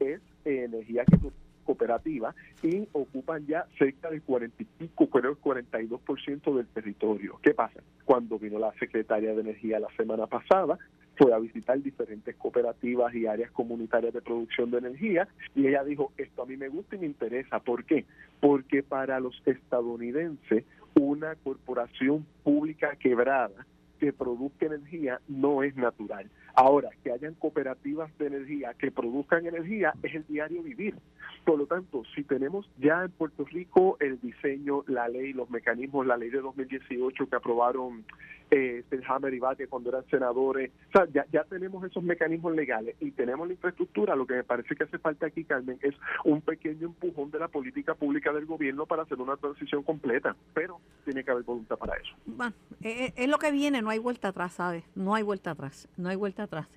es 0.00 0.20
energía 0.44 1.04
que 1.04 1.16
cooperativa 1.64 2.34
y 2.62 2.86
ocupan 2.92 3.46
ya 3.46 3.66
cerca 3.78 4.10
del 4.10 4.22
40 4.22 4.62
y 4.62 4.66
pico, 4.66 5.08
creo 5.08 5.32
el 5.32 5.40
42% 5.40 6.56
del 6.56 6.66
territorio. 6.68 7.38
¿Qué 7.42 7.54
pasa? 7.54 7.80
Cuando 8.04 8.38
vino 8.38 8.58
la 8.58 8.72
secretaria 8.74 9.34
de 9.34 9.40
Energía 9.40 9.80
la 9.80 9.88
semana 9.96 10.26
pasada, 10.26 10.78
fue 11.16 11.32
a 11.34 11.38
visitar 11.38 11.80
diferentes 11.80 12.34
cooperativas 12.36 13.14
y 13.14 13.26
áreas 13.26 13.50
comunitarias 13.50 14.14
de 14.14 14.22
producción 14.22 14.70
de 14.70 14.78
energía 14.78 15.28
y 15.54 15.66
ella 15.66 15.84
dijo, 15.84 16.12
esto 16.16 16.42
a 16.42 16.46
mí 16.46 16.56
me 16.56 16.68
gusta 16.68 16.96
y 16.96 17.00
me 17.00 17.06
interesa. 17.06 17.60
¿Por 17.60 17.84
qué? 17.84 18.06
Porque 18.40 18.82
para 18.82 19.20
los 19.20 19.40
estadounidenses 19.44 20.64
una 20.94 21.34
corporación 21.36 22.26
pública 22.42 22.96
quebrada 22.96 23.66
que 24.02 24.12
produzca 24.12 24.66
energía 24.66 25.20
no 25.28 25.62
es 25.62 25.76
natural. 25.76 26.28
Ahora, 26.56 26.90
que 27.04 27.12
hayan 27.12 27.34
cooperativas 27.34 28.10
de 28.18 28.26
energía 28.26 28.74
que 28.74 28.90
produzcan 28.90 29.46
energía 29.46 29.94
es 30.02 30.12
el 30.16 30.26
diario 30.26 30.60
vivir. 30.60 30.96
Por 31.44 31.56
lo 31.56 31.66
tanto, 31.66 32.02
si 32.12 32.24
tenemos 32.24 32.68
ya 32.78 33.04
en 33.04 33.12
Puerto 33.12 33.44
Rico 33.44 33.96
el 34.00 34.20
diseño, 34.20 34.82
la 34.88 35.06
ley, 35.06 35.32
los 35.32 35.48
mecanismos, 35.50 36.04
la 36.04 36.16
ley 36.16 36.30
de 36.30 36.40
2018 36.40 37.28
que 37.28 37.36
aprobaron 37.36 38.04
eh, 38.52 38.84
Hammer 39.08 39.32
y 39.32 39.38
Bate 39.38 39.66
cuando 39.66 39.88
eran 39.90 40.04
senadores, 40.10 40.70
o 40.88 40.92
sea, 40.92 41.26
ya, 41.30 41.44
tenemos 41.44 41.84
esos 41.84 42.02
mecanismos 42.02 42.54
legales 42.54 42.96
y 43.00 43.10
tenemos 43.12 43.46
la 43.46 43.54
infraestructura, 43.54 44.14
lo 44.14 44.26
que 44.26 44.34
me 44.34 44.44
parece 44.44 44.76
que 44.76 44.84
hace 44.84 44.98
falta 44.98 45.26
aquí, 45.26 45.44
Carmen, 45.44 45.78
es 45.80 45.94
un 46.24 46.40
pequeño 46.42 46.88
empujón 46.88 47.30
de 47.30 47.38
la 47.38 47.48
política 47.48 47.94
pública 47.94 48.32
del 48.32 48.46
gobierno 48.46 48.86
para 48.86 49.02
hacer 49.04 49.18
una 49.18 49.36
transición 49.36 49.82
completa, 49.82 50.36
pero 50.52 50.80
tiene 51.04 51.24
que 51.24 51.30
haber 51.30 51.44
voluntad 51.44 51.76
para 51.76 51.96
eso. 51.96 52.12
Bueno, 52.26 52.52
eh, 52.82 53.06
eh, 53.06 53.12
es 53.16 53.28
lo 53.28 53.38
que 53.38 53.50
viene, 53.50 53.80
no 53.80 53.90
hay 53.90 53.98
vuelta 53.98 54.28
atrás, 54.28 54.52
¿sabes? 54.52 54.84
No 54.94 55.14
hay 55.14 55.22
vuelta 55.22 55.52
atrás, 55.52 55.88
no 55.96 56.10
hay 56.10 56.16
vuelta 56.16 56.42
atrás. 56.42 56.68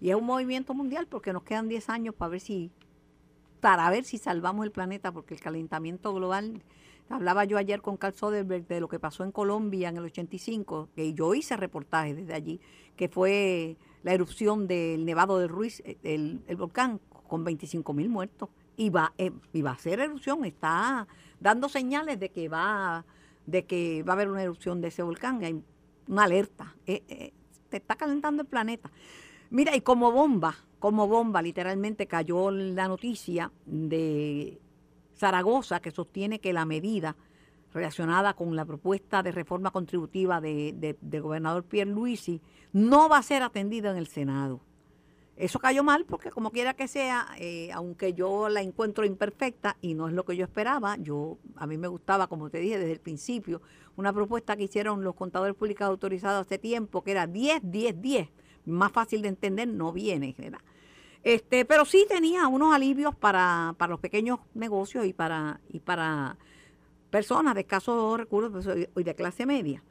Y 0.00 0.10
es 0.10 0.16
un 0.16 0.26
movimiento 0.26 0.74
mundial 0.74 1.06
porque 1.08 1.32
nos 1.32 1.44
quedan 1.44 1.68
10 1.68 1.88
años 1.88 2.14
para 2.14 2.30
ver 2.30 2.40
si 2.40 2.70
para 3.60 3.88
ver 3.90 4.02
si 4.02 4.18
salvamos 4.18 4.64
el 4.64 4.72
planeta 4.72 5.12
porque 5.12 5.34
el 5.34 5.40
calentamiento 5.40 6.12
global 6.12 6.62
Hablaba 7.12 7.44
yo 7.44 7.58
ayer 7.58 7.82
con 7.82 7.98
Carl 7.98 8.14
Soderberg 8.14 8.66
de 8.66 8.80
lo 8.80 8.88
que 8.88 8.98
pasó 8.98 9.22
en 9.22 9.32
Colombia 9.32 9.90
en 9.90 9.98
el 9.98 10.04
85, 10.04 10.88
que 10.96 11.12
yo 11.12 11.34
hice 11.34 11.58
reportaje 11.58 12.14
desde 12.14 12.32
allí, 12.32 12.60
que 12.96 13.08
fue 13.08 13.76
la 14.02 14.14
erupción 14.14 14.66
del 14.66 15.04
Nevado 15.04 15.38
del 15.38 15.50
Ruiz, 15.50 15.82
el, 16.02 16.42
volcán, 16.56 17.00
con 17.28 17.44
25 17.44 17.92
mil 17.92 18.08
muertos. 18.08 18.48
Y 18.78 18.88
va, 18.88 19.12
eh, 19.18 19.30
y 19.52 19.60
va 19.60 19.72
a 19.72 19.78
ser 19.78 20.00
erupción, 20.00 20.46
está 20.46 21.06
dando 21.38 21.68
señales 21.68 22.18
de 22.18 22.30
que 22.30 22.48
va 22.48 23.04
de 23.44 23.66
que 23.66 24.02
va 24.04 24.12
a 24.12 24.14
haber 24.14 24.30
una 24.30 24.42
erupción 24.42 24.80
de 24.80 24.88
ese 24.88 25.02
volcán, 25.02 25.44
hay 25.44 25.62
una 26.08 26.24
alerta. 26.24 26.74
Eh, 26.86 27.02
eh, 27.08 27.32
se 27.70 27.76
está 27.76 27.96
calentando 27.96 28.42
el 28.42 28.48
planeta. 28.48 28.90
Mira, 29.50 29.76
y 29.76 29.82
como 29.82 30.12
bomba, 30.12 30.56
como 30.78 31.08
bomba, 31.08 31.42
literalmente 31.42 32.06
cayó 32.06 32.50
la 32.50 32.88
noticia 32.88 33.52
de 33.66 34.61
Zaragoza, 35.22 35.78
que 35.78 35.92
sostiene 35.92 36.40
que 36.40 36.52
la 36.52 36.64
medida 36.64 37.14
relacionada 37.72 38.34
con 38.34 38.56
la 38.56 38.64
propuesta 38.64 39.22
de 39.22 39.30
reforma 39.30 39.70
contributiva 39.70 40.40
del 40.40 40.96
de, 41.00 41.20
gobernador 41.20 41.62
Pierre 41.62 41.92
Luisi 41.92 42.40
no 42.72 43.08
va 43.08 43.18
a 43.18 43.22
ser 43.22 43.44
atendida 43.44 43.92
en 43.92 43.98
el 43.98 44.08
Senado. 44.08 44.60
Eso 45.36 45.60
cayó 45.60 45.84
mal 45.84 46.06
porque 46.06 46.32
como 46.32 46.50
quiera 46.50 46.74
que 46.74 46.88
sea, 46.88 47.28
eh, 47.38 47.70
aunque 47.72 48.14
yo 48.14 48.48
la 48.48 48.62
encuentro 48.62 49.04
imperfecta 49.04 49.76
y 49.80 49.94
no 49.94 50.08
es 50.08 50.12
lo 50.12 50.24
que 50.24 50.36
yo 50.36 50.44
esperaba, 50.44 50.96
yo 50.96 51.38
a 51.54 51.68
mí 51.68 51.78
me 51.78 51.86
gustaba, 51.86 52.26
como 52.26 52.50
te 52.50 52.58
dije 52.58 52.80
desde 52.80 52.92
el 52.92 53.00
principio, 53.00 53.62
una 53.94 54.12
propuesta 54.12 54.56
que 54.56 54.64
hicieron 54.64 55.04
los 55.04 55.14
contadores 55.14 55.54
públicos 55.54 55.86
autorizados 55.86 56.46
hace 56.46 56.58
tiempo, 56.58 57.04
que 57.04 57.12
era 57.12 57.28
10, 57.28 57.60
10, 57.62 58.02
10, 58.02 58.28
más 58.66 58.90
fácil 58.90 59.22
de 59.22 59.28
entender, 59.28 59.68
no 59.68 59.92
viene, 59.92 60.34
¿verdad? 60.36 60.58
Este, 61.22 61.64
pero 61.64 61.84
sí 61.84 62.04
tenía 62.08 62.48
unos 62.48 62.74
alivios 62.74 63.14
para, 63.14 63.74
para 63.78 63.90
los 63.90 64.00
pequeños 64.00 64.40
negocios 64.54 65.06
y 65.06 65.12
para, 65.12 65.60
y 65.68 65.80
para 65.80 66.36
personas 67.10 67.54
de 67.54 67.60
escasos 67.60 68.18
recursos 68.18 68.64
pues, 68.64 68.88
y 68.96 69.02
de 69.02 69.14
clase 69.14 69.46
media. 69.46 69.82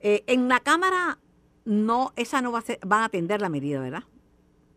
Eh, 0.00 0.24
en 0.26 0.48
la 0.48 0.60
Cámara 0.60 1.18
no, 1.64 2.12
esa 2.16 2.42
no 2.42 2.52
va 2.52 2.58
a 2.58 2.62
ser, 2.62 2.78
van 2.84 3.02
a 3.02 3.04
atender 3.06 3.40
la 3.40 3.48
medida, 3.48 3.80
¿verdad? 3.80 4.04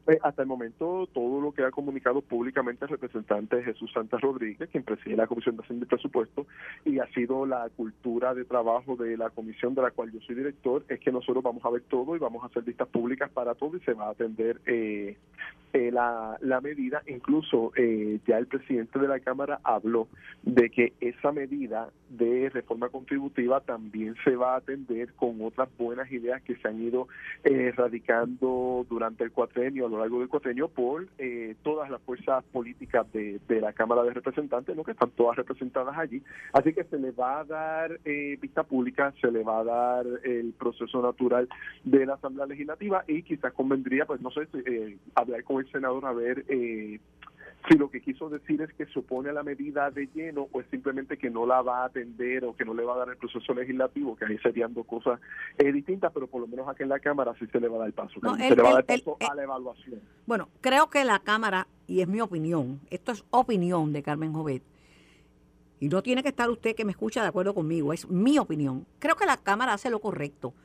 Pues, 0.08 0.20
hasta 0.24 0.42
el 0.42 0.48
momento, 0.48 1.06
todo 1.14 1.42
lo 1.42 1.52
que 1.52 1.66
ha 1.66 1.70
comunicado 1.70 2.22
públicamente 2.22 2.86
el 2.86 2.92
representante 2.92 3.62
Jesús 3.62 3.92
Santa 3.92 4.18
Rodríguez, 4.18 4.70
quien 4.70 4.86
preside 4.86 5.18
la 5.18 5.28
Comisión 5.28 5.58
de 5.58 5.64
Hacienda 5.64 5.84
y 5.84 5.90
Presupuesto, 5.90 6.48
y 6.86 7.00
ha 7.00 7.08
sido 7.08 7.46
la 7.46 7.68
cultura 7.76 8.34
de 8.34 8.46
trabajo 8.46 8.96
de 8.96 9.18
la 9.18 9.32
comisión 9.32 9.76
de 9.76 9.82
la 9.82 9.92
cual 9.92 10.14
yo 10.14 10.22
soy 10.22 10.36
director, 10.36 10.86
es 10.88 11.02
que 11.02 11.12
nosotros 11.12 11.44
vamos 11.44 11.66
a 11.66 11.72
ver 11.72 11.82
todo 11.90 12.16
y 12.16 12.20
vamos 12.20 12.42
a 12.42 12.46
hacer 12.46 12.66
listas 12.66 12.88
públicas 12.88 13.30
para 13.32 13.54
todo 13.56 13.76
y 13.76 13.82
se 13.82 13.92
va 13.92 14.06
a 14.06 14.12
atender 14.12 14.62
eh, 14.66 15.18
eh, 15.74 15.92
la, 15.92 16.38
la, 16.40 16.62
medida. 16.62 17.04
Incluso 17.08 17.74
eh, 17.76 18.22
ya 18.26 18.38
el 18.38 18.48
presidente 18.48 19.00
de 19.00 19.10
la 19.10 19.20
Cámara 19.20 19.60
habló 19.62 20.08
de 20.42 20.70
que 20.70 20.94
esa 21.02 21.34
medida 21.34 21.90
de 22.08 22.50
reforma 22.50 22.88
contributiva 22.88 23.60
también 23.60 24.16
se 24.24 24.38
va 24.38 24.54
a 24.54 24.60
atender 24.60 25.12
con 25.16 25.42
otras 25.42 25.68
buenas 25.78 26.10
ideas 26.14 26.42
que 26.44 26.56
se 26.56 26.70
han 26.70 26.82
ido 26.82 27.10
radicando 27.76 28.86
durante 28.90 29.26
el 29.26 29.32
cuatrenio 29.32 29.90
largo 29.98 30.20
del 30.20 30.30
cuatrenio 30.30 30.68
por 30.68 31.08
eh, 31.18 31.56
todas 31.64 31.90
las 31.90 32.02
fuerzas 32.02 32.44
políticas 32.46 33.06
de, 33.12 33.40
la 33.62 33.74
Cámara 33.74 34.04
de 34.04 34.14
Representantes, 34.14 34.76
¿no? 34.76 34.84
que 34.84 34.92
están 34.92 35.12
todas 35.12 35.36
representadas 35.36 35.98
allí. 35.98 36.22
Así 36.54 36.74
que 36.74 36.84
se 36.84 36.98
le 36.98 37.12
va 37.12 37.40
a 37.40 37.44
dar 37.44 38.00
eh, 38.06 38.38
vista 38.42 38.64
pública, 38.64 39.14
se 39.20 39.32
le 39.32 39.44
va 39.44 39.60
a 39.60 39.64
dar 39.64 40.06
el 40.24 40.54
proceso 40.54 41.02
natural 41.02 41.50
de 41.84 42.06
la 42.06 42.14
Asamblea 42.16 42.46
Legislativa 42.46 43.04
y 43.08 43.24
quizás 43.24 43.54
convendría, 43.54 44.06
pues 44.06 44.22
no 44.22 44.32
sé, 44.32 44.48
eh, 44.66 44.98
hablar 45.16 45.44
con 45.44 45.60
el 45.60 45.72
senador 45.72 46.06
a 46.06 46.14
ver 46.14 46.46
si 47.68 47.78
lo 47.78 47.90
que 47.90 48.02
quiso 48.18 48.30
decir 48.30 48.62
es 48.62 48.74
que 48.74 48.86
se 48.88 49.00
opone 49.00 49.30
a 49.30 49.34
la 49.34 49.44
medida 49.44 49.92
de 49.92 50.08
lleno 50.08 50.48
o 50.52 50.60
es 50.60 50.68
simplemente 50.72 51.18
que 51.18 51.30
no 51.30 51.46
la 51.46 51.62
va 51.62 51.84
a 51.84 51.86
atender 51.86 52.44
o 52.46 52.56
que 52.56 52.66
no 52.66 52.74
le 52.74 52.84
va 52.84 52.96
a 52.96 52.98
dar 52.98 53.10
el 53.10 53.18
proceso 53.18 53.54
legislativo, 53.54 54.16
que 54.16 54.26
ahí 54.26 54.38
serían 54.40 54.74
dos 54.74 54.88
cosas 54.88 55.20
eh, 55.58 55.72
distintas, 55.72 56.12
pero 56.12 56.28
por 56.28 56.42
lo 56.42 56.48
menos 56.48 56.68
aquí 56.68 56.84
en 56.84 56.90
la 56.90 57.00
Cámara 57.00 57.36
sí 57.38 57.46
se 57.52 57.60
le 57.60 57.68
va 57.68 57.78
a 57.78 57.80
dar 57.82 57.94
paso, 57.94 58.20
se 58.20 58.56
le 58.56 58.62
va 58.62 58.70
a 58.70 58.74
dar 58.74 58.86
paso 58.86 59.18
a 59.30 59.36
la 59.36 59.44
evaluación. 59.44 60.02
Bueno, 60.26 60.50
creo 60.62 60.90
que 60.90 61.04
la 61.06 61.20
Cámara, 61.20 61.68
y 61.86 62.02
es 62.02 62.08
mi 62.08 62.20
opinión, 62.22 62.82
esto 62.90 63.12
es 63.12 63.24
opinión 63.30 63.94
de 63.94 64.02
Carmen 64.02 64.34
Jovet, 64.34 64.64
y 65.80 65.90
no 65.90 66.02
tiene 66.02 66.24
que 66.24 66.30
estar 66.30 66.50
usted 66.50 66.76
que 66.76 66.86
me 66.86 66.92
escucha 66.92 67.22
de 67.22 67.28
acuerdo 67.28 67.54
conmigo, 67.54 67.94
es 67.94 68.10
mi 68.10 68.40
opinión. 68.40 68.88
Creo 68.98 69.16
que 69.16 69.28
la 69.28 69.38
Cámara 69.38 69.74
hace 69.74 69.92
lo 69.92 70.00
correcto. 70.00 70.56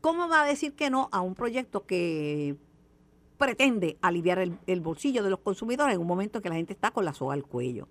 ¿Cómo 0.00 0.26
va 0.28 0.42
a 0.42 0.46
decir 0.46 0.72
que 0.72 0.88
no 0.88 1.10
a 1.12 1.20
un 1.20 1.34
proyecto 1.34 1.84
que 1.84 2.56
pretende 3.44 3.98
aliviar 4.00 4.38
el, 4.38 4.80
bolsillo 4.80 5.22
de 5.22 5.28
los 5.28 5.40
consumidores 5.40 5.94
en 5.94 6.00
un 6.00 6.06
momento 6.06 6.38
en 6.38 6.42
que 6.42 6.48
la 6.48 6.54
gente 6.54 6.72
está 6.72 6.90
con 6.90 7.04
la 7.04 7.12
soga 7.12 7.34
al 7.34 7.44
cuello? 7.44 7.88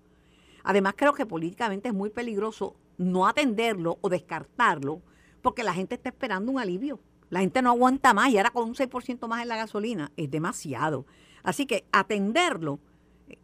Además, 0.64 0.94
creo 0.96 1.12
que 1.12 1.26
políticamente 1.26 1.88
es 1.88 1.94
muy 1.94 2.10
peligroso 2.10 2.74
no 2.98 3.28
atenderlo 3.28 3.98
o 4.00 4.08
descartarlo 4.08 5.00
porque 5.42 5.62
la 5.62 5.72
gente 5.72 5.94
está 5.94 6.08
esperando 6.08 6.50
un 6.50 6.58
alivio. 6.58 6.98
La 7.30 7.40
gente 7.40 7.62
no 7.62 7.70
aguanta 7.70 8.12
más 8.14 8.30
y 8.30 8.36
ahora 8.36 8.50
con 8.50 8.64
un 8.64 8.74
6% 8.74 9.28
más 9.28 9.42
en 9.42 9.48
la 9.48 9.56
gasolina 9.56 10.10
es 10.16 10.28
demasiado. 10.28 11.06
Así 11.44 11.66
que 11.66 11.84
atenderlo 11.92 12.80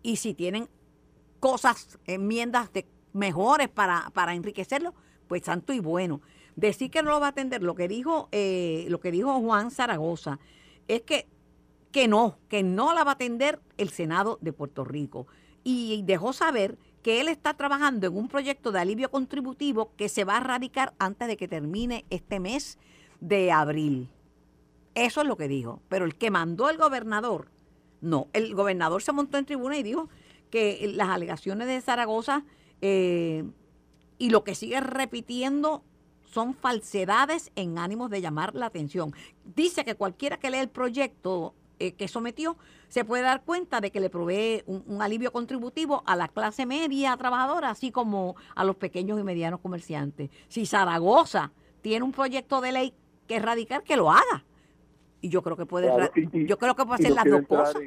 y 0.02 0.16
si 0.16 0.34
tienen 0.34 0.68
cosas, 1.38 1.98
enmiendas 2.06 2.72
de 2.72 2.86
mejores 3.12 3.68
para, 3.68 4.10
para 4.14 4.34
enriquecerlo, 4.34 4.94
pues 5.28 5.42
santo 5.44 5.72
y 5.72 5.78
bueno. 5.78 6.20
Decir 6.56 6.90
que 6.90 7.02
no 7.02 7.10
lo 7.10 7.20
va 7.20 7.26
a 7.26 7.30
atender, 7.30 7.62
lo 7.62 7.76
que 7.76 7.86
dijo, 7.86 8.28
eh, 8.32 8.86
lo 8.88 8.98
que 8.98 9.12
dijo 9.12 9.40
Juan 9.40 9.70
Zaragoza, 9.70 10.40
es 10.88 11.02
que, 11.02 11.28
que 11.92 12.08
no, 12.08 12.38
que 12.48 12.62
no 12.62 12.94
la 12.94 13.04
va 13.04 13.12
a 13.12 13.14
atender 13.14 13.60
el 13.76 13.90
Senado 13.90 14.38
de 14.40 14.52
Puerto 14.52 14.84
Rico. 14.84 15.26
Y 15.62 16.02
dejó 16.04 16.32
saber 16.32 16.78
que 17.02 17.20
él 17.20 17.28
está 17.28 17.54
trabajando 17.54 18.06
en 18.06 18.16
un 18.16 18.28
proyecto 18.28 18.72
de 18.72 18.80
alivio 18.80 19.10
contributivo 19.10 19.92
que 19.96 20.08
se 20.08 20.24
va 20.24 20.36
a 20.36 20.40
radicar 20.40 20.94
antes 20.98 21.28
de 21.28 21.36
que 21.36 21.48
termine 21.48 22.04
este 22.10 22.40
mes 22.40 22.78
de 23.20 23.52
abril. 23.52 24.08
Eso 24.94 25.20
es 25.22 25.26
lo 25.26 25.36
que 25.36 25.48
dijo. 25.48 25.82
Pero 25.88 26.04
el 26.04 26.16
que 26.16 26.30
mandó 26.30 26.68
el 26.70 26.78
gobernador, 26.78 27.50
no, 28.00 28.28
el 28.32 28.54
gobernador 28.54 29.02
se 29.02 29.12
montó 29.12 29.38
en 29.38 29.46
tribuna 29.46 29.76
y 29.76 29.82
dijo 29.82 30.08
que 30.50 30.92
las 30.94 31.08
alegaciones 31.08 31.68
de 31.68 31.80
Zaragoza 31.80 32.44
eh, 32.80 33.44
y 34.18 34.30
lo 34.30 34.44
que 34.44 34.54
sigue 34.54 34.80
repitiendo 34.80 35.82
son 36.24 36.54
falsedades 36.54 37.50
en 37.56 37.78
ánimos 37.78 38.10
de 38.10 38.20
llamar 38.20 38.54
la 38.54 38.66
atención. 38.66 39.12
Dice 39.44 39.84
que 39.84 39.96
cualquiera 39.96 40.38
que 40.38 40.50
lea 40.50 40.62
el 40.62 40.68
proyecto 40.68 41.54
eh, 41.80 41.92
que 41.92 42.08
sometió 42.08 42.58
se 42.88 43.06
puede 43.06 43.22
dar 43.22 43.42
cuenta 43.42 43.80
de 43.80 43.90
que 43.90 44.00
le 44.00 44.10
provee 44.10 44.62
un, 44.66 45.00
alivio 45.00 45.32
contributivo 45.32 46.02
a 46.04 46.14
la 46.14 46.28
clase 46.28 46.66
media 46.66 47.16
trabajadora, 47.16 47.70
así 47.70 47.90
como 47.90 48.36
a 48.54 48.64
los 48.64 48.76
pequeños 48.76 49.18
y 49.18 49.22
medianos 49.22 49.60
comerciantes. 49.60 50.28
Si 50.48 50.66
Zaragoza 50.66 51.52
tiene 51.80 52.04
un 52.04 52.12
proyecto 52.12 52.60
de 52.60 52.72
ley 52.72 52.94
que 53.26 53.36
erradicar, 53.36 53.82
que 53.82 53.96
lo 53.96 54.10
haga. 54.10 54.44
Y 55.22 55.30
yo 55.30 55.42
creo 55.42 55.56
que 55.56 55.64
puede, 55.64 55.90
yo 56.46 56.58
creo 56.58 56.76
que 56.76 56.84
puede 56.84 57.02
hacer 57.02 57.14
las 57.16 57.24
dos 57.24 57.46
cosas 57.46 57.82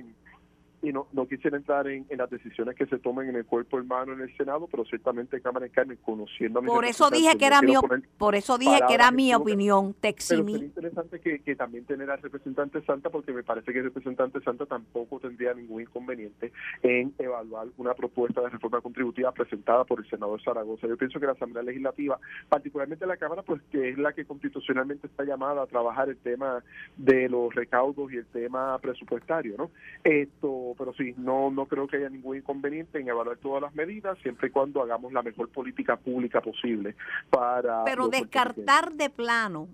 y 0.83 0.91
no, 0.91 1.07
no 1.13 1.25
quisiera 1.25 1.55
entrar 1.55 1.87
en, 1.87 2.05
las 2.09 2.29
decisiones 2.29 2.75
que 2.75 2.85
se 2.85 2.99
tomen 2.99 3.29
en 3.29 3.37
el 3.37 3.45
cuerpo 3.45 3.77
hermano 3.77 4.13
en 4.13 4.19
el 4.19 4.35
Senado, 4.35 4.67
pero 4.69 4.83
ciertamente 4.83 5.39
Cámara 5.41 5.65
de 5.65 5.71
Carmen, 5.71 5.97
conociendo 6.03 6.59
a 6.59 6.61
mi 6.61 6.67
Por 6.67 6.83
eso 6.83 7.09
dije 7.09 7.37
que 7.37 7.45
era 7.45 7.61
mi, 7.61 7.73
por 8.17 8.35
eso 8.35 8.57
dije 8.57 8.79
que 8.85 8.93
era 8.93 9.09
mi 9.09 9.33
opinión, 9.33 9.95
Teximi. 9.99 10.53
Pero 10.53 10.65
interesante 10.65 11.19
que, 11.21 11.39
que, 11.39 11.55
también 11.55 11.85
tener 11.85 12.11
al 12.11 12.21
representante 12.21 12.81
Santa, 12.81 13.09
porque 13.09 13.31
me 13.31 13.43
parece 13.43 13.71
que 13.71 13.79
el 13.79 13.85
representante 13.85 14.41
Santa 14.41 14.65
tampoco 14.65 15.21
tendría 15.21 15.53
ningún 15.53 15.81
inconveniente 15.81 16.51
en 16.81 17.13
evaluar 17.17 17.67
una 17.77 17.93
propuesta 17.93 18.41
de 18.41 18.49
reforma 18.49 18.81
contributiva 18.81 19.31
presentada 19.31 19.85
por 19.85 19.99
el 19.99 20.09
senador 20.09 20.43
Zaragoza. 20.43 20.87
Yo 20.87 20.97
pienso 20.97 21.17
que 21.17 21.27
la 21.27 21.31
Asamblea 21.31 21.63
Legislativa, 21.63 22.19
particularmente 22.49 23.05
la 23.05 23.15
Cámara, 23.15 23.41
pues 23.41 23.61
que 23.71 23.89
es 23.89 23.97
la 23.97 24.11
que 24.11 24.25
constitucionalmente 24.25 25.07
está 25.07 25.23
llamada 25.23 25.63
a 25.63 25.67
trabajar 25.67 26.09
el 26.09 26.17
tema 26.17 26.61
de 26.97 27.29
los 27.29 27.55
recaudos 27.55 28.11
y 28.11 28.17
el 28.17 28.25
tema 28.25 28.77
presupuestario, 28.79 29.55
¿no? 29.57 29.71
Esto 30.03 30.72
pero 30.75 30.93
sí, 30.93 31.13
no, 31.17 31.51
no 31.51 31.65
creo 31.65 31.87
que 31.87 31.97
haya 31.97 32.09
ningún 32.09 32.37
inconveniente 32.37 32.99
en 32.99 33.07
evaluar 33.07 33.37
todas 33.37 33.61
las 33.61 33.75
medidas, 33.75 34.17
siempre 34.19 34.47
y 34.47 34.51
cuando 34.51 34.81
hagamos 34.81 35.13
la 35.13 35.21
mejor 35.21 35.49
política 35.49 35.97
pública 35.97 36.41
posible 36.41 36.95
para... 37.29 37.83
Pero 37.83 38.07
descartar 38.07 38.93
de 38.93 39.09
plano 39.09 39.67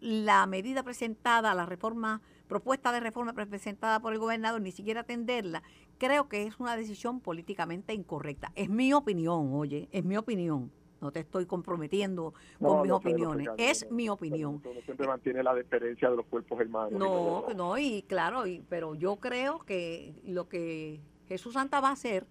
la 0.00 0.46
medida 0.46 0.82
presentada, 0.82 1.54
la 1.54 1.66
reforma, 1.66 2.20
propuesta 2.48 2.92
de 2.92 3.00
reforma 3.00 3.32
presentada 3.32 4.00
por 4.00 4.12
el 4.12 4.18
gobernador, 4.18 4.60
ni 4.60 4.72
siquiera 4.72 5.00
atenderla, 5.00 5.62
creo 5.98 6.28
que 6.28 6.44
es 6.44 6.58
una 6.58 6.76
decisión 6.76 7.20
políticamente 7.20 7.92
incorrecta. 7.92 8.52
Es 8.56 8.70
mi 8.70 8.92
opinión, 8.92 9.50
oye, 9.52 9.88
es 9.92 10.04
mi 10.04 10.16
opinión 10.16 10.72
no 11.00 11.10
te 11.10 11.20
estoy 11.20 11.46
comprometiendo 11.46 12.34
con 12.60 12.82
mis 12.82 12.92
opiniones, 12.92 13.48
es 13.56 13.90
mi 13.90 14.08
opinión. 14.08 14.62
siempre 14.84 15.06
mantiene 15.06 15.42
la 15.42 15.54
diferencia 15.54 16.10
de 16.10 16.16
los 16.16 16.26
cuerpos 16.26 16.60
hermanos. 16.60 16.92
No, 16.92 17.46
no, 17.54 17.78
y 17.78 18.02
claro, 18.02 18.46
y, 18.46 18.62
pero 18.68 18.94
yo 18.94 19.16
creo 19.16 19.60
que 19.60 20.14
lo 20.24 20.48
que 20.48 21.00
Jesús 21.28 21.54
Santa 21.54 21.80
va 21.80 21.88
a 21.88 21.92
hacer 21.92 22.26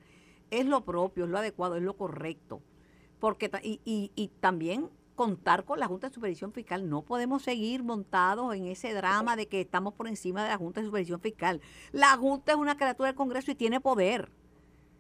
es 0.52 0.66
lo 0.66 0.82
propio, 0.82 1.26
es 1.26 1.30
lo 1.30 1.38
adecuado, 1.38 1.76
es 1.76 1.84
lo 1.84 1.96
correcto. 1.96 2.62
Porque 3.20 3.52
y, 3.64 3.82
y, 3.84 4.12
y 4.16 4.30
también 4.40 4.90
contar 5.20 5.66
con 5.66 5.82
la 5.82 5.88
Junta 5.88 6.08
de 6.08 6.14
Supervisión 6.14 6.54
Fiscal. 6.54 6.90
No 6.90 7.02
podemos 7.02 7.44
seguir 7.44 7.84
montados 7.84 8.56
en 8.56 8.68
ese 8.68 8.94
drama 8.94 9.36
de 9.36 9.50
que 9.50 9.60
estamos 9.60 9.94
por 9.94 10.08
encima 10.08 10.44
de 10.44 10.48
la 10.48 10.58
Junta 10.58 10.80
de 10.80 10.88
Supervisión 10.88 11.20
Fiscal. 11.20 11.60
La 11.92 12.16
Junta 12.16 12.54
es 12.54 12.58
una 12.58 12.78
criatura 12.78 13.08
del 13.08 13.18
Congreso 13.18 13.52
y 13.52 13.56
tiene 13.56 13.82
poder 13.82 14.32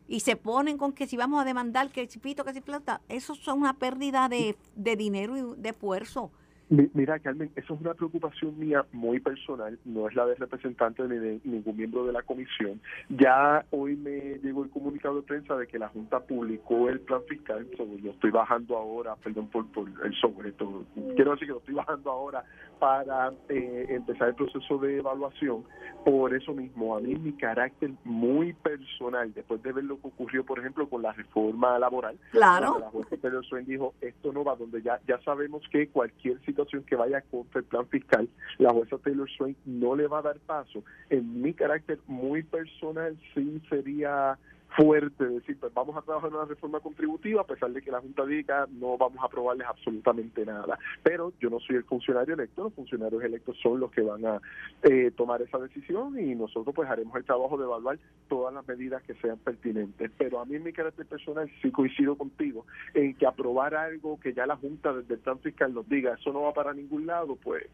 y 0.09 0.21
se 0.21 0.35
ponen 0.35 0.77
con 0.77 0.91
que 0.91 1.07
si 1.07 1.15
vamos 1.15 1.39
a 1.39 1.45
demandar 1.45 1.91
que 1.91 2.07
si 2.07 2.17
pito, 2.17 2.43
que 2.43 2.53
si 2.53 2.61
plata, 2.61 3.01
eso 3.09 3.33
es 3.33 3.47
una 3.47 3.73
pérdida 3.73 4.27
de, 4.27 4.57
de 4.75 4.95
dinero 4.95 5.37
y 5.37 5.61
de 5.61 5.69
esfuerzo. 5.69 6.31
Mira, 6.69 7.17
Carmen, 7.17 7.49
eso 7.55 7.73
es 7.73 7.81
una 7.81 7.95
preocupación 7.95 8.59
mía 8.59 8.85
muy 8.91 9.19
personal, 9.19 9.79
no 9.85 10.07
es 10.07 10.13
la 10.13 10.27
de 10.27 10.35
representante 10.35 11.01
ni 11.07 11.17
de 11.17 11.39
ningún 11.43 11.75
miembro 11.75 12.05
de 12.05 12.13
la 12.13 12.21
comisión. 12.21 12.79
Ya 13.09 13.65
hoy 13.71 13.95
me 13.95 14.37
llegó 14.43 14.63
el 14.63 14.69
comunicado 14.69 15.15
de 15.15 15.21
prensa 15.23 15.55
de 15.55 15.65
que 15.65 15.79
la 15.79 15.87
Junta 15.87 16.19
publicó 16.19 16.87
el 16.87 16.99
plan 16.99 17.21
fiscal, 17.27 17.67
yo 18.03 18.11
estoy 18.11 18.29
bajando 18.29 18.77
ahora, 18.77 19.15
perdón 19.15 19.47
por, 19.47 19.65
por 19.71 19.89
el 19.89 20.13
sobre, 20.21 20.51
todo, 20.51 20.85
quiero 21.15 21.31
decir 21.31 21.47
que 21.47 21.53
lo 21.53 21.59
estoy 21.59 21.73
bajando 21.85 22.11
ahora 22.11 22.43
para 22.77 23.33
eh, 23.49 23.87
empezar 23.89 24.29
el 24.29 24.35
proceso 24.35 24.77
de 24.77 24.99
evaluación. 24.99 25.63
Por 26.05 26.33
eso 26.33 26.53
mismo, 26.53 26.95
a 26.95 27.01
mí 27.01 27.15
mi 27.15 27.33
carácter 27.33 27.91
muy 28.03 28.53
personal, 28.53 29.33
después 29.33 29.61
de 29.63 29.73
ver 29.73 29.83
lo 29.83 29.99
que 29.99 30.07
ocurrió, 30.07 30.45
por 30.45 30.59
ejemplo, 30.59 30.87
con 30.87 31.01
la 31.01 31.11
reforma 31.13 31.77
laboral, 31.79 32.17
claro. 32.31 32.77
la 32.79 32.89
jueza 32.89 33.17
Pedro 33.17 33.41
Swain 33.43 33.65
dijo, 33.65 33.95
esto 33.99 34.31
no 34.31 34.43
va, 34.43 34.55
donde 34.55 34.81
ya, 34.81 34.99
ya 35.07 35.19
sabemos 35.23 35.63
que 35.71 35.89
cualquier 35.89 36.39
situación 36.45 36.58
que 36.65 36.95
vaya 36.95 37.21
contra 37.21 37.59
el 37.59 37.65
plan 37.65 37.87
fiscal, 37.87 38.27
la 38.57 38.71
jueza 38.71 38.97
Taylor 38.97 39.29
Swain 39.29 39.55
no 39.65 39.95
le 39.95 40.07
va 40.07 40.19
a 40.19 40.23
dar 40.23 40.39
paso. 40.39 40.83
En 41.09 41.41
mi 41.41 41.53
carácter 41.53 41.99
muy 42.07 42.43
personal 42.43 43.17
sí 43.33 43.61
sería 43.69 44.37
fuerte 44.75 45.25
decir, 45.25 45.57
pues 45.59 45.73
vamos 45.73 45.97
a 45.97 46.01
trabajar 46.01 46.29
en 46.29 46.35
una 46.35 46.45
reforma 46.45 46.79
contributiva, 46.79 47.41
a 47.41 47.47
pesar 47.47 47.71
de 47.71 47.81
que 47.81 47.91
la 47.91 48.01
Junta 48.01 48.25
diga 48.25 48.67
no 48.71 48.97
vamos 48.97 49.19
a 49.21 49.25
aprobarles 49.25 49.67
absolutamente 49.67 50.45
nada. 50.45 50.77
Pero 51.03 51.33
yo 51.39 51.49
no 51.49 51.59
soy 51.59 51.77
el 51.77 51.83
funcionario 51.83 52.33
electo, 52.33 52.63
los 52.63 52.73
funcionarios 52.73 53.23
electos 53.23 53.57
son 53.61 53.79
los 53.79 53.91
que 53.91 54.01
van 54.01 54.25
a 54.25 54.41
eh, 54.83 55.11
tomar 55.15 55.41
esa 55.41 55.57
decisión 55.57 56.19
y 56.19 56.35
nosotros 56.35 56.73
pues 56.75 56.89
haremos 56.89 57.15
el 57.15 57.25
trabajo 57.25 57.57
de 57.57 57.65
evaluar 57.65 57.99
todas 58.27 58.53
las 58.53 58.67
medidas 58.67 59.01
que 59.03 59.15
sean 59.15 59.37
pertinentes. 59.37 60.11
Pero 60.17 60.39
a 60.39 60.45
mí 60.45 60.59
mi 60.59 60.73
carácter 60.73 61.05
personal 61.05 61.49
sí 61.61 61.71
coincido 61.71 62.15
contigo 62.15 62.65
en 62.93 63.15
que 63.15 63.25
aprobar 63.25 63.75
algo 63.75 64.19
que 64.19 64.33
ya 64.33 64.45
la 64.45 64.55
Junta 64.55 64.93
desde 64.93 65.15
el 65.15 65.19
plan 65.19 65.39
fiscal 65.39 65.73
nos 65.73 65.87
diga 65.89 66.13
eso 66.13 66.31
no 66.31 66.41
va 66.41 66.53
para 66.53 66.73
ningún 66.73 67.05
lado, 67.05 67.35
pues 67.35 67.65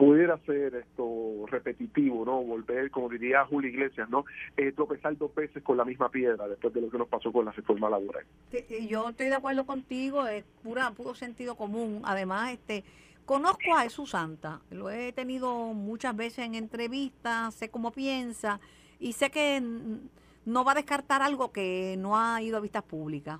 pudiera 0.00 0.38
ser 0.46 0.74
esto 0.76 1.44
repetitivo, 1.46 2.24
¿no? 2.24 2.42
Volver, 2.42 2.90
como 2.90 3.10
diría 3.10 3.44
Julio 3.44 3.68
Iglesias, 3.68 4.08
¿no? 4.08 4.24
Eh, 4.56 4.72
tropezar 4.72 5.14
dos 5.18 5.34
veces 5.34 5.62
con 5.62 5.76
la 5.76 5.84
misma 5.84 6.10
piedra 6.10 6.48
después 6.48 6.72
de 6.72 6.80
lo 6.80 6.90
que 6.90 6.96
nos 6.96 7.06
pasó 7.06 7.30
con 7.30 7.44
la 7.44 7.52
reforma 7.52 7.90
laboral. 7.90 8.24
yo 8.88 9.10
estoy 9.10 9.26
de 9.26 9.34
acuerdo 9.34 9.66
contigo, 9.66 10.26
es 10.26 10.42
pura, 10.62 10.90
puro 10.92 11.14
sentido 11.14 11.54
común. 11.54 12.00
Además, 12.04 12.52
este 12.52 12.82
conozco 13.26 13.74
a 13.76 13.82
Jesús 13.82 14.12
Santa, 14.12 14.62
lo 14.70 14.88
he 14.88 15.12
tenido 15.12 15.74
muchas 15.74 16.16
veces 16.16 16.46
en 16.46 16.54
entrevistas, 16.54 17.54
sé 17.54 17.68
cómo 17.68 17.92
piensa 17.92 18.58
y 19.00 19.12
sé 19.12 19.30
que 19.30 19.62
no 20.46 20.64
va 20.64 20.72
a 20.72 20.76
descartar 20.76 21.20
algo 21.20 21.52
que 21.52 21.96
no 21.98 22.18
ha 22.18 22.40
ido 22.40 22.56
a 22.56 22.60
vistas 22.60 22.84
públicas. 22.84 23.38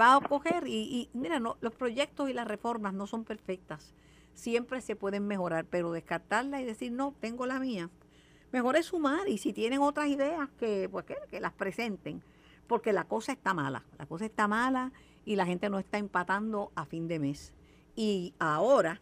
va 0.00 0.14
a 0.14 0.20
coger 0.20 0.68
y, 0.68 1.10
y 1.12 1.18
mira, 1.18 1.40
no, 1.40 1.56
los 1.60 1.74
proyectos 1.74 2.30
y 2.30 2.34
las 2.34 2.46
reformas 2.46 2.94
no 2.94 3.08
son 3.08 3.24
perfectas 3.24 3.92
siempre 4.34 4.80
se 4.80 4.96
pueden 4.96 5.26
mejorar, 5.26 5.66
pero 5.66 5.92
descartarla 5.92 6.60
y 6.60 6.64
decir, 6.64 6.92
no, 6.92 7.14
tengo 7.20 7.46
la 7.46 7.58
mía. 7.58 7.90
Mejor 8.52 8.76
es 8.76 8.86
sumar 8.86 9.28
y 9.28 9.38
si 9.38 9.52
tienen 9.52 9.80
otras 9.80 10.08
ideas, 10.08 10.48
que, 10.58 10.88
pues, 10.90 11.06
que, 11.30 11.40
las 11.40 11.52
presenten, 11.52 12.22
porque 12.66 12.92
la 12.92 13.04
cosa 13.04 13.32
está 13.32 13.54
mala, 13.54 13.84
la 13.98 14.06
cosa 14.06 14.26
está 14.26 14.46
mala 14.46 14.92
y 15.24 15.36
la 15.36 15.46
gente 15.46 15.70
no 15.70 15.78
está 15.78 15.98
empatando 15.98 16.70
a 16.74 16.84
fin 16.84 17.08
de 17.08 17.18
mes. 17.18 17.54
Y 17.96 18.34
ahora, 18.38 19.00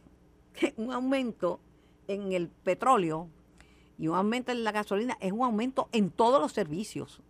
un 0.77 0.93
aumento 0.93 1.61
en 2.07 2.33
el 2.33 2.49
petróleo 2.49 3.29
y 3.99 4.09
un 4.09 4.17
aumento 4.17 4.53
en 4.53 4.65
la 4.65 4.73
gasolina 4.73 5.17
es 5.21 5.33
un 5.33 5.43
aumento 5.43 5.89
en 5.93 6.11
todos 6.11 6.41
los 6.41 6.53
servicios. 6.53 7.23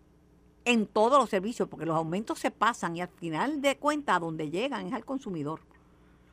en 0.66 0.86
todos 0.86 1.18
los 1.18 1.30
servicios, 1.30 1.68
porque 1.70 1.86
los 1.86 1.96
aumentos 1.96 2.38
se 2.38 2.50
pasan 2.50 2.94
y 2.94 3.00
al 3.00 3.08
final 3.08 3.62
de 3.62 3.78
cuentas 3.78 4.16
a 4.16 4.20
donde 4.20 4.50
llegan 4.50 4.86
es 4.86 4.92
al 4.92 5.06
consumidor. 5.06 5.62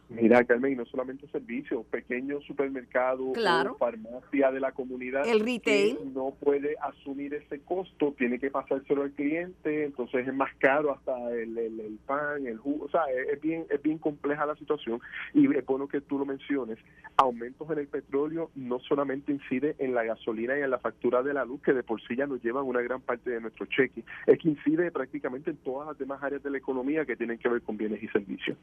Mira, 0.10 0.43
Carmen, 0.45 0.72
y 0.72 0.76
no 0.76 0.86
solamente 0.86 1.28
servicios, 1.28 1.86
pequeños 1.88 2.43
supermercados, 2.45 3.34
claro. 3.34 3.76
farmacia 3.76 4.51
de 4.51 4.60
la 4.62 4.72
comunidad. 4.72 5.28
El 5.28 5.41
retail. 5.41 5.97
no 6.14 6.34
puede 6.39 6.76
asumir 6.82 7.34
ese 7.34 7.60
costo, 7.60 8.14
tiene 8.18 8.39
que 8.39 8.49
pasárselo 8.49 9.03
al 9.03 9.12
cliente, 9.12 9.84
entonces 9.84 10.26
es 10.26 10.34
más 10.34 10.53
caro 10.60 10.93
hasta 10.93 11.14
el, 11.34 11.58
el, 11.58 11.99
pan, 12.05 12.47
el 12.47 12.58
jugo. 12.58 12.86
O 12.86 12.89
sea, 12.89 13.01
es 13.34 13.41
bien, 13.41 13.66
es 13.70 13.82
bien 13.82 13.97
compleja 13.97 14.45
la 14.45 14.55
situación 14.55 15.01
y 15.34 15.53
es 15.53 15.66
bueno 15.66 15.89
que 15.89 15.99
tú 15.99 16.18
lo 16.18 16.26
menciones. 16.26 16.78
Aumentos 17.18 17.70
en 17.70 17.80
el 17.80 17.88
petróleo 17.88 18.49
no 18.55 18.80
solamente 18.80 19.34
incide 19.34 19.76
en 19.78 19.93
la 19.93 20.05
gasolina 20.05 20.58
y 20.58 20.62
en 20.62 20.72
la 20.72 20.80
factura 20.80 21.22
de 21.22 21.34
la 21.34 21.43
luz, 21.43 21.62
que 21.62 21.74
de 21.74 21.84
por 21.84 22.01
sí 22.01 22.16
ya 22.16 22.28
nos 22.28 22.41
llevan 22.41 22.64
una 22.64 22.82
gran 22.82 23.01
parte 23.01 23.30
de 23.30 23.41
nuestro 23.41 23.66
cheque, 23.66 24.05
es 24.26 24.39
que 24.39 24.49
incide 24.49 24.89
prácticamente 24.89 25.49
en 25.49 25.58
todas 25.58 25.88
las 25.89 25.97
demás 25.97 26.24
áreas 26.24 26.43
de 26.43 26.51
la 26.51 26.58
economía 26.60 27.05
que 27.05 27.18
tienen 27.18 27.38
que 27.38 27.49
ver 27.49 27.62
con 27.62 27.76
bienes 27.76 28.01
y 28.01 28.08
servicios. 28.08 28.58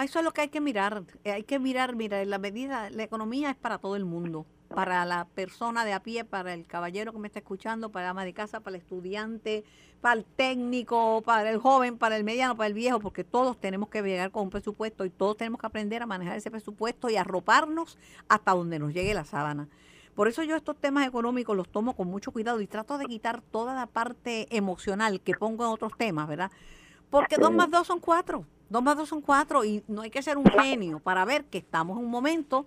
Ah, 0.00 0.04
eso 0.04 0.18
es 0.18 0.24
lo 0.24 0.32
que 0.32 0.40
hay 0.40 0.48
que 0.48 0.62
mirar. 0.62 1.02
Eh, 1.24 1.32
hay 1.32 1.42
que 1.42 1.58
mirar, 1.58 1.94
mira, 1.94 2.24
la 2.24 2.38
medida, 2.38 2.88
la 2.88 3.02
economía 3.02 3.50
es 3.50 3.56
para 3.56 3.76
todo 3.76 3.96
el 3.96 4.06
mundo, 4.06 4.46
para 4.74 5.04
la 5.04 5.26
persona 5.26 5.84
de 5.84 5.92
a 5.92 6.02
pie, 6.02 6.24
para 6.24 6.54
el 6.54 6.66
caballero 6.66 7.12
que 7.12 7.18
me 7.18 7.26
está 7.26 7.40
escuchando, 7.40 7.90
para 7.90 8.06
la 8.06 8.10
ama 8.12 8.24
de 8.24 8.32
casa, 8.32 8.60
para 8.60 8.76
el 8.76 8.82
estudiante, 8.82 9.62
para 10.00 10.14
el 10.14 10.24
técnico, 10.24 11.20
para 11.20 11.50
el 11.50 11.58
joven, 11.58 11.98
para 11.98 12.16
el 12.16 12.24
mediano, 12.24 12.56
para 12.56 12.68
el 12.68 12.72
viejo, 12.72 12.98
porque 12.98 13.24
todos 13.24 13.60
tenemos 13.60 13.90
que 13.90 14.00
llegar 14.00 14.30
con 14.30 14.44
un 14.44 14.48
presupuesto 14.48 15.04
y 15.04 15.10
todos 15.10 15.36
tenemos 15.36 15.60
que 15.60 15.66
aprender 15.66 16.02
a 16.02 16.06
manejar 16.06 16.38
ese 16.38 16.50
presupuesto 16.50 17.10
y 17.10 17.16
arroparnos 17.16 17.98
hasta 18.26 18.52
donde 18.52 18.78
nos 18.78 18.94
llegue 18.94 19.12
la 19.12 19.26
sábana. 19.26 19.68
Por 20.14 20.28
eso 20.28 20.42
yo 20.44 20.56
estos 20.56 20.78
temas 20.78 21.06
económicos 21.06 21.54
los 21.54 21.68
tomo 21.68 21.94
con 21.94 22.08
mucho 22.08 22.32
cuidado 22.32 22.62
y 22.62 22.66
trato 22.66 22.96
de 22.96 23.04
quitar 23.04 23.42
toda 23.42 23.74
la 23.74 23.84
parte 23.84 24.46
emocional 24.56 25.20
que 25.20 25.34
pongo 25.34 25.66
en 25.66 25.72
otros 25.72 25.92
temas, 25.98 26.26
¿verdad? 26.26 26.50
Porque 27.10 27.36
dos 27.36 27.52
más 27.52 27.70
dos 27.70 27.86
son 27.86 28.00
cuatro. 28.00 28.46
Dos 28.70 28.82
más 28.84 28.96
dos 28.96 29.08
son 29.08 29.20
cuatro 29.20 29.64
y 29.64 29.82
no 29.88 30.02
hay 30.02 30.10
que 30.10 30.22
ser 30.22 30.38
un 30.38 30.46
genio 30.46 31.00
para 31.00 31.24
ver 31.24 31.44
que 31.44 31.58
estamos 31.58 31.98
en 31.98 32.04
un 32.04 32.10
momento 32.10 32.66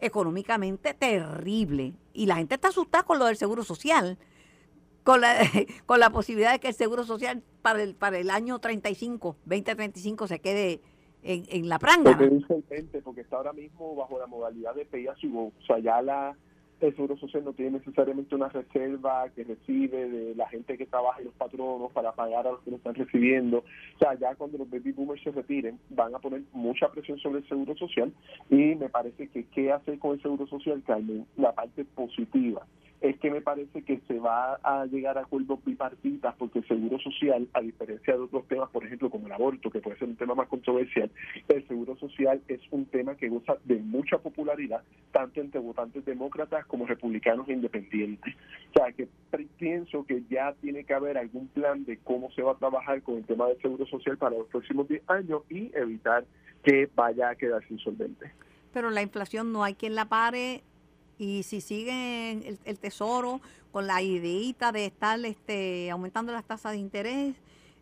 económicamente 0.00 0.94
terrible. 0.94 1.92
Y 2.12 2.26
la 2.26 2.36
gente 2.36 2.54
está 2.54 2.68
asustada 2.68 3.04
con 3.04 3.18
lo 3.18 3.26
del 3.26 3.36
seguro 3.36 3.64
social, 3.64 4.16
con 5.02 5.20
la, 5.20 5.34
con 5.86 5.98
la 5.98 6.10
posibilidad 6.10 6.52
de 6.52 6.60
que 6.60 6.68
el 6.68 6.74
seguro 6.74 7.02
social 7.04 7.42
para 7.62 7.82
el, 7.82 7.96
para 7.96 8.18
el 8.18 8.30
año 8.30 8.60
35, 8.60 9.36
2035 9.44 10.28
se 10.28 10.38
quede 10.38 10.80
en, 11.24 11.44
en 11.48 11.68
la 11.68 11.80
pranga. 11.80 12.16
Porque, 12.16 13.00
porque 13.02 13.20
está 13.22 13.36
ahora 13.36 13.52
mismo 13.52 13.96
bajo 13.96 14.20
la 14.20 14.28
modalidad 14.28 14.74
de 14.76 14.86
pay 14.86 15.08
as 15.08 15.18
O 15.24 15.52
sea, 15.66 15.80
ya 15.80 16.00
la 16.00 16.36
el 16.80 16.94
Seguro 16.94 17.16
Social 17.16 17.44
no 17.44 17.52
tiene 17.52 17.78
necesariamente 17.78 18.34
una 18.34 18.48
reserva 18.48 19.28
que 19.34 19.44
recibe 19.44 20.08
de 20.08 20.34
la 20.34 20.48
gente 20.48 20.78
que 20.78 20.86
trabaja 20.86 21.20
y 21.20 21.24
los 21.24 21.34
patronos 21.34 21.92
para 21.92 22.12
pagar 22.12 22.46
a 22.46 22.52
los 22.52 22.60
que 22.62 22.70
lo 22.70 22.76
están 22.76 22.94
recibiendo. 22.94 23.58
O 23.58 23.98
sea, 23.98 24.14
ya 24.14 24.34
cuando 24.34 24.58
los 24.58 24.70
baby 24.70 24.92
boomers 24.92 25.22
se 25.22 25.30
retiren, 25.30 25.78
van 25.90 26.14
a 26.14 26.18
poner 26.18 26.42
mucha 26.52 26.88
presión 26.88 27.18
sobre 27.18 27.40
el 27.40 27.48
Seguro 27.48 27.76
Social 27.76 28.12
y 28.48 28.74
me 28.74 28.88
parece 28.88 29.28
que 29.28 29.44
qué 29.46 29.72
hacer 29.72 29.98
con 29.98 30.12
el 30.12 30.22
Seguro 30.22 30.46
Social, 30.46 30.82
Carmen, 30.86 31.26
la 31.36 31.52
parte 31.52 31.84
positiva 31.84 32.66
es 33.00 33.18
que 33.18 33.30
me 33.30 33.40
parece 33.40 33.82
que 33.82 34.00
se 34.06 34.18
va 34.18 34.54
a 34.62 34.84
llegar 34.86 35.16
a 35.16 35.22
acuerdos 35.22 35.64
bipartitas 35.64 36.34
porque 36.36 36.58
el 36.58 36.68
seguro 36.68 36.98
social, 36.98 37.48
a 37.54 37.60
diferencia 37.60 38.14
de 38.14 38.20
otros 38.20 38.46
temas, 38.46 38.68
por 38.70 38.84
ejemplo, 38.84 39.08
como 39.08 39.26
el 39.26 39.32
aborto, 39.32 39.70
que 39.70 39.80
puede 39.80 39.98
ser 39.98 40.08
un 40.08 40.16
tema 40.16 40.34
más 40.34 40.48
controversial, 40.48 41.10
el 41.48 41.66
seguro 41.66 41.96
social 41.96 42.42
es 42.48 42.60
un 42.70 42.84
tema 42.86 43.16
que 43.16 43.28
goza 43.28 43.56
de 43.64 43.76
mucha 43.76 44.18
popularidad, 44.18 44.82
tanto 45.12 45.40
entre 45.40 45.60
votantes 45.60 46.04
demócratas 46.04 46.66
como 46.66 46.86
republicanos 46.86 47.48
e 47.48 47.54
independientes. 47.54 48.34
O 48.70 48.72
sea, 48.74 48.92
que 48.92 49.08
pienso 49.58 50.04
que 50.04 50.22
ya 50.28 50.52
tiene 50.60 50.84
que 50.84 50.92
haber 50.92 51.16
algún 51.16 51.48
plan 51.48 51.84
de 51.84 51.98
cómo 51.98 52.30
se 52.32 52.42
va 52.42 52.52
a 52.52 52.58
trabajar 52.58 53.02
con 53.02 53.16
el 53.16 53.24
tema 53.24 53.48
del 53.48 53.60
seguro 53.62 53.86
social 53.86 54.18
para 54.18 54.36
los 54.36 54.48
próximos 54.48 54.88
10 54.88 55.02
años 55.08 55.42
y 55.48 55.70
evitar 55.74 56.24
que 56.62 56.88
vaya 56.94 57.30
a 57.30 57.34
quedarse 57.34 57.72
insolvente. 57.72 58.30
Pero 58.72 58.90
la 58.90 59.02
inflación 59.02 59.52
no 59.52 59.64
hay 59.64 59.74
quien 59.74 59.94
la 59.94 60.04
pare, 60.04 60.62
y 61.20 61.42
si 61.42 61.60
siguen 61.60 62.58
el, 62.64 62.78
tesoro 62.78 63.42
con 63.72 63.86
la 63.86 64.00
ideita 64.00 64.72
de 64.72 64.86
estar 64.86 65.22
este, 65.26 65.90
aumentando 65.90 66.32
las 66.32 66.46
tasas 66.46 66.72
de 66.72 66.78
interés, 66.78 67.34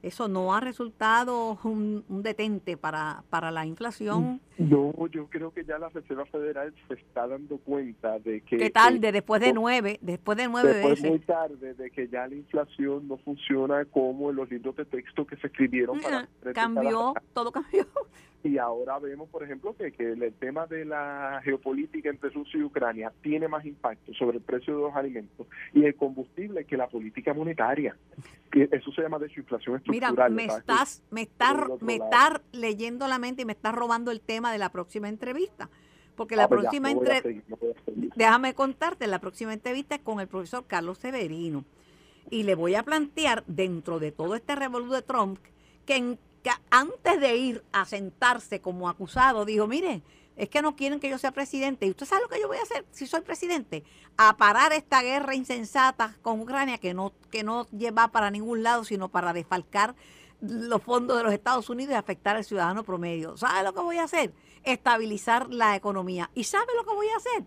eso 0.03 0.27
no 0.27 0.53
ha 0.55 0.61
resultado 0.61 1.57
un, 1.63 2.05
detente 2.09 2.77
para, 2.77 3.23
para 3.31 3.53
la 3.53 3.65
inflación. 3.65 4.41
No, 4.59 4.93
yo 5.07 5.29
creo 5.29 5.53
que 5.53 5.65
ya 5.65 5.79
la 5.79 5.89
Reserva 5.89 6.27
Federal 6.27 6.75
se 6.89 6.95
está 6.95 7.29
dando 7.29 7.59
cuenta 7.59 8.19
de 8.19 8.41
que... 8.41 8.57
¿Qué 8.57 8.71
tarde? 8.71 9.13
después 9.13 9.41
de 9.41 9.53
nueve, 9.53 10.01
después 10.03 10.37
de 10.37 10.49
nueve 10.49 10.75
después 10.75 11.01
muy 11.05 11.21
tarde 11.21 11.75
de 11.75 11.91
que 11.93 12.09
ya 12.09 12.27
la 12.27 12.35
inflación 12.35 13.07
no 13.07 13.19
funciona 13.19 13.85
como 13.85 14.31
en 14.31 14.37
los 14.37 14.51
libros 14.51 14.75
de 14.75 14.85
texto 14.85 15.25
que 15.25 15.37
se 15.37 15.47
escribieron 15.47 16.01
para... 16.01 16.29
Cambió, 16.55 17.15
todo 17.33 17.53
cambió. 17.53 17.87
Y 18.45 18.57
ahora 18.59 18.99
vemos, 19.01 19.29
por 19.29 19.43
ejemplo, 19.43 19.75
que, 19.77 19.91
que 19.93 20.13
el 20.13 20.33
tema 20.35 20.67
de 20.67 20.85
la 20.85 21.41
geopolítica 21.43 22.09
entre 22.09 22.31
Rusia 22.31 22.61
y 22.61 22.63
Ucrania 22.63 23.13
tiene 23.21 23.49
más 23.49 23.65
impacto 23.67 24.15
sobre 24.15 24.39
el 24.39 24.43
precio 24.43 24.77
de 24.77 24.83
los 24.83 24.95
alimentos 24.95 25.47
y 25.73 25.85
el 25.85 25.97
combustible 25.97 26.65
que 26.65 26.77
la 26.77 26.87
política 26.87 27.35
monetaria. 27.35 27.97
eso 28.53 28.93
se 28.93 29.03
llama 29.03 29.19
desinflación 29.19 29.77
estructural. 29.77 30.13
Mira, 30.13 30.29
me 30.29 30.45
estás, 30.45 31.03
me 31.11 31.23
estás, 31.23 31.57
me 31.81 31.95
estás 31.97 32.41
leyendo 32.53 33.09
la 33.09 33.19
mente 33.19 33.43
y 33.43 33.45
me 33.45 33.53
estás 33.53 33.75
robando 33.75 34.13
el 34.13 34.21
tema 34.21 34.53
de 34.53 34.59
la 34.59 34.71
próxima 34.71 35.09
entrevista. 35.09 35.69
Porque 36.15 36.37
la 36.37 36.45
ah, 36.45 36.49
pues 36.49 36.63
próxima 36.63 36.91
entrevista, 36.91 37.57
déjame 38.17 38.55
contarte, 38.55 39.07
la 39.07 39.21
próxima 39.21 39.53
entrevista 39.53 39.97
es 39.97 40.01
con 40.01 40.21
el 40.21 40.29
profesor 40.29 40.65
Carlos 40.67 40.99
Severino. 40.99 41.65
Y 42.31 42.43
le 42.43 42.55
voy 42.55 42.75
a 42.75 42.83
plantear, 42.83 43.45
dentro 43.47 43.99
de 43.99 44.13
todo 44.13 44.35
este 44.35 44.55
revolú 44.55 44.93
de 44.93 45.03
Trump, 45.03 45.39
que 45.87 45.97
en 45.97 46.19
que 46.43 46.51
antes 46.71 47.21
de 47.21 47.37
ir 47.37 47.65
a 47.73 47.85
sentarse 47.85 48.61
como 48.61 48.89
acusado, 48.89 49.45
dijo, 49.45 49.67
mire, 49.67 50.03
es 50.39 50.49
que 50.49 50.63
no 50.63 50.77
quieren 50.77 51.01
que 51.01 51.11
yo 51.11 51.19
sea 51.19 51.33
presidente. 51.33 51.87
¿Y 51.87 51.91
usted 51.91 52.07
sabe 52.07 52.23
lo 52.23 52.29
que 52.29 52.41
yo 52.41 52.49
voy 52.49 52.59
a 52.59 52.63
hacer 52.63 52.87
si 52.93 53.07
soy 53.07 53.21
presidente? 53.23 53.85
A 54.17 54.37
parar 54.37 54.73
esta 54.73 55.03
guerra 55.03 55.35
insensata 55.35 56.17
con 56.23 56.41
Ucrania 56.41 56.79
que 56.79 56.95
no, 56.95 57.13
que 57.31 57.43
no 57.43 57.67
lleva 57.71 58.09
para 58.09 58.31
ningún 58.31 58.63
lado, 58.63 58.85
sino 58.85 59.09
para 59.09 59.33
desfalcar 59.33 59.97
los 60.41 60.81
fondos 60.83 61.17
de 61.17 61.25
los 61.25 61.33
Estados 61.33 61.69
Unidos 61.69 61.93
y 61.93 61.97
afectar 61.97 62.37
al 62.37 62.45
ciudadano 62.45 62.85
promedio. 62.85 63.37
¿Sabe 63.37 63.65
lo 63.65 63.75
que 63.75 63.81
voy 63.81 63.99
a 63.99 64.05
hacer? 64.05 64.33
Estabilizar 64.63 65.53
la 65.53 65.75
economía. 65.75 66.31
¿Y 66.35 66.45
sabe 66.45 66.73
lo 66.77 66.85
que 66.85 66.95
voy 66.95 67.09
a 67.09 67.17
hacer? 67.17 67.45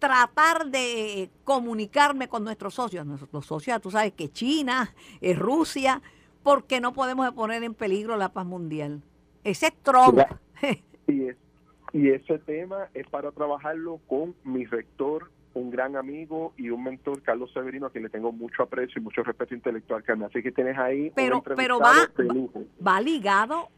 Tratar 0.00 0.66
de 0.66 1.30
comunicarme 1.44 2.28
con 2.28 2.42
nuestros 2.42 2.74
socios. 2.74 3.06
Nuestros 3.06 3.46
socios, 3.46 3.80
tú 3.80 3.92
sabes 3.92 4.12
que 4.14 4.32
China, 4.32 4.92
eh, 5.20 5.34
Rusia, 5.34 6.02
porque 6.42 6.80
no 6.80 6.92
podemos 6.92 7.30
poner 7.32 7.62
en 7.62 7.74
peligro 7.74 8.16
la 8.16 8.30
paz 8.30 8.46
mundial. 8.46 9.02
Ese 9.44 9.68
es 9.68 9.74
Trump. 9.82 10.20
Y, 11.10 11.30
y 11.94 12.10
ese 12.10 12.38
tema 12.38 12.90
es 12.92 13.06
para 13.08 13.32
trabajarlo 13.32 13.98
con 14.06 14.34
mi 14.44 14.66
rector, 14.66 15.30
un 15.54 15.70
gran 15.70 15.96
amigo 15.96 16.52
y 16.58 16.68
un 16.68 16.84
mentor, 16.84 17.22
Carlos 17.22 17.50
Severino, 17.54 17.86
a 17.86 17.90
quien 17.90 18.04
le 18.04 18.10
tengo 18.10 18.30
mucho 18.30 18.62
aprecio 18.62 19.00
y 19.00 19.04
mucho 19.04 19.22
respeto 19.22 19.54
intelectual, 19.54 20.02
Carmen. 20.02 20.28
Así 20.28 20.42
que 20.42 20.52
tienes 20.52 20.76
ahí 20.76 21.10
pero, 21.14 21.42
pero 21.42 21.78
va, 21.80 22.10
va, 22.86 23.00
ligado 23.00 23.70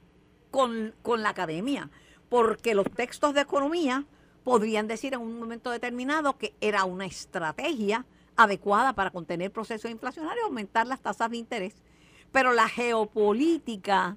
con, 0.51 0.93
con 1.03 1.23
la 1.23 1.29
academia, 1.29 1.89
porque 2.29 2.75
los 2.75 2.91
textos 2.91 3.33
de 3.35 3.43
economía 3.43 4.05
podrían 4.43 4.89
decir 4.89 5.15
en 5.15 5.21
un 5.21 5.39
momento 5.39 5.71
determinado 5.71 6.37
que 6.37 6.55
era 6.61 6.85
una 6.85 7.07
estrategia 7.07 8.05
adecuada 8.37 8.95
para 8.95 9.11
contener 9.11 9.53
procesos 9.53 9.91
inflacionarios, 9.91 10.47
aumentar 10.47 10.87
las 10.87 11.01
tasas 11.01 11.31
de 11.31 11.37
interés 11.37 11.81
pero 12.33 12.53
la 12.53 12.69
geopolítica 12.69 14.17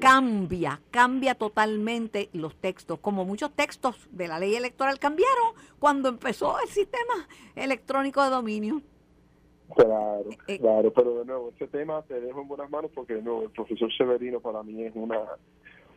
cambia, 0.00 0.80
cambia 0.90 1.34
totalmente 1.34 2.28
los 2.32 2.54
textos, 2.56 2.98
como 2.98 3.24
muchos 3.24 3.50
textos 3.52 4.08
de 4.10 4.28
la 4.28 4.38
ley 4.38 4.54
electoral 4.54 4.98
cambiaron 4.98 5.54
cuando 5.78 6.08
empezó 6.08 6.60
el 6.60 6.68
sistema 6.68 7.26
electrónico 7.54 8.22
de 8.22 8.30
dominio. 8.30 8.82
Claro, 9.74 10.24
eh, 10.30 10.38
eh, 10.48 10.58
claro, 10.58 10.92
pero 10.92 11.20
de 11.20 11.24
nuevo, 11.24 11.50
ese 11.54 11.66
tema 11.66 12.02
te 12.02 12.20
dejo 12.20 12.42
en 12.42 12.48
buenas 12.48 12.70
manos 12.70 12.90
porque 12.94 13.14
de 13.14 13.22
nuevo, 13.22 13.44
el 13.44 13.50
profesor 13.50 13.90
Severino 13.96 14.40
para 14.40 14.62
mí 14.62 14.82
es 14.82 14.92
una 14.94 15.18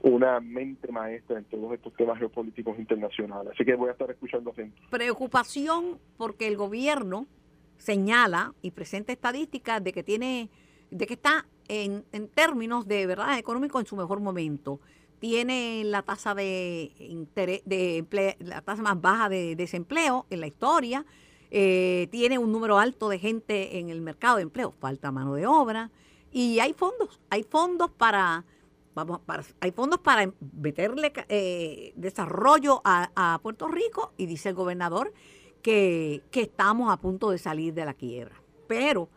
una 0.02 0.40
mente 0.40 0.92
maestra 0.92 1.40
en 1.40 1.46
todos 1.46 1.74
estos 1.74 1.92
temas 1.96 2.20
geopolíticos 2.20 2.78
internacionales. 2.78 3.54
Así 3.56 3.66
que 3.66 3.74
voy 3.74 3.90
a 3.90 3.94
estar 3.94 4.10
escuchando 4.12 4.52
atento. 4.52 4.80
Preocupación 4.92 5.98
porque 6.16 6.48
el 6.48 6.58
gobierno 6.58 7.26
señala 7.78 8.54
y 8.62 8.72
presenta 8.72 9.14
estadísticas 9.14 9.84
de 9.84 9.94
que 9.94 10.04
tiene 10.04 10.50
de 10.92 11.08
que 11.08 11.14
está 11.16 11.46
en, 11.68 12.06
en 12.12 12.28
términos 12.28 12.88
de 12.88 13.06
verdad 13.06 13.38
económico 13.38 13.80
en 13.80 13.86
su 13.86 13.96
mejor 13.96 14.20
momento. 14.20 14.80
Tiene 15.20 15.84
la 15.86 16.02
tasa 16.02 16.36
de 16.36 16.92
interés, 17.00 17.62
de 17.66 18.36
la 18.40 18.62
tasa 18.62 18.82
más 18.82 19.02
baja 19.02 19.30
de 19.30 19.56
desempleo 19.56 20.26
en 20.30 20.42
la 20.42 20.48
historia. 20.48 21.06
Eh, 21.52 22.08
tiene 22.12 22.38
un 22.38 22.52
número 22.52 22.78
alto 22.78 23.10
de 23.10 23.18
gente 23.18 23.80
en 23.80 23.90
el 23.90 24.02
mercado 24.02 24.38
de 24.38 24.44
empleo. 24.44 24.74
Falta 24.80 25.12
mano 25.12 25.36
de 25.36 25.48
obra. 25.48 25.90
Y 26.32 26.60
hay 26.60 26.74
fondos, 26.74 27.22
hay 27.30 27.44
fondos 27.44 27.90
para, 27.92 28.44
vamos, 28.94 29.22
para, 29.22 29.44
hay 29.62 29.72
fondos 29.72 30.00
para 30.02 30.32
meterle 30.54 31.14
eh, 31.30 31.94
desarrollo 31.96 32.82
a, 32.84 33.10
a, 33.16 33.40
Puerto 33.40 33.70
Rico 33.70 34.12
y 34.18 34.26
dice 34.26 34.50
el 34.50 34.56
gobernador 34.56 35.14
que, 35.62 36.24
que 36.32 36.42
estamos 36.42 36.92
a 36.92 36.98
punto 36.98 37.32
de 37.32 37.38
salir 37.38 37.74
de 37.74 37.86
la 37.86 37.94
quiebra. 37.94 38.36
Pero 38.68 39.08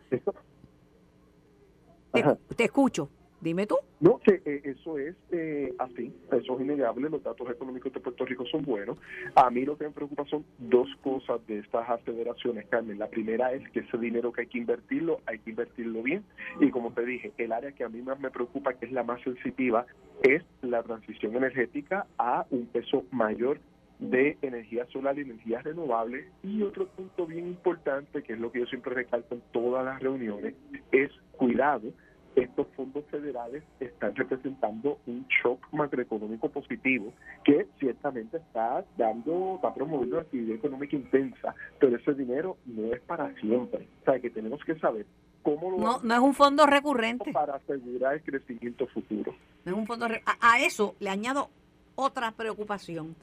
te 2.11 2.63
escucho. 2.63 3.09
Dime 3.41 3.65
tú. 3.65 3.77
No, 4.01 4.19
que 4.19 4.41
eh, 4.45 4.61
eso 4.65 4.97
es 4.97 5.15
eh, 5.31 5.73
así, 5.79 6.13
eso 6.31 6.55
es 6.55 6.61
innegable, 6.61 7.09
los 7.09 7.23
datos 7.23 7.49
económicos 7.49 7.93
de 7.93 8.01
Puerto 8.01 8.25
Rico 8.25 8.45
son 8.45 8.63
buenos. 8.63 8.97
A 9.35 9.49
mí 9.49 9.63
lo 9.63 9.77
que 9.77 9.85
me 9.85 9.91
preocupa 9.91 10.25
son 10.25 10.45
dos 10.57 10.89
cosas 11.01 11.45
de 11.47 11.59
estas 11.59 11.87
federaciones, 12.03 12.65
Carmen. 12.67 12.99
La 12.99 13.07
primera 13.07 13.53
es 13.53 13.67
que 13.69 13.79
ese 13.79 13.97
dinero 13.97 14.33
que 14.33 14.41
hay 14.41 14.47
que 14.47 14.57
invertirlo, 14.57 15.21
hay 15.25 15.39
que 15.39 15.51
invertirlo 15.51 16.03
bien. 16.03 16.25
Y 16.59 16.69
como 16.69 16.91
te 16.91 17.05
dije, 17.05 17.31
el 17.37 17.53
área 17.53 17.71
que 17.71 17.85
a 17.85 17.89
mí 17.89 18.01
más 18.01 18.19
me 18.19 18.29
preocupa, 18.29 18.73
que 18.73 18.87
es 18.87 18.91
la 18.91 19.03
más 19.03 19.21
sensitiva, 19.21 19.85
es 20.21 20.43
la 20.61 20.83
transición 20.83 21.35
energética 21.35 22.07
a 22.17 22.45
un 22.49 22.65
peso 22.67 23.05
mayor 23.11 23.59
de 23.99 24.37
energía 24.41 24.85
solar 24.87 25.17
y 25.17 25.21
energías 25.21 25.63
renovables. 25.63 26.25
Y 26.43 26.63
otro 26.63 26.87
punto 26.87 27.25
bien 27.25 27.47
importante, 27.47 28.23
que 28.23 28.33
es 28.33 28.39
lo 28.39 28.51
que 28.51 28.59
yo 28.59 28.65
siempre 28.65 28.93
recalco 28.93 29.35
en 29.35 29.41
todas 29.51 29.85
las 29.85 30.01
reuniones, 30.01 30.55
es 30.91 31.11
cuidado 31.37 31.91
estos 32.35 32.67
fondos 32.75 33.05
federales 33.09 33.63
están 33.79 34.15
representando 34.15 34.99
un 35.07 35.25
shock 35.27 35.65
macroeconómico 35.71 36.49
positivo 36.49 37.13
que 37.43 37.67
ciertamente 37.79 38.37
está 38.37 38.85
dando, 38.97 39.55
está 39.55 39.73
promoviendo 39.73 40.17
una 40.17 40.23
actividad 40.23 40.55
económica 40.55 40.95
intensa, 40.95 41.55
pero 41.79 41.97
ese 41.97 42.13
dinero 42.13 42.57
no 42.65 42.93
es 42.93 43.01
para 43.01 43.33
siempre. 43.35 43.87
O 44.01 44.05
sea, 44.05 44.19
que 44.19 44.29
tenemos 44.29 44.63
que 44.63 44.77
saber 44.79 45.05
cómo 45.41 45.71
lo 45.71 45.77
No, 45.77 45.99
no 46.01 46.13
es 46.13 46.19
un 46.19 46.33
fondo 46.33 46.65
recurrente. 46.65 47.31
Para 47.31 47.55
asegurar 47.55 48.15
el 48.15 48.23
crecimiento 48.23 48.87
futuro. 48.87 49.35
No 49.65 49.71
es 49.71 49.77
un 49.77 49.87
fondo 49.87 50.05
a, 50.05 50.37
a 50.39 50.61
eso 50.63 50.95
le 50.99 51.09
añado 51.09 51.49
otra 51.95 52.31
preocupación. 52.31 53.15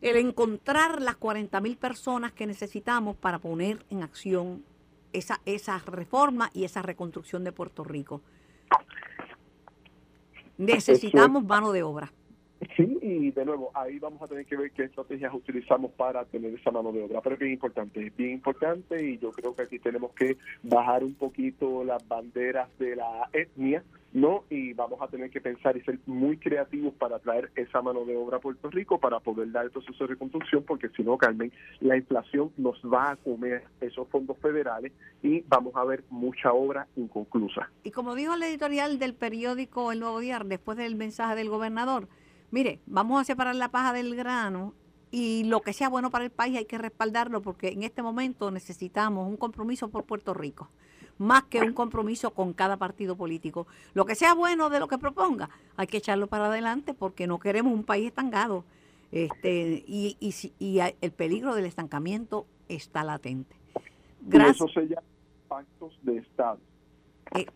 El 0.00 0.16
encontrar 0.16 1.02
las 1.02 1.16
40 1.16 1.60
mil 1.60 1.76
personas 1.76 2.32
que 2.32 2.46
necesitamos 2.46 3.16
para 3.16 3.38
poner 3.38 3.84
en 3.90 4.02
acción 4.02 4.64
esa, 5.12 5.40
esa 5.44 5.78
reforma 5.78 6.50
y 6.54 6.64
esa 6.64 6.82
reconstrucción 6.82 7.44
de 7.44 7.52
Puerto 7.52 7.84
Rico. 7.84 8.20
Necesitamos 10.56 11.44
mano 11.44 11.72
de 11.72 11.82
obra. 11.82 12.12
Sí, 12.76 12.98
y 13.02 13.30
de 13.30 13.44
nuevo, 13.44 13.70
ahí 13.74 13.98
vamos 13.98 14.20
a 14.22 14.26
tener 14.26 14.44
que 14.44 14.56
ver 14.56 14.72
qué 14.72 14.84
estrategias 14.84 15.32
utilizamos 15.32 15.92
para 15.92 16.24
tener 16.24 16.54
esa 16.54 16.70
mano 16.70 16.92
de 16.92 17.04
obra. 17.04 17.20
Pero 17.20 17.34
es 17.34 17.40
bien 17.40 17.52
importante, 17.52 18.06
es 18.06 18.16
bien 18.16 18.32
importante 18.32 19.04
y 19.04 19.18
yo 19.18 19.30
creo 19.30 19.54
que 19.54 19.62
aquí 19.62 19.78
tenemos 19.78 20.12
que 20.12 20.36
bajar 20.62 21.04
un 21.04 21.14
poquito 21.14 21.84
las 21.84 22.06
banderas 22.08 22.68
de 22.78 22.96
la 22.96 23.28
etnia 23.32 23.84
¿no? 24.12 24.44
Y 24.48 24.72
vamos 24.72 25.00
a 25.02 25.08
tener 25.08 25.30
que 25.30 25.40
pensar 25.40 25.76
y 25.76 25.82
ser 25.82 25.98
muy 26.06 26.38
creativos 26.38 26.94
para 26.94 27.18
traer 27.18 27.50
esa 27.56 27.82
mano 27.82 28.04
de 28.04 28.16
obra 28.16 28.38
a 28.38 28.40
Puerto 28.40 28.70
Rico 28.70 28.98
para 28.98 29.20
poder 29.20 29.50
dar 29.52 29.66
el 29.66 29.70
proceso 29.70 30.04
de 30.04 30.14
reconstrucción, 30.14 30.64
porque 30.64 30.88
si 30.90 31.02
no, 31.02 31.18
Carmen, 31.18 31.52
la 31.80 31.96
inflación 31.96 32.50
nos 32.56 32.80
va 32.82 33.12
a 33.12 33.16
comer 33.16 33.64
esos 33.80 34.08
fondos 34.08 34.38
federales 34.38 34.92
y 35.22 35.42
vamos 35.42 35.74
a 35.76 35.84
ver 35.84 36.04
mucha 36.10 36.52
obra 36.52 36.86
inconclusa. 36.96 37.70
Y 37.84 37.90
como 37.90 38.14
dijo 38.14 38.34
el 38.34 38.42
editorial 38.42 38.98
del 38.98 39.14
periódico 39.14 39.92
El 39.92 40.00
Nuevo 40.00 40.20
Día, 40.20 40.40
después 40.44 40.78
del 40.78 40.96
mensaje 40.96 41.34
del 41.34 41.50
gobernador, 41.50 42.08
mire, 42.50 42.80
vamos 42.86 43.20
a 43.20 43.24
separar 43.24 43.54
la 43.54 43.70
paja 43.70 43.92
del 43.92 44.14
grano 44.14 44.74
y 45.10 45.44
lo 45.44 45.60
que 45.62 45.72
sea 45.72 45.88
bueno 45.88 46.10
para 46.10 46.24
el 46.24 46.30
país 46.30 46.56
hay 46.56 46.66
que 46.66 46.78
respaldarlo 46.78 47.40
porque 47.42 47.68
en 47.68 47.82
este 47.82 48.02
momento 48.02 48.50
necesitamos 48.50 49.26
un 49.26 49.36
compromiso 49.36 49.88
por 49.88 50.04
Puerto 50.04 50.34
Rico 50.34 50.68
más 51.18 51.44
que 51.44 51.60
un 51.60 51.72
compromiso 51.72 52.32
con 52.32 52.52
cada 52.52 52.76
partido 52.76 53.16
político. 53.16 53.66
Lo 53.92 54.06
que 54.06 54.14
sea 54.14 54.34
bueno 54.34 54.70
de 54.70 54.80
lo 54.80 54.88
que 54.88 54.98
proponga, 54.98 55.50
hay 55.76 55.86
que 55.86 55.98
echarlo 55.98 56.28
para 56.28 56.46
adelante 56.46 56.94
porque 56.94 57.26
no 57.26 57.38
queremos 57.38 57.74
un 57.74 57.84
país 57.84 58.06
estancado. 58.06 58.64
Este, 59.10 59.84
y, 59.86 60.16
y, 60.20 60.52
y 60.58 60.78
el 61.00 61.12
peligro 61.12 61.54
del 61.54 61.66
estancamiento 61.66 62.46
está 62.68 63.04
latente. 63.04 63.56
Gracias. 64.22 64.56
eso 64.56 64.68
se 64.68 64.86
llama 64.86 65.02
pactos 65.48 65.98
de 66.02 66.18
Estado. 66.18 66.60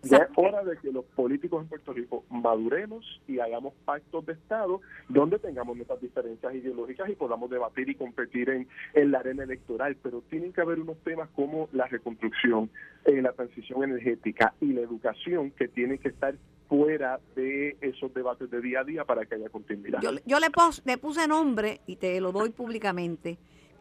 Ya 0.02 0.18
es 0.18 0.28
hora 0.36 0.62
de 0.64 0.76
que 0.78 0.92
los 0.92 1.04
políticos 1.04 1.62
en 1.62 1.68
Puerto 1.68 1.92
Rico 1.92 2.24
maduremos 2.30 3.20
y 3.26 3.38
hagamos 3.38 3.74
pactos 3.84 4.26
de 4.26 4.34
Estado 4.34 4.80
donde 5.08 5.38
tengamos 5.38 5.76
nuestras 5.76 6.00
diferencias 6.00 6.54
ideológicas 6.54 7.08
y 7.08 7.14
podamos 7.14 7.50
debatir 7.50 7.88
y 7.88 7.94
competir 7.94 8.50
en, 8.50 8.68
en 8.94 9.10
la 9.10 9.20
arena 9.20 9.44
electoral. 9.44 9.96
Pero 10.02 10.22
tienen 10.28 10.52
que 10.52 10.60
haber 10.60 10.80
unos 10.80 10.98
temas 10.98 11.28
como 11.30 11.68
la 11.72 11.86
reconstrucción, 11.86 12.70
eh, 13.04 13.22
la 13.22 13.32
transición 13.32 13.82
energética 13.84 14.54
y 14.60 14.72
la 14.72 14.82
educación 14.82 15.50
que 15.52 15.68
tienen 15.68 15.98
que 15.98 16.08
estar 16.08 16.34
fuera 16.68 17.20
de 17.34 17.76
esos 17.80 18.12
debates 18.14 18.50
de 18.50 18.60
día 18.60 18.80
a 18.80 18.84
día 18.84 19.04
para 19.04 19.26
que 19.26 19.34
haya 19.34 19.48
continuidad. 19.48 20.00
Yo, 20.00 20.10
yo 20.24 20.38
le, 20.38 20.48
le 20.84 20.98
puse 20.98 21.28
nombre 21.28 21.80
y 21.86 21.96
te 21.96 22.20
lo 22.20 22.32
doy 22.32 22.50
públicamente. 22.50 23.38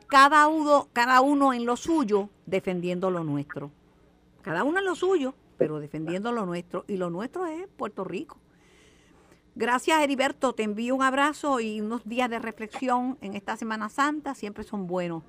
Cada 0.07 0.47
uno, 0.47 0.89
cada 0.91 1.21
uno 1.21 1.53
en 1.53 1.65
lo 1.65 1.77
suyo 1.77 2.29
defendiendo 2.45 3.09
lo 3.09 3.23
nuestro. 3.23 3.71
Cada 4.41 4.63
uno 4.63 4.79
en 4.79 4.85
lo 4.85 4.95
suyo 4.95 5.35
pero 5.61 5.79
defendiendo 5.79 6.31
lo 6.31 6.47
nuestro. 6.47 6.85
Y 6.87 6.97
lo 6.97 7.11
nuestro 7.11 7.45
es 7.45 7.67
Puerto 7.67 8.03
Rico. 8.03 8.37
Gracias, 9.53 10.01
Heriberto. 10.01 10.53
Te 10.53 10.63
envío 10.63 10.95
un 10.95 11.03
abrazo 11.03 11.59
y 11.59 11.81
unos 11.81 12.03
días 12.03 12.31
de 12.31 12.39
reflexión 12.39 13.17
en 13.21 13.35
esta 13.35 13.55
Semana 13.57 13.87
Santa 13.89 14.33
siempre 14.33 14.63
son 14.63 14.87
buenos. 14.87 15.23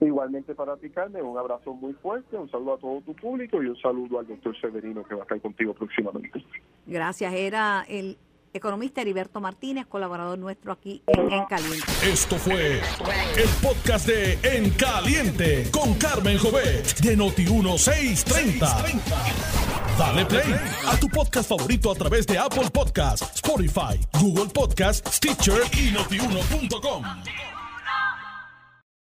Igualmente 0.00 0.54
para 0.54 0.76
ti, 0.76 0.90
Carmen, 0.90 1.24
un 1.24 1.38
abrazo 1.38 1.72
muy 1.72 1.92
fuerte, 1.94 2.36
un 2.36 2.50
saludo 2.50 2.74
a 2.74 2.78
todo 2.78 3.00
tu 3.02 3.14
público 3.14 3.62
y 3.62 3.66
un 3.68 3.76
saludo 3.76 4.18
al 4.18 4.26
doctor 4.26 4.54
Severino 4.60 5.04
que 5.04 5.14
va 5.14 5.20
a 5.20 5.22
estar 5.22 5.40
contigo 5.40 5.72
próximamente. 5.74 6.44
Gracias, 6.86 7.32
era 7.32 7.84
el 7.88 8.18
economista 8.56 9.00
Heriberto 9.00 9.40
Martínez, 9.40 9.86
colaborador 9.86 10.38
nuestro 10.38 10.72
aquí 10.72 11.02
en 11.06 11.32
En 11.32 11.44
Caliente. 11.46 11.86
Esto 12.02 12.36
fue 12.36 12.80
el 13.36 13.48
podcast 13.62 14.06
de 14.06 14.38
En 14.42 14.70
Caliente 14.70 15.68
con 15.70 15.94
Carmen 15.94 16.38
Jovet 16.38 17.00
de 17.00 17.16
Noti1630. 17.16 19.00
Dale 19.98 20.26
play 20.26 20.54
a 20.86 20.96
tu 20.98 21.08
podcast 21.08 21.48
favorito 21.48 21.90
a 21.90 21.94
través 21.94 22.26
de 22.26 22.38
Apple 22.38 22.70
Podcasts, 22.70 23.36
Spotify, 23.36 23.98
Google 24.20 24.52
Podcasts, 24.52 25.16
Stitcher 25.16 25.62
y 25.78 25.90
notiuno.com. 25.92 27.55